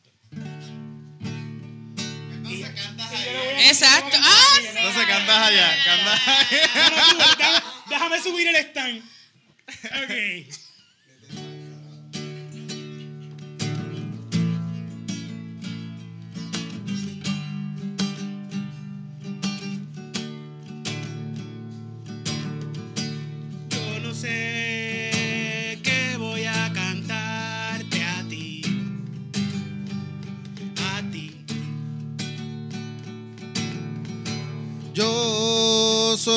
Entonces 2.32 2.70
cantas 2.82 3.12
Exacto. 3.60 4.18
Ah, 4.22 4.58
sí. 4.62 4.68
Entonces 4.68 5.06
cantas 5.08 5.38
allá, 5.38 5.84
cantas 5.84 6.28
allá. 6.28 7.34
déjame, 7.38 7.62
déjame 7.90 8.24
subir 8.24 8.48
el 8.48 8.56
stand. 8.56 9.04
Ok. 10.04 10.67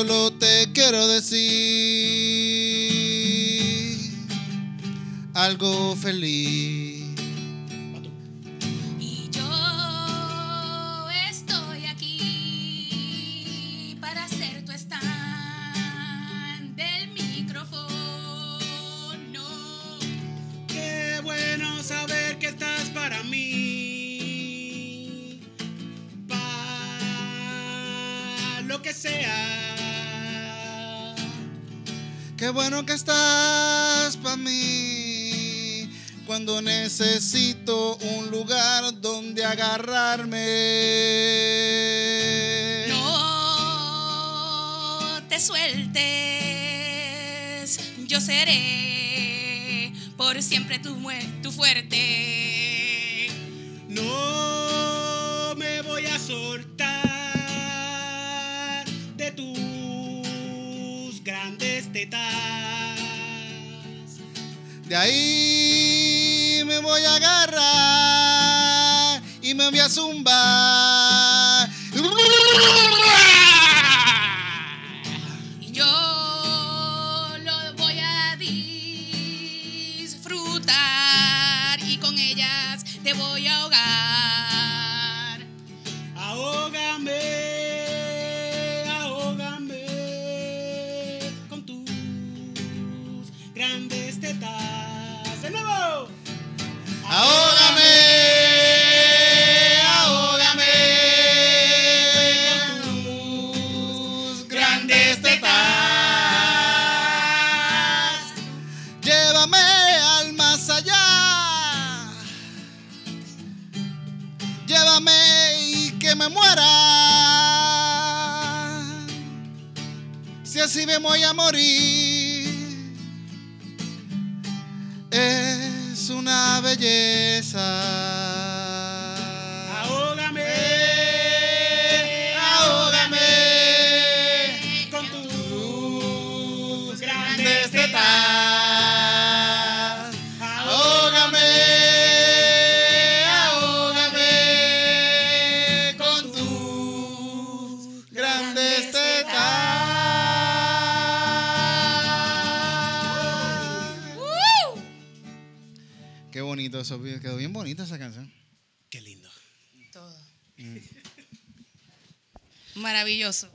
Solo 0.01 0.33
te 0.33 0.73
quiero 0.73 1.07
decir 1.09 1.37
algo 5.35 5.95
feliz. 5.95 6.80
Siempre 50.43 50.79
mue- 50.97 51.43
tu 51.43 51.51
fuerte. 51.53 53.29
No 53.89 55.55
me 55.57 55.83
voy 55.83 56.07
a 56.07 56.19
soltar 56.19 56.95
de 59.17 59.31
tus 59.33 61.23
grandes 61.25 61.93
tetas. 61.93 62.21
De 64.89 64.97
ahí 64.97 66.63
me 66.67 66.79
voy 66.81 67.03
a 67.03 67.15
agarrar 67.17 67.61
y 69.43 69.55
me 69.55 69.71
voy 69.71 69.79
a 69.81 69.89
zumbar. 69.89 70.50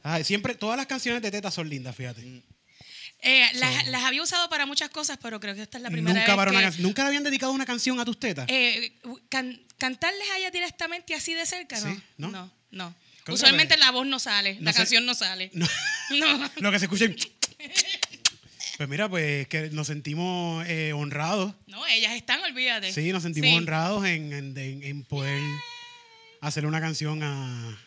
Ay, 0.04 0.24
siempre, 0.24 0.56
todas 0.56 0.78
las 0.78 0.86
canciones 0.88 1.22
de 1.22 1.32
Teta 1.32 1.52
son 1.52 1.70
lindas, 1.70 1.96
fíjate. 1.96 2.22
Eh, 3.22 3.48
las, 3.54 3.88
las 3.88 4.04
había 4.04 4.22
usado 4.22 4.50
para 4.50 4.66
muchas 4.66 4.90
cosas, 4.90 5.18
pero 5.22 5.40
creo 5.40 5.56
que 5.56 5.62
esta 5.64 5.78
es 5.78 5.82
la 5.84 5.90
primera 5.90 6.14
Nunca, 6.20 6.36
vez 6.36 6.46
para 6.54 6.72
que- 6.72 6.82
¿Nunca 6.82 7.02
le 7.04 7.08
habían 7.08 7.24
dedicado 7.24 7.52
una 7.54 7.66
canción 7.66 8.00
a 8.00 8.06
tus 8.06 8.20
tetas? 8.20 8.46
Eh, 8.50 9.00
can- 9.30 9.60
cantarles 9.78 10.28
a 10.34 10.38
ella 10.38 10.52
directamente 10.52 11.16
así 11.16 11.34
de 11.34 11.46
cerca, 11.46 11.80
¿no? 11.80 11.96
Sí, 11.96 12.02
¿no? 12.18 12.52
No, 12.72 12.96
Usualmente 13.28 13.76
la 13.78 13.90
voz 13.92 14.06
no 14.06 14.20
sale, 14.20 14.56
No 14.56 14.66
la 14.66 14.74
sé- 14.74 14.78
canción 14.78 15.06
no 15.06 15.16
sale. 15.16 15.50
No. 15.54 15.68
No. 16.12 16.52
Lo 16.58 16.72
que 16.72 16.78
se 16.80 16.86
escucha. 16.86 17.06
es- 17.06 17.86
Pues 18.78 18.88
mira, 18.90 19.10
pues 19.10 19.48
que 19.48 19.70
nos 19.72 19.88
sentimos 19.88 20.64
eh, 20.68 20.92
honrados. 20.94 21.54
No, 21.66 21.88
ellas 21.88 22.14
están, 22.14 22.42
olvídate. 22.44 22.92
Sí, 22.94 23.12
nos 23.12 23.24
sentimos 23.24 23.50
Sí. 23.50 23.56
honrados 23.58 24.06
en, 24.06 24.56
en- 24.58 25.04
poder 25.06 25.42
hacerle 26.42 26.68
una 26.68 26.82
canción 26.82 27.24
a 27.24 27.80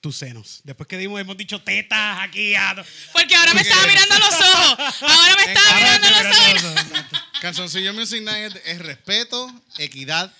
tus 0.00 0.16
senos. 0.16 0.60
Después 0.64 0.86
que 0.88 0.98
dimos, 0.98 1.20
hemos 1.20 1.36
dicho 1.36 1.60
tetas 1.62 2.18
aquí. 2.20 2.54
A... 2.54 2.74
Porque 3.12 3.34
ahora 3.34 3.54
me 3.54 3.60
estaba 3.62 3.86
mirando 3.86 4.18
los 4.18 4.28
ojos. 4.40 5.02
Ahora 5.02 5.34
me 5.36 5.52
estaba 5.52 5.68
Ahora 5.70 5.98
mirando 5.98 6.08
los 6.10 6.20
ojos. 6.20 6.62
mirando 6.62 6.84
los 6.84 6.92
ojos. 6.92 7.20
Canzoncillo 7.40 7.94
Music 7.94 8.22
Night 8.22 8.56
es, 8.56 8.62
es 8.66 8.78
respeto, 8.80 9.52
equidad. 9.78 10.32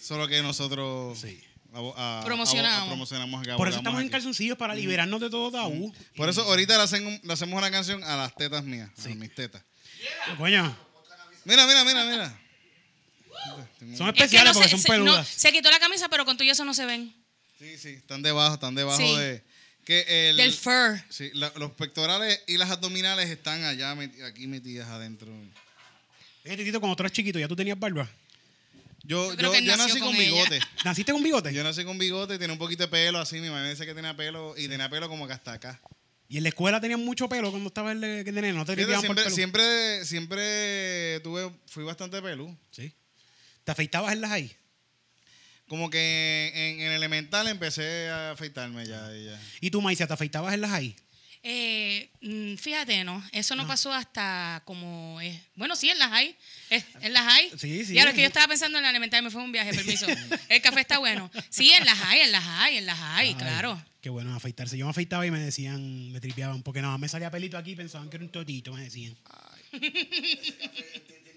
Solo 0.00 0.28
que 0.28 0.40
nosotros 0.42 1.18
Sí. 1.20 1.42
a- 1.74 2.20
a- 2.20 2.24
Promocionamos. 2.24 2.82
a- 2.82 2.86
promocionamos 2.86 3.42
acá, 3.42 3.56
Por 3.56 3.68
eso 3.68 3.78
estamos 3.78 4.00
en 4.00 4.08
calzoncillos, 4.08 4.56
para 4.56 4.74
liberarnos 4.74 5.20
de 5.20 5.28
todo 5.28 5.50
tabú. 5.50 5.92
Por 6.16 6.28
eso 6.28 6.42
ahorita 6.42 6.76
le, 6.78 6.84
hacen- 6.84 7.20
le 7.22 7.32
hacemos 7.32 7.58
una 7.58 7.70
canción 7.70 8.02
a 8.04 8.16
las 8.16 8.34
tetas 8.36 8.62
mías, 8.64 8.90
a 9.04 9.08
mis 9.10 9.34
tetas. 9.34 9.62
Coño, 10.38 10.76
Mira, 11.44 11.66
mira, 11.66 11.84
mira, 11.84 12.04
mira. 12.04 12.40
son 13.96 14.08
Es 14.08 14.14
que 14.14 14.22
especiales 14.24 14.52
no 14.52 14.54
porque 14.54 14.68
se, 14.68 14.76
son 14.76 14.80
se- 14.82 14.88
no, 14.88 14.94
peludas. 15.04 15.28
se 15.28 15.52
quitó 15.52 15.70
la 15.70 15.78
camisa, 15.78 16.08
pero 16.08 16.24
con 16.24 16.36
tuyo 16.36 16.52
eso 16.52 16.64
no 16.64 16.74
se 16.74 16.84
ven. 16.86 17.14
Sí, 17.58 17.76
sí, 17.78 17.88
están 17.90 18.22
debajo, 18.22 18.54
están 18.54 18.74
debajo 18.74 18.98
Sí. 18.98 19.16
de... 19.16 19.42
Que 19.84 20.28
el, 20.30 20.36
Del 20.36 20.52
fur. 20.52 21.00
Sí, 21.08 21.30
la- 21.32 21.52
los 21.56 21.72
pectorales 21.72 22.42
y 22.46 22.58
las 22.58 22.70
abdominales 22.70 23.30
están 23.30 23.64
allá, 23.64 23.94
meti- 23.94 24.22
aquí 24.22 24.46
metidas 24.46 24.86
adentro. 24.88 25.32
Oye, 26.44 26.56
Titito, 26.58 26.78
cuando 26.78 26.94
tú 26.94 27.02
eras 27.04 27.12
chiquito, 27.12 27.38
¿ya 27.38 27.48
tú 27.48 27.56
tenías 27.56 27.78
barba? 27.78 28.08
Yo, 29.02 29.32
Yo 29.34 29.54
yo, 29.54 29.76
nací 29.78 29.98
con, 29.98 30.14
bigote. 30.16 30.60
¿Naciste 30.84 31.12
con 31.12 31.22
bigote? 31.22 31.54
Yo 31.54 31.64
nací 31.64 31.84
con 31.84 31.96
bigote, 31.96 32.38
tenía 32.38 32.52
un 32.52 32.58
poquito 32.58 32.82
de 32.82 32.88
pelo 32.88 33.18
así. 33.18 33.36
Mi 33.40 33.48
mamá 33.48 33.62
me 33.62 33.70
dice 33.70 33.86
que 33.86 33.94
tenía 33.94 34.14
pelo 34.14 34.54
y 34.58 34.68
tenía 34.68 34.90
pelo 34.90 35.08
como 35.08 35.26
que 35.26 35.32
hasta 35.32 35.54
acá. 35.54 35.80
¿Y 36.28 36.36
en 36.36 36.42
la 36.42 36.50
escuela 36.50 36.78
tenías 36.78 37.00
mucho 37.00 37.26
pelo 37.26 37.50
cuando 37.50 37.68
estabas 37.68 37.92
el 37.94 38.00
de 38.02 38.24
nene? 38.30 38.52
¿No 38.52 38.66
te 38.66 38.76
Fíjate, 38.76 39.06
por 39.06 39.18
el 39.18 39.30
siempre, 39.30 40.04
siempre 40.04 41.20
tuve, 41.20 41.50
fui 41.66 41.84
bastante 41.84 42.20
pelú. 42.20 42.54
Sí. 42.70 42.92
¿Te 43.64 43.72
afeitabas 43.72 44.12
en 44.12 44.20
las 44.20 44.30
ahí? 44.32 44.54
Como 45.68 45.90
que 45.90 46.50
en, 46.54 46.80
en 46.80 46.92
elemental 46.92 47.46
empecé 47.48 48.08
a 48.08 48.32
afeitarme 48.32 48.86
ya. 48.86 49.14
y 49.16 49.26
ya. 49.26 49.40
¿Y 49.60 49.70
tú, 49.70 49.80
Maicia, 49.82 50.06
te 50.06 50.14
afeitabas 50.14 50.54
en 50.54 50.62
las 50.62 50.72
ahí? 50.72 50.96
Eh, 51.42 52.10
mm, 52.20 52.56
fíjate, 52.56 53.04
¿no? 53.04 53.22
Eso 53.32 53.54
no, 53.54 53.66
pasó 53.66 53.92
hasta 53.92 54.62
como... 54.64 55.20
eh, 55.20 55.40
bueno, 55.54 55.76
sí, 55.76 55.88
en 55.88 55.98
las 55.98 56.10
hay. 56.10 56.36
Eh, 56.70 56.82
en 57.00 57.12
las 57.12 57.22
hay. 57.32 57.50
Sí, 57.56 57.84
sí. 57.84 57.94
Y 57.94 57.98
ahora 58.00 58.12
que 58.12 58.22
yo 58.22 58.26
estaba 58.26 58.48
pensando 58.48 58.78
en 58.78 58.84
la 58.84 58.90
elemental, 58.90 59.22
me 59.22 59.30
fue 59.30 59.42
un 59.42 59.52
viaje, 59.52 59.72
permiso. 59.72 60.06
El 60.48 60.60
café 60.62 60.80
está 60.80 60.98
bueno. 60.98 61.30
Sí, 61.48 61.70
en 61.72 61.84
las 61.84 62.00
hay, 62.02 62.20
en 62.20 62.32
las 62.32 62.44
hay, 62.44 62.76
en 62.78 62.86
las 62.86 62.98
hay, 63.00 63.28
Ay, 63.28 63.34
claro. 63.34 63.82
Qué 64.00 64.10
bueno 64.10 64.34
afeitarse. 64.34 64.76
Yo 64.76 64.84
me 64.86 64.90
afeitaba 64.90 65.26
y 65.26 65.30
me 65.30 65.38
decían, 65.40 66.10
me 66.12 66.20
tripeaban, 66.20 66.62
porque 66.62 66.80
nada 66.80 66.92
más 66.94 67.00
me 67.00 67.08
salía 67.08 67.30
pelito 67.30 67.56
aquí 67.56 67.72
y 67.72 67.76
pensaban 67.76 68.10
que 68.10 68.16
era 68.16 68.24
un 68.24 68.32
totito, 68.32 68.72
me 68.72 68.82
decían. 68.84 69.16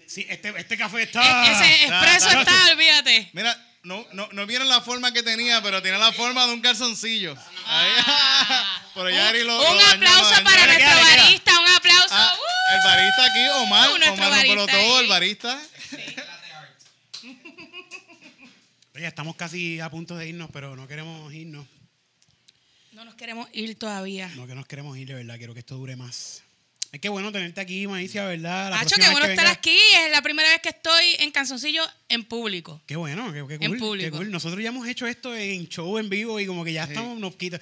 Sí, 0.06 0.26
este, 0.28 0.52
este 0.58 0.76
café 0.76 1.02
está. 1.04 1.22
E- 1.46 1.52
ese 1.52 1.84
expreso 1.86 2.28
está- 2.28 2.40
está, 2.42 2.72
olvídate. 2.72 3.30
Mira, 3.32 3.71
no, 3.84 4.06
no, 4.12 4.28
no 4.32 4.46
vieron 4.46 4.68
la 4.68 4.80
forma 4.80 5.12
que 5.12 5.22
tenía, 5.22 5.60
pero 5.62 5.82
tenía 5.82 5.98
la 5.98 6.12
forma 6.12 6.46
de 6.46 6.52
un 6.54 6.60
calzoncillo. 6.60 7.36
Ahí. 7.66 7.90
pero 8.94 9.10
ya 9.10 9.28
Ari 9.28 9.42
lo, 9.44 9.52
Ah. 9.54 9.70
un 9.70 9.76
lo 9.78 9.84
aplauso 9.86 10.22
lo 10.22 10.30
dañó. 10.30 10.44
para 10.44 10.66
nuestro 10.66 10.90
barista, 11.02 11.60
un 11.60 11.68
aplauso. 11.68 12.08
Ah, 12.10 12.34
¡Uh! 12.38 12.74
el 12.74 12.80
barista 12.84 13.24
aquí, 13.24 13.48
Omar. 13.64 13.88
Uh, 13.90 13.94
Omar 13.94 14.18
lo 14.18 14.30
barista 14.30 14.66
todo, 14.72 14.96
ahí. 14.98 15.02
el 15.02 15.08
barista. 15.08 15.60
Oye, 18.94 19.06
estamos 19.06 19.36
casi 19.36 19.80
a 19.80 19.88
punto 19.90 20.16
de 20.16 20.28
irnos, 20.28 20.50
pero 20.52 20.76
no 20.76 20.86
queremos 20.86 21.32
irnos. 21.32 21.66
No 22.92 23.04
nos 23.06 23.14
queremos 23.14 23.48
ir 23.54 23.78
todavía. 23.78 24.28
No 24.36 24.46
que 24.46 24.54
nos 24.54 24.66
queremos 24.66 24.96
ir, 24.98 25.08
de 25.08 25.14
verdad. 25.14 25.38
Quiero 25.38 25.54
que 25.54 25.60
esto 25.60 25.76
dure 25.76 25.96
más. 25.96 26.42
Es 26.92 27.00
que 27.00 27.08
bueno 27.08 27.32
tenerte 27.32 27.58
aquí, 27.58 27.86
Maicia, 27.86 28.26
¿verdad? 28.26 28.68
La 28.68 28.80
Hacho, 28.80 28.96
qué 28.96 29.08
bueno 29.08 29.24
estar 29.24 29.46
aquí. 29.46 29.74
Es 30.04 30.10
la 30.10 30.20
primera 30.20 30.50
vez 30.50 30.60
que 30.60 30.68
estoy 30.68 31.16
en 31.20 31.30
Canzoncillo 31.30 31.82
en 32.10 32.22
público. 32.22 32.82
Qué 32.86 32.96
bueno, 32.96 33.32
qué, 33.32 33.42
qué 33.48 33.64
En 33.64 33.70
cool, 33.70 33.78
público. 33.78 34.10
qué 34.10 34.16
cool. 34.18 34.30
Nosotros 34.30 34.62
ya 34.62 34.68
hemos 34.68 34.86
hecho 34.86 35.06
esto 35.06 35.34
en 35.34 35.66
show 35.68 35.96
en 35.96 36.10
vivo 36.10 36.38
y 36.38 36.44
como 36.44 36.64
que 36.64 36.74
ya 36.74 36.84
estamos, 36.84 37.18
nos 37.18 37.34
quita. 37.36 37.58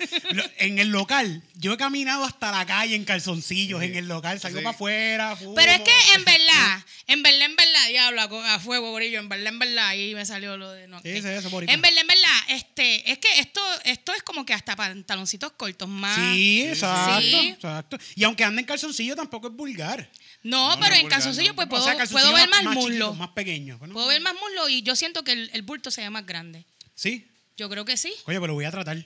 En 0.58 0.80
el 0.80 0.88
local, 0.88 1.44
yo 1.54 1.72
he 1.74 1.76
caminado 1.76 2.24
hasta 2.24 2.50
la 2.50 2.66
calle 2.66 2.96
en 2.96 3.04
calzoncillos, 3.04 3.80
en 3.84 3.94
el 3.94 4.08
local, 4.08 4.40
salgo 4.40 4.58
Sí. 4.58 4.64
para 4.64 4.74
afuera. 4.74 5.36
fumo. 5.36 5.54
Pero 5.54 5.70
es 5.70 5.80
que 5.82 5.92
en 6.16 6.24
verdad, 6.24 6.84
en 7.06 7.22
verdad, 7.22 7.42
en 7.42 7.54
verdad, 7.54 7.88
diablo, 7.88 8.22
a, 8.42 8.58
fuego, 8.58 8.90
gorillo, 8.90 9.20
en 9.20 9.28
verdad, 9.28 9.46
en 9.52 9.58
verdad, 9.60 9.86
ahí 9.86 10.12
me 10.12 10.26
salió 10.26 10.56
lo 10.56 10.72
de 10.72 10.88
no. 10.88 10.96
Sí, 10.98 11.04
que- 11.04 11.18
eso, 11.18 11.28
en 11.60 11.80
verdad, 11.80 12.00
en 12.00 12.06
verdad, 12.08 12.36
este, 12.48 13.12
es 13.12 13.18
que 13.18 13.28
esto, 13.38 13.60
esto 13.84 14.12
es 14.12 14.24
como 14.24 14.44
que 14.44 14.54
hasta 14.54 14.74
pantaloncitos 14.74 15.52
cortos 15.52 15.88
más. 15.88 16.16
Sí, 16.34 16.62
exacto, 16.66 17.20
Sí. 17.20 17.48
exacto. 17.50 17.96
Y 18.16 18.24
aunque 18.24 18.42
ande 18.42 18.62
en 18.62 18.66
calzoncillo 18.66 19.14
tampoco 19.20 19.48
es 19.48 19.54
vulgar. 19.54 20.10
No, 20.42 20.70
No, 20.74 20.80
pero 20.80 20.94
no, 20.94 21.00
en 21.00 21.08
calzoncillo 21.08 21.48
no. 21.50 21.54
pues 21.56 21.66
O 21.66 21.70
puedo, 21.70 21.84
sea, 21.84 22.06
puedo 22.06 22.32
ver 22.34 22.48
más, 22.48 22.60
chiquito, 22.60 22.80
muslo. 22.80 23.14
más 23.14 23.28
pequeño. 23.30 23.78
Bueno, 23.78 23.94
Puedo 23.94 24.08
ver 24.08 24.20
más 24.20 24.34
muslo 24.34 24.68
y 24.68 24.82
yo 24.82 24.96
siento 24.96 25.22
que 25.24 25.32
el, 25.32 25.50
el 25.52 25.62
bulto 25.62 25.90
se 25.90 26.00
ve 26.02 26.10
más 26.10 26.26
grande. 26.26 26.64
Sí. 26.94 27.26
Yo 27.56 27.68
creo 27.68 27.84
que 27.84 27.96
sí. 27.96 28.12
Oye, 28.26 28.36
pero 28.40 28.48
lo 28.48 28.54
voy 28.54 28.64
a 28.64 28.70
tratar. 28.70 28.96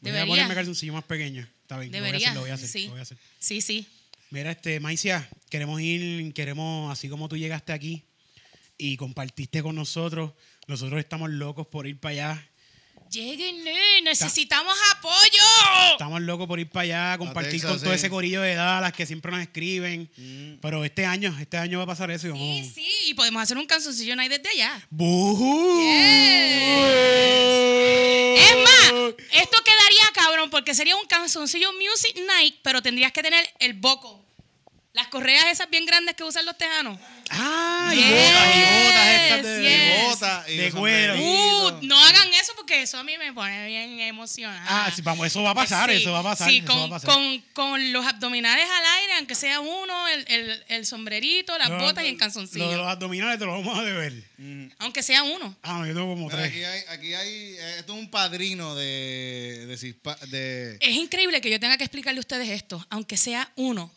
Voy 0.00 0.16
a 0.16 0.26
ponerme 0.26 0.54
calzoncillo 0.54 0.92
más 0.92 1.04
pequeño. 1.04 1.46
Está 1.62 1.78
bien, 1.78 1.92
Debería. 1.92 2.34
lo 2.34 2.40
voy 2.40 2.50
a 2.50 2.54
hacer, 2.54 2.68
lo 2.68 2.68
voy 2.68 2.68
a 2.68 2.68
hacer, 2.68 2.68
sí. 2.68 2.84
lo 2.86 2.90
voy 2.90 2.98
a 2.98 3.02
hacer. 3.02 3.18
sí, 3.38 3.60
sí. 3.60 3.86
Mira, 4.30 4.50
este, 4.50 4.80
Maicia, 4.80 5.28
queremos 5.50 5.80
ir, 5.80 6.32
queremos, 6.32 6.90
así 6.90 7.08
como 7.08 7.28
tú 7.28 7.36
llegaste 7.36 7.72
aquí 7.72 8.02
y 8.78 8.96
compartiste 8.96 9.62
con 9.62 9.74
nosotros, 9.76 10.32
nosotros 10.66 10.98
estamos 11.00 11.30
locos 11.30 11.66
por 11.66 11.86
ir 11.86 12.00
para 12.00 12.12
allá. 12.12 12.48
Lleguen, 13.12 13.68
eh, 13.68 14.00
necesitamos 14.02 14.74
apoyo. 14.96 15.42
Estamos 15.92 16.22
locos 16.22 16.46
por 16.46 16.58
ir 16.58 16.70
para 16.70 17.10
allá, 17.10 17.18
compartir 17.18 17.60
Texas, 17.60 17.70
con 17.72 17.80
todo 17.82 17.92
ese 17.92 18.08
corillo 18.08 18.40
de 18.40 18.54
Dallas 18.54 18.94
que 18.94 19.04
siempre 19.04 19.30
nos 19.30 19.42
escriben. 19.42 20.10
Pero 20.62 20.82
este 20.82 21.04
año, 21.04 21.36
este 21.38 21.58
año 21.58 21.76
va 21.76 21.84
a 21.84 21.88
pasar 21.88 22.10
eso 22.10 22.28
y 22.28 22.30
vamos. 22.30 22.46
Sí, 22.46 22.72
sí, 22.74 22.90
y 23.08 23.14
podemos 23.14 23.42
hacer 23.42 23.58
un 23.58 23.66
canzoncillo 23.66 24.16
night 24.16 24.32
desde 24.32 24.48
allá. 24.48 24.86
¡Bujú! 24.88 25.82
Es 28.34 28.56
más, 28.64 28.92
esto 29.32 29.58
quedaría 29.62 30.04
cabrón 30.14 30.48
porque 30.48 30.74
sería 30.74 30.96
un 30.96 31.06
canzoncillo 31.06 31.70
Music 31.74 32.18
Night, 32.26 32.60
pero 32.62 32.80
tendrías 32.80 33.12
que 33.12 33.22
tener 33.22 33.46
el 33.58 33.74
boco. 33.74 34.24
Las 34.94 35.08
correas 35.08 35.46
esas 35.50 35.70
bien 35.70 35.86
grandes 35.86 36.14
que 36.14 36.22
usan 36.22 36.44
los 36.44 36.58
tejanos. 36.58 36.98
¡Ah! 37.30 37.90
Y 37.94 37.96
Yes, 37.96 38.10
botas, 38.10 38.56
y 38.56 38.60
botas 38.60 39.08
estas 39.08 39.42
de, 39.42 39.62
yes. 39.62 40.04
Bota 40.04 40.44
y 40.50 40.56
de 40.58 40.72
cuero. 40.72 41.14
Uh, 41.18 41.78
no 41.86 41.98
hagan 41.98 42.28
eso 42.34 42.52
porque 42.56 42.82
eso 42.82 42.98
a 42.98 43.02
mí 43.02 43.16
me 43.16 43.32
pone 43.32 43.66
bien 43.68 44.00
emocionada. 44.00 44.62
Ah, 44.68 44.92
sí, 44.94 45.00
vamos, 45.00 45.26
eso 45.26 45.42
va 45.42 45.52
a 45.52 45.54
pasar, 45.54 45.88
Sí, 45.90 45.96
eso 45.96 46.12
va 46.12 46.18
a 46.18 46.22
pasar. 46.22 46.50
Sí, 46.50 46.60
con, 46.60 46.76
va 46.78 46.84
a 46.84 47.00
pasar. 47.00 47.08
con- 47.08 47.40
con 47.54 47.92
los 47.94 48.04
abdominales 48.04 48.66
al 48.68 48.84
aire, 49.00 49.12
aunque 49.14 49.34
sea 49.34 49.60
uno, 49.60 50.08
el, 50.08 50.26
el- 50.28 50.64
el 50.68 50.84
sombrerito, 50.84 51.56
las 51.56 51.70
Lo- 51.70 51.78
botas 51.78 52.04
y 52.04 52.08
el 52.08 52.12
Lo 52.12 52.16
de 52.18 52.20
calzoncillo. 52.20 52.76
los 52.76 52.86
abdominales 52.86 53.38
te 53.38 53.46
lo 53.46 53.52
vamos 53.52 53.78
a 53.78 53.82
deber. 53.82 54.12
Aunque 54.78 55.02
sea 55.02 55.22
uno. 55.22 55.56
Ah, 55.62 55.78
no, 55.78 55.86
yo 55.86 55.94
tengo 55.94 56.08
como 56.08 56.28
tres. 56.28 56.48
aquí 56.48 56.64
hay, 56.64 56.80
aquí 56.90 57.14
hay, 57.14 57.28
eh, 57.30 57.76
esto 57.78 57.94
es 57.94 57.98
un 57.98 58.10
padrino 58.10 58.74
de, 58.74 59.64
de, 59.68 59.74
cispa- 59.78 60.18
de- 60.26 60.76
Es 60.80 60.94
increíble 60.96 61.40
que 61.40 61.48
yo 61.50 61.58
tenga 61.58 61.78
que 61.78 61.84
explicarle 61.84 62.18
a 62.18 62.20
ustedes 62.20 62.50
esto, 62.50 62.84
aunque 62.90 63.16
sea 63.16 63.50
uno. 63.56 63.90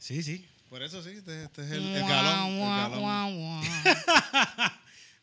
Sí, 0.00 0.22
sí. 0.22 0.44
por 0.68 0.82
eso 0.82 1.02
sí, 1.02 1.10
este, 1.10 1.44
este 1.44 1.62
es 1.62 1.70
el, 1.72 1.86
el 1.86 2.00
galón. 2.00 2.48
el 2.52 2.58
guau, 2.58 2.90
galón. 2.90 3.00
guau, 3.00 3.32
guau. 3.34 3.62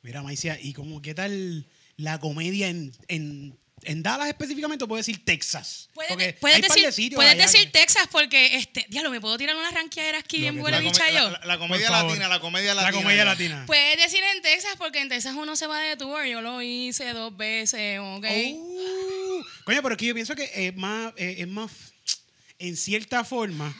Mira, 0.04 0.22
Maicia, 0.24 0.58
¿y 0.62 0.74
cómo 0.74 1.02
qué 1.02 1.14
tal 1.14 1.66
la 1.98 2.20
comedia 2.20 2.70
en, 2.70 2.94
en 3.08 3.58
en 3.84 4.02
Dallas 4.02 4.28
específicamente 4.28 4.84
o 4.84 4.88
puedo 4.88 4.98
decir 4.98 5.24
Texas? 5.24 5.90
Puedes, 5.94 6.12
Porque 6.12 6.34
puedes 6.42 6.62
de 6.62 6.82
decir, 6.82 7.14
puedes 7.14 7.38
decir 7.38 7.66
que- 7.72 7.80
Texas 7.80 8.08
porque, 8.12 8.56
este, 8.56 8.86
diablo, 8.90 9.12
¿me 9.12 9.22
puedo 9.22 9.38
tirar 9.38 9.56
una 9.56 9.70
ranqueadera 9.70 10.18
aquí 10.18 10.40
bien 10.40 10.60
buena 10.60 10.78
La, 10.80 10.84
dicha 10.84 11.10
yo? 11.12 11.30
la- 11.30 11.42
la 11.46 11.58
comedia 11.60 11.90
latina, 11.92 12.28
la 12.28 12.40
comedia 12.40 12.74
La 12.74 12.82
latina. 12.84 13.02
comedia 13.04 13.18
ya. 13.24 13.26
latina. 13.26 13.64
Puedes 13.68 13.98
decir 14.02 14.22
en 14.36 14.42
Texas 14.42 14.74
porque 14.80 15.00
en 15.00 15.10
Texas 15.10 15.36
uno 15.38 15.56
se 15.56 15.68
va 15.68 15.80
de 15.80 15.96
tour. 15.96 16.26
Yo 16.26 16.42
lo 16.42 16.62
hice 16.62 17.14
dos 17.14 17.36
veces, 17.38 18.00
¿ok? 18.00 18.26
Uh, 18.54 19.44
coño, 19.64 19.82
pero 19.84 19.94
es 19.94 19.98
que 19.98 20.06
yo 20.08 20.14
pienso 20.16 20.36
que 20.36 20.50
es 20.54 20.76
más, 20.76 21.14
eh, 21.18 21.36
es 21.40 21.48
más, 21.48 21.72
en 22.60 22.76
cierta 22.76 23.24
forma, 23.24 23.76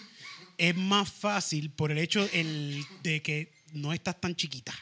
es 0.58 0.76
más 0.76 1.12
fácil 1.12 1.70
por 1.72 1.92
el 1.92 1.98
hecho 1.98 2.28
el, 2.34 2.84
de 3.04 3.22
que 3.22 3.52
no 3.74 3.94
estás 3.94 4.20
tan 4.20 4.36
chiquita. 4.36 4.74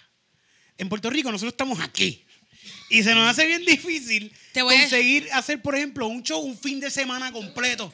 En 0.77 0.89
Puerto 0.89 1.09
Rico 1.09 1.31
nosotros 1.31 1.53
estamos 1.53 1.79
aquí. 1.79 2.23
Y 2.89 3.03
se 3.03 3.13
nos 3.13 3.29
hace 3.29 3.45
bien 3.45 3.63
difícil 3.65 4.33
a- 4.75 4.79
conseguir 4.81 5.27
hacer, 5.33 5.61
por 5.61 5.75
ejemplo, 5.75 6.07
un 6.07 6.23
show 6.23 6.41
un 6.41 6.57
fin 6.57 6.79
de 6.79 6.89
semana 6.89 7.31
completo. 7.31 7.93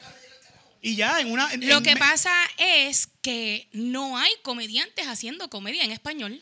Y 0.80 0.96
ya, 0.96 1.20
en 1.20 1.30
una... 1.30 1.52
en- 1.52 1.68
Lo 1.68 1.82
que 1.82 1.96
pasa 1.96 2.32
es 2.58 3.08
que 3.22 3.68
no 3.72 4.18
hay 4.18 4.32
comediantes 4.42 5.06
haciendo 5.06 5.48
comedia 5.50 5.84
en 5.84 5.92
español. 5.92 6.40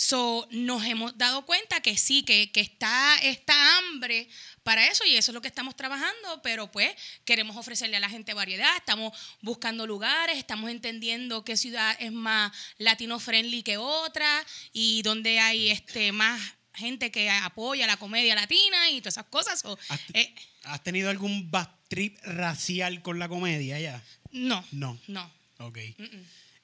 So, 0.00 0.46
nos 0.52 0.84
hemos 0.84 1.18
dado 1.18 1.44
cuenta 1.44 1.80
que 1.80 1.98
sí, 1.98 2.22
que, 2.22 2.52
que 2.52 2.60
está 2.60 3.18
esta 3.20 3.78
hambre 3.78 4.28
para 4.62 4.86
eso 4.86 5.04
y 5.04 5.16
eso 5.16 5.32
es 5.32 5.34
lo 5.34 5.42
que 5.42 5.48
estamos 5.48 5.74
trabajando, 5.74 6.40
pero 6.40 6.70
pues 6.70 6.94
queremos 7.24 7.56
ofrecerle 7.56 7.96
a 7.96 8.00
la 8.00 8.08
gente 8.08 8.32
variedad, 8.32 8.76
estamos 8.76 9.12
buscando 9.42 9.88
lugares, 9.88 10.38
estamos 10.38 10.70
entendiendo 10.70 11.44
qué 11.44 11.56
ciudad 11.56 11.96
es 11.98 12.12
más 12.12 12.52
latino 12.76 13.18
friendly 13.18 13.64
que 13.64 13.76
otra 13.76 14.46
y 14.72 15.02
dónde 15.02 15.40
hay 15.40 15.70
este 15.70 16.12
más 16.12 16.40
gente 16.74 17.10
que 17.10 17.28
apoya 17.28 17.84
la 17.88 17.96
comedia 17.96 18.36
latina 18.36 18.90
y 18.90 19.00
todas 19.00 19.14
esas 19.14 19.26
cosas. 19.26 19.58
So, 19.58 19.76
¿Has, 19.88 20.00
eh, 20.14 20.32
has 20.62 20.84
tenido 20.84 21.10
algún 21.10 21.50
bad 21.50 21.70
trip 21.88 22.16
racial 22.22 23.02
con 23.02 23.18
la 23.18 23.28
comedia 23.28 23.80
ya? 23.80 24.00
no, 24.30 24.64
No. 24.70 24.96
no. 25.08 25.28
Ok. 25.58 25.78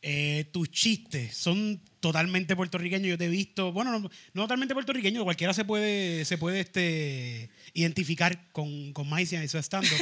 Eh, 0.07 0.45
tus 0.53 0.71
chistes 0.71 1.35
son 1.35 1.81
totalmente 2.01 2.55
puertorriqueños. 2.55 3.09
Yo 3.09 3.17
te 3.17 3.25
he 3.25 3.29
visto, 3.29 3.73
bueno, 3.73 3.91
no, 3.99 4.11
no 4.35 4.43
totalmente 4.43 4.75
puertorriqueños, 4.75 5.25
cualquiera 5.25 5.55
se 5.55 5.65
puede, 5.65 6.27
se 6.27 6.37
puede 6.37 6.61
este, 6.61 7.49
identificar 7.73 8.51
con, 8.53 8.93
con 8.93 9.09
Maicia 9.09 9.43
y 9.43 9.49
su 9.49 9.57
stand 9.59 9.87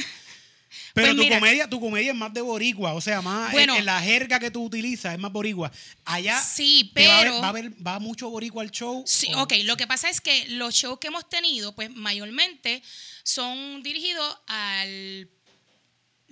Pero 0.95 1.09
Pues 1.09 1.17
tu 1.17 1.23
mira. 1.23 1.39
comedia, 1.39 1.69
tu 1.69 1.79
comedia 1.81 2.13
es 2.13 2.17
más 2.17 2.33
de 2.33 2.41
boricua, 2.41 2.95
o 2.95 3.01
sea, 3.01 3.21
más 3.21 3.49
en- 3.51 3.53
Bueno. 3.53 3.77
en, 3.77 3.85
la 3.85 4.01
jerga 4.01 4.41
que 4.41 4.51
tú 4.51 4.65
utilizas 4.65 5.13
es 5.13 5.21
más 5.21 5.31
boricua. 5.31 5.71
Allá 6.05 6.41
Sí, 6.43 6.91
¿te 6.95 7.07
va 7.07 7.19
a 7.19 7.21
pero- 7.21 7.31
haber- 7.35 7.43
va 7.43 7.47
a 7.47 7.51
haber, 7.51 7.87
va 7.87 7.99
mucho 7.99 8.29
boricua 8.31 8.63
al 8.63 8.71
show. 8.71 9.05
Sí, 9.07 9.29
¿O- 9.35 9.43
ok, 9.43 9.53
lo 9.65 9.77
que 9.77 9.87
pasa 9.87 10.09
es 10.11 10.21
que 10.23 10.49
los 10.49 10.75
shows 10.75 10.99
que 10.99 11.09
hemos 11.09 11.29
tenido, 11.29 11.75
pues 11.75 11.91
mayormente 11.95 12.83
son 13.23 13.83
dirigidos 13.83 14.37
al 14.47 15.29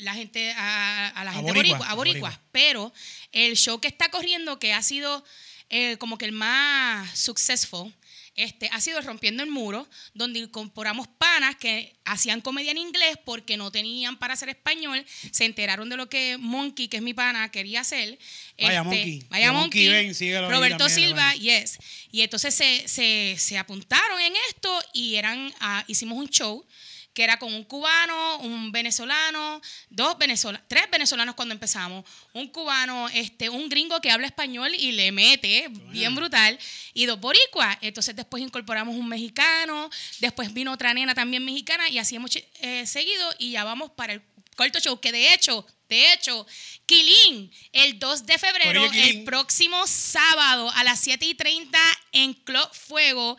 la 0.00 0.14
gente 0.14 0.52
a, 0.56 1.08
a 1.08 1.24
la 1.24 1.32
gente 1.32 1.52
boricua, 1.52 1.94
boricua, 1.94 2.28
a 2.30 2.40
pero 2.52 2.92
el 3.32 3.56
show 3.56 3.80
que 3.80 3.88
está 3.88 4.08
corriendo 4.10 4.58
que 4.58 4.72
ha 4.72 4.82
sido 4.82 5.24
eh, 5.68 5.96
como 5.98 6.18
que 6.18 6.24
el 6.24 6.32
más 6.32 7.18
successful 7.18 7.92
este, 8.36 8.70
ha 8.72 8.80
sido 8.80 9.00
Rompiendo 9.02 9.42
el 9.42 9.50
Muro, 9.50 9.88
donde 10.14 10.38
incorporamos 10.38 11.08
panas 11.08 11.56
que 11.56 11.94
hacían 12.04 12.40
comedia 12.40 12.70
en 12.70 12.78
inglés 12.78 13.18
porque 13.24 13.56
no 13.56 13.70
tenían 13.70 14.18
para 14.18 14.34
hacer 14.34 14.48
español, 14.48 15.04
se 15.30 15.44
enteraron 15.44 15.90
de 15.90 15.96
lo 15.96 16.08
que 16.08 16.38
Monkey, 16.38 16.88
que 16.88 16.98
es 16.98 17.02
mi 17.02 17.12
pana, 17.12 17.50
quería 17.50 17.82
hacer. 17.82 18.18
Vaya 18.58 18.80
Este, 18.80 18.82
Monkey. 18.82 19.24
Vaya 19.28 19.52
Monkey 19.52 19.88
Monkey. 19.88 20.28
Ahí 20.28 20.48
Roberto 20.48 20.86
también, 20.86 21.08
Silva, 21.08 21.34
yes. 21.34 21.78
Y 22.10 22.22
entonces 22.22 22.54
se, 22.54 22.88
se, 22.88 23.36
se 23.38 23.58
apuntaron 23.58 24.20
en 24.20 24.32
esto 24.48 24.82
y 24.94 25.16
eran, 25.16 25.52
ah, 25.60 25.84
hicimos 25.86 26.16
un 26.16 26.28
show 26.28 26.64
que 27.12 27.24
era 27.24 27.38
con 27.38 27.52
un 27.52 27.64
cubano, 27.64 28.38
un 28.38 28.70
venezolano, 28.70 29.60
dos 29.88 30.16
venezolanos, 30.18 30.66
tres 30.68 30.84
venezolanos 30.90 31.34
cuando 31.34 31.54
empezamos, 31.54 32.04
un 32.32 32.48
cubano, 32.48 33.08
este, 33.08 33.48
un 33.48 33.68
gringo 33.68 34.00
que 34.00 34.10
habla 34.10 34.26
español 34.26 34.74
y 34.74 34.92
le 34.92 35.10
mete 35.12 35.68
bien 35.88 36.14
brutal, 36.14 36.58
y 36.94 37.06
dos 37.06 37.18
boricuas. 37.18 37.76
Entonces 37.80 38.14
después 38.14 38.42
incorporamos 38.42 38.94
un 38.94 39.08
mexicano, 39.08 39.90
después 40.20 40.52
vino 40.52 40.72
otra 40.72 40.94
nena 40.94 41.14
también 41.14 41.44
mexicana 41.44 41.88
y 41.88 41.98
así 41.98 42.16
hemos 42.16 42.30
eh, 42.36 42.86
seguido 42.86 43.34
y 43.38 43.52
ya 43.52 43.64
vamos 43.64 43.90
para 43.90 44.12
el 44.12 44.22
cuarto 44.56 44.78
show, 44.78 45.00
que 45.00 45.10
de 45.10 45.32
hecho, 45.32 45.66
de 45.88 46.12
hecho, 46.12 46.46
Quilín, 46.86 47.50
el 47.72 47.98
2 47.98 48.26
de 48.26 48.38
febrero, 48.38 48.84
el 48.92 49.24
próximo 49.24 49.86
sábado 49.86 50.70
a 50.74 50.84
las 50.84 51.00
7 51.00 51.24
y 51.24 51.34
30 51.34 51.78
en 52.12 52.34
Club 52.34 52.68
Fuego, 52.72 53.36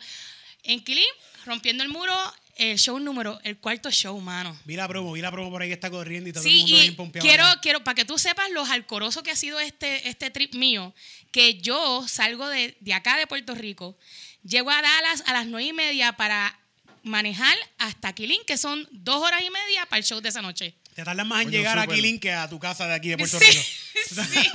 en 0.64 0.82
Quilín, 0.82 1.06
rompiendo 1.46 1.82
el 1.84 1.88
muro, 1.88 2.14
el 2.56 2.78
show 2.78 2.98
número, 2.98 3.40
el 3.44 3.58
cuarto 3.58 3.90
show, 3.90 4.20
mano. 4.20 4.56
Vi 4.64 4.76
la 4.76 4.86
promo, 4.88 5.12
vi 5.12 5.20
la 5.20 5.30
promo 5.30 5.50
por 5.50 5.62
ahí 5.62 5.68
que 5.68 5.74
está 5.74 5.90
corriendo 5.90 6.28
y 6.28 6.32
todo 6.32 6.42
Sí, 6.42 6.50
el 6.50 6.56
mundo 6.60 6.76
bien 6.76 6.86
y 6.86 6.90
pompeado. 6.96 7.26
quiero, 7.28 7.44
allá. 7.46 7.60
quiero, 7.60 7.84
para 7.84 7.94
que 7.94 8.04
tú 8.04 8.18
sepas 8.18 8.50
lo 8.50 8.64
alcoroso 8.64 9.22
que 9.22 9.30
ha 9.30 9.36
sido 9.36 9.58
este, 9.60 10.08
este 10.08 10.30
trip 10.30 10.54
mío, 10.54 10.94
que 11.30 11.54
yo 11.60 12.06
salgo 12.08 12.48
de, 12.48 12.76
de 12.80 12.94
acá 12.94 13.16
de 13.16 13.26
Puerto 13.26 13.54
Rico, 13.54 13.96
llego 14.44 14.70
a 14.70 14.82
Dallas 14.82 15.22
a 15.26 15.32
las 15.32 15.46
nueve 15.46 15.68
y 15.68 15.72
media 15.72 16.12
para 16.12 16.58
manejar 17.02 17.56
hasta 17.78 18.12
Quilín, 18.12 18.40
que 18.46 18.56
son 18.58 18.86
dos 18.92 19.16
horas 19.22 19.40
y 19.42 19.50
media 19.50 19.86
para 19.86 19.98
el 19.98 20.04
show 20.04 20.20
de 20.20 20.28
esa 20.28 20.42
noche. 20.42 20.74
Te 20.94 21.04
tardas 21.04 21.26
más 21.26 21.40
en 21.40 21.46
Coño, 21.48 21.58
llegar 21.58 21.78
a 21.78 21.82
súper. 21.84 21.96
Quilín 21.96 22.20
que 22.20 22.32
a 22.32 22.48
tu 22.50 22.58
casa 22.58 22.86
de 22.86 22.94
aquí 22.94 23.08
de 23.08 23.16
Puerto 23.16 23.38
Sí, 23.38 23.44
Rico. 23.46 24.22
sí. 24.30 24.48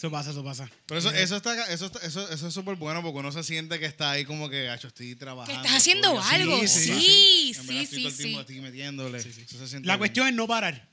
Sí, 0.00 0.06
sí. 0.06 0.06
Eso 0.06 0.10
pasa, 0.10 0.30
eso 0.30 0.42
pasa. 0.44 0.70
Pero 0.86 0.98
eso, 0.98 1.10
eso, 1.10 1.36
está, 1.36 1.70
eso, 1.72 1.86
está- 1.86 1.98
eso, 2.06 2.28
eso 2.30 2.48
es 2.48 2.54
súper 2.54 2.76
bueno 2.76 3.02
porque 3.02 3.18
uno 3.18 3.32
se 3.32 3.42
siente 3.42 3.78
que 3.78 3.84
está 3.86 4.12
ahí 4.12 4.24
como 4.24 4.48
que, 4.48 4.68
"Acho, 4.70 4.88
estoy 4.88 5.14
trabajando. 5.14 5.60
Que 5.60 5.66
estás 5.66 5.76
haciendo 5.82 6.08
coño, 6.10 6.22
algo, 6.30 6.60
sí, 6.60 6.68
sí, 6.68 7.54
sí, 7.54 7.78
estoy 7.78 7.86
sí, 7.86 7.96
todo 8.02 8.08
el 8.08 8.16
tiempo 8.16 8.38
sí. 8.38 8.44
aquí 8.44 8.60
metiéndole. 8.60 9.18
Eso 9.18 9.66
se 9.66 9.76
La 9.80 9.82
bien. 9.82 9.98
cuestión 9.98 10.28
es 10.28 10.34
no 10.34 10.46
parar. 10.46 10.88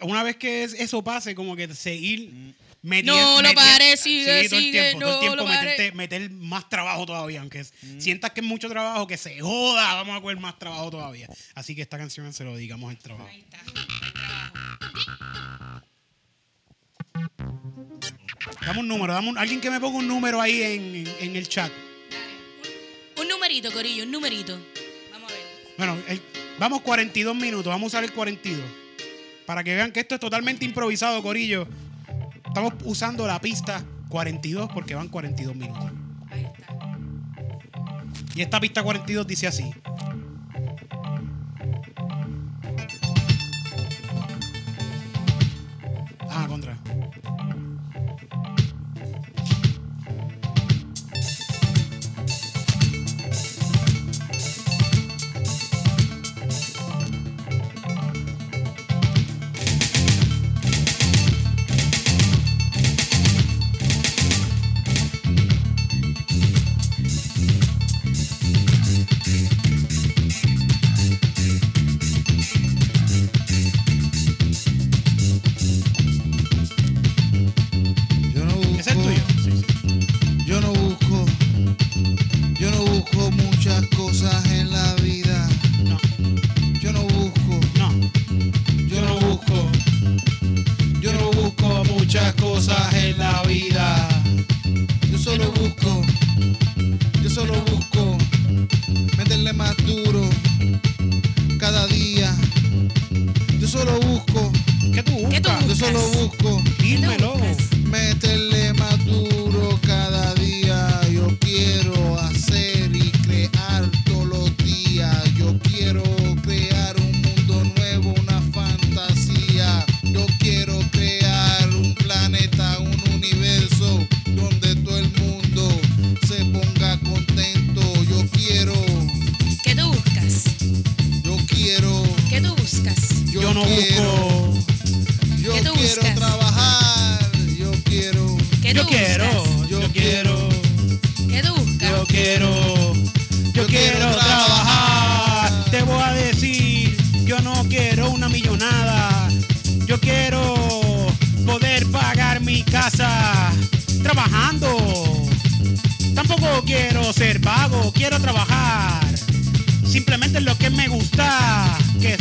Una 0.00 0.22
vez 0.22 0.36
que 0.36 0.64
es- 0.64 0.72
eso 0.74 1.02
pase, 1.04 1.34
como 1.34 1.56
que 1.56 1.72
seguir 1.74 2.30
Mm. 2.32 2.52
metiendo. 2.82 3.14
No 3.42 3.42
lo 3.42 3.54
pares, 3.54 4.00
sigue, 4.00 4.48
todo 4.48 4.58
el 4.58 4.70
tiempo, 4.70 5.00
todo 5.00 5.10
el 5.10 5.36
no 5.36 5.44
tiempo 5.44 5.44
meterte- 5.46 5.92
meter 5.92 6.30
más 6.30 6.68
trabajo 6.68 7.04
todavía. 7.06 7.40
Aunque 7.40 7.64
sientas 7.98 8.30
que 8.32 8.40
es 8.40 8.46
mucho 8.46 8.68
trabajo, 8.68 9.06
que 9.06 9.16
se 9.16 9.40
joda, 9.40 9.94
vamos 9.94 10.16
a 10.16 10.20
coger 10.22 10.38
más 10.38 10.58
trabajo 10.58 10.90
todavía. 10.90 11.28
Así 11.54 11.74
que 11.74 11.82
esta 11.82 11.98
canción 11.98 12.32
se 12.32 12.44
lo 12.44 12.54
dedicamos 12.56 12.90
al 12.90 12.98
trabajo. 12.98 13.28
Ahí 13.28 13.40
está. 13.50 13.58
Dame 18.64 18.80
un 18.80 18.88
número, 18.88 19.12
dame 19.12 19.28
un- 19.28 19.38
alguien 19.38 19.60
que 19.60 19.70
me 19.70 19.80
ponga 19.80 19.98
un 19.98 20.08
número 20.08 20.40
ahí 20.40 20.62
en, 20.62 21.06
en 21.20 21.36
el 21.36 21.48
chat. 21.48 21.70
Un, 23.16 23.22
un 23.22 23.28
numerito, 23.28 23.72
Corillo, 23.72 24.04
un 24.04 24.10
numerito. 24.10 24.58
Vamos 25.12 25.30
a 25.30 25.34
ver. 25.34 25.42
Bueno, 25.78 25.96
el- 26.08 26.20
vamos 26.58 26.80
42 26.82 27.34
minutos, 27.34 27.66
vamos 27.66 27.84
a 27.84 27.86
usar 27.98 28.04
el 28.04 28.12
42. 28.12 28.64
Para 29.46 29.62
que 29.62 29.74
vean 29.74 29.92
que 29.92 30.00
esto 30.00 30.14
es 30.16 30.20
totalmente 30.20 30.64
improvisado, 30.64 31.22
Corillo. 31.22 31.68
Estamos 32.46 32.74
usando 32.84 33.26
la 33.26 33.40
pista 33.40 33.84
42 34.08 34.70
porque 34.72 34.94
van 34.94 35.08
42 35.08 35.54
minutos. 35.54 35.90
Ahí 36.30 36.44
está. 36.44 36.66
Y 38.34 38.42
esta 38.42 38.60
pista 38.60 38.82
42 38.82 39.26
dice 39.26 39.46
así. 39.46 39.64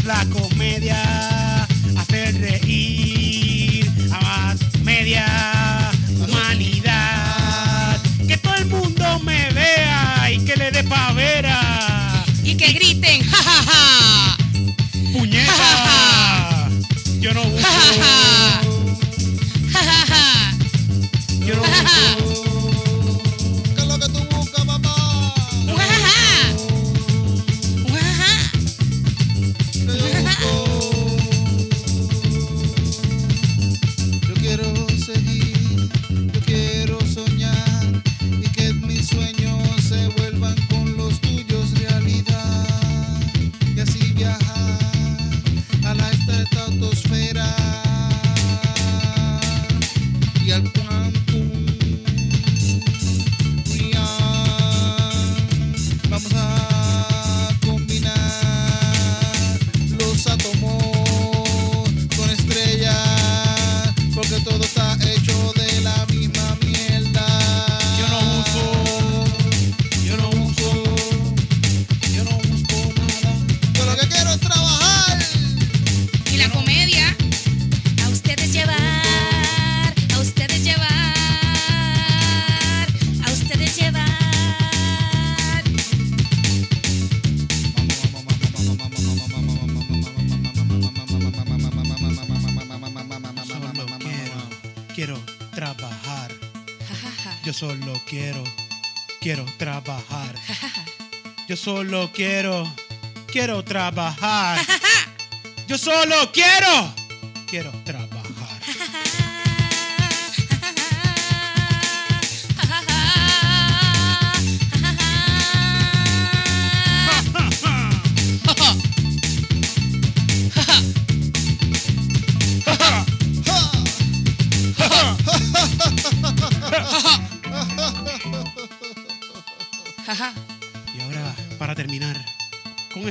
flaco. 0.06 0.55
Yeah. 50.45 50.84
solo 101.66 102.11
quiero, 102.13 102.72
quiero 103.26 103.63
trabajar. 103.63 104.59
Yo 105.68 105.80
solo 105.80 106.32
quiero. 106.32 107.05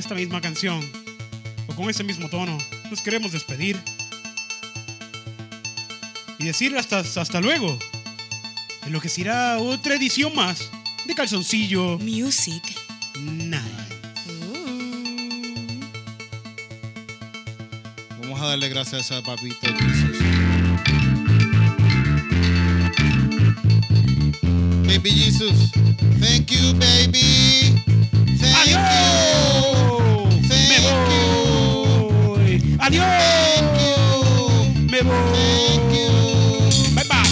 esta 0.04 0.14
misma 0.14 0.38
canción 0.38 0.86
o 1.66 1.74
con 1.74 1.88
ese 1.88 2.04
mismo 2.04 2.28
tono, 2.28 2.58
nos 2.90 3.00
queremos 3.00 3.32
despedir 3.32 3.80
y 6.38 6.44
decir 6.44 6.76
hasta, 6.76 6.98
hasta 6.98 7.40
luego. 7.40 7.78
en 8.84 8.92
lo 8.92 9.00
que 9.00 9.08
será 9.08 9.56
otra 9.56 9.94
edición 9.94 10.34
más 10.34 10.68
de 11.06 11.14
Calzoncillo 11.14 11.98
Music 12.00 12.62
Night. 13.18 13.62
Mm. 14.26 15.80
Vamos 18.20 18.40
a 18.42 18.48
darle 18.48 18.68
gracias 18.68 19.10
a 19.10 19.22
Papito 19.22 19.68
Jesus. 19.78 20.18
Baby 24.86 25.10
Jesus, 25.12 25.70
thank 26.20 26.50
you, 26.50 26.74
baby. 26.74 27.82
Thank 28.38 28.68
you. 28.68 29.33
adiós. 32.98 34.68
Me 34.90 35.02
voy. 35.02 35.78
Bye 36.94 37.04
bye. 37.04 37.28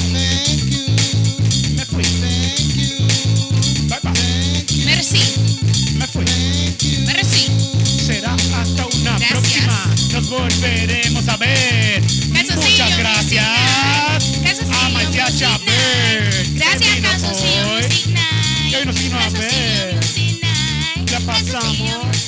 Me 1.77 1.85
fui. 1.85 2.05
Bye 3.89 4.01
bye. 4.03 4.13
Me 5.97 6.07
fui. 6.07 6.25
Merci. 7.07 7.51
Será 8.07 8.35
hasta 8.35 8.87
una 8.87 9.19
próxima. 9.29 9.87
Nos 10.13 10.29
volveremos 10.29 11.29
a 11.29 11.37
ver. 11.37 12.03
Muchas 12.33 12.99
gracias. 12.99 13.47
Casoncillo, 14.43 15.25
a 15.47 15.59
Gracias, 16.55 17.01
Casoncillo 17.01 17.73
nos. 19.31 19.93
Ya 21.07 21.21
pasamos. 21.21 22.27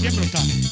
Bien 0.00 0.16
brutal. 0.16 0.65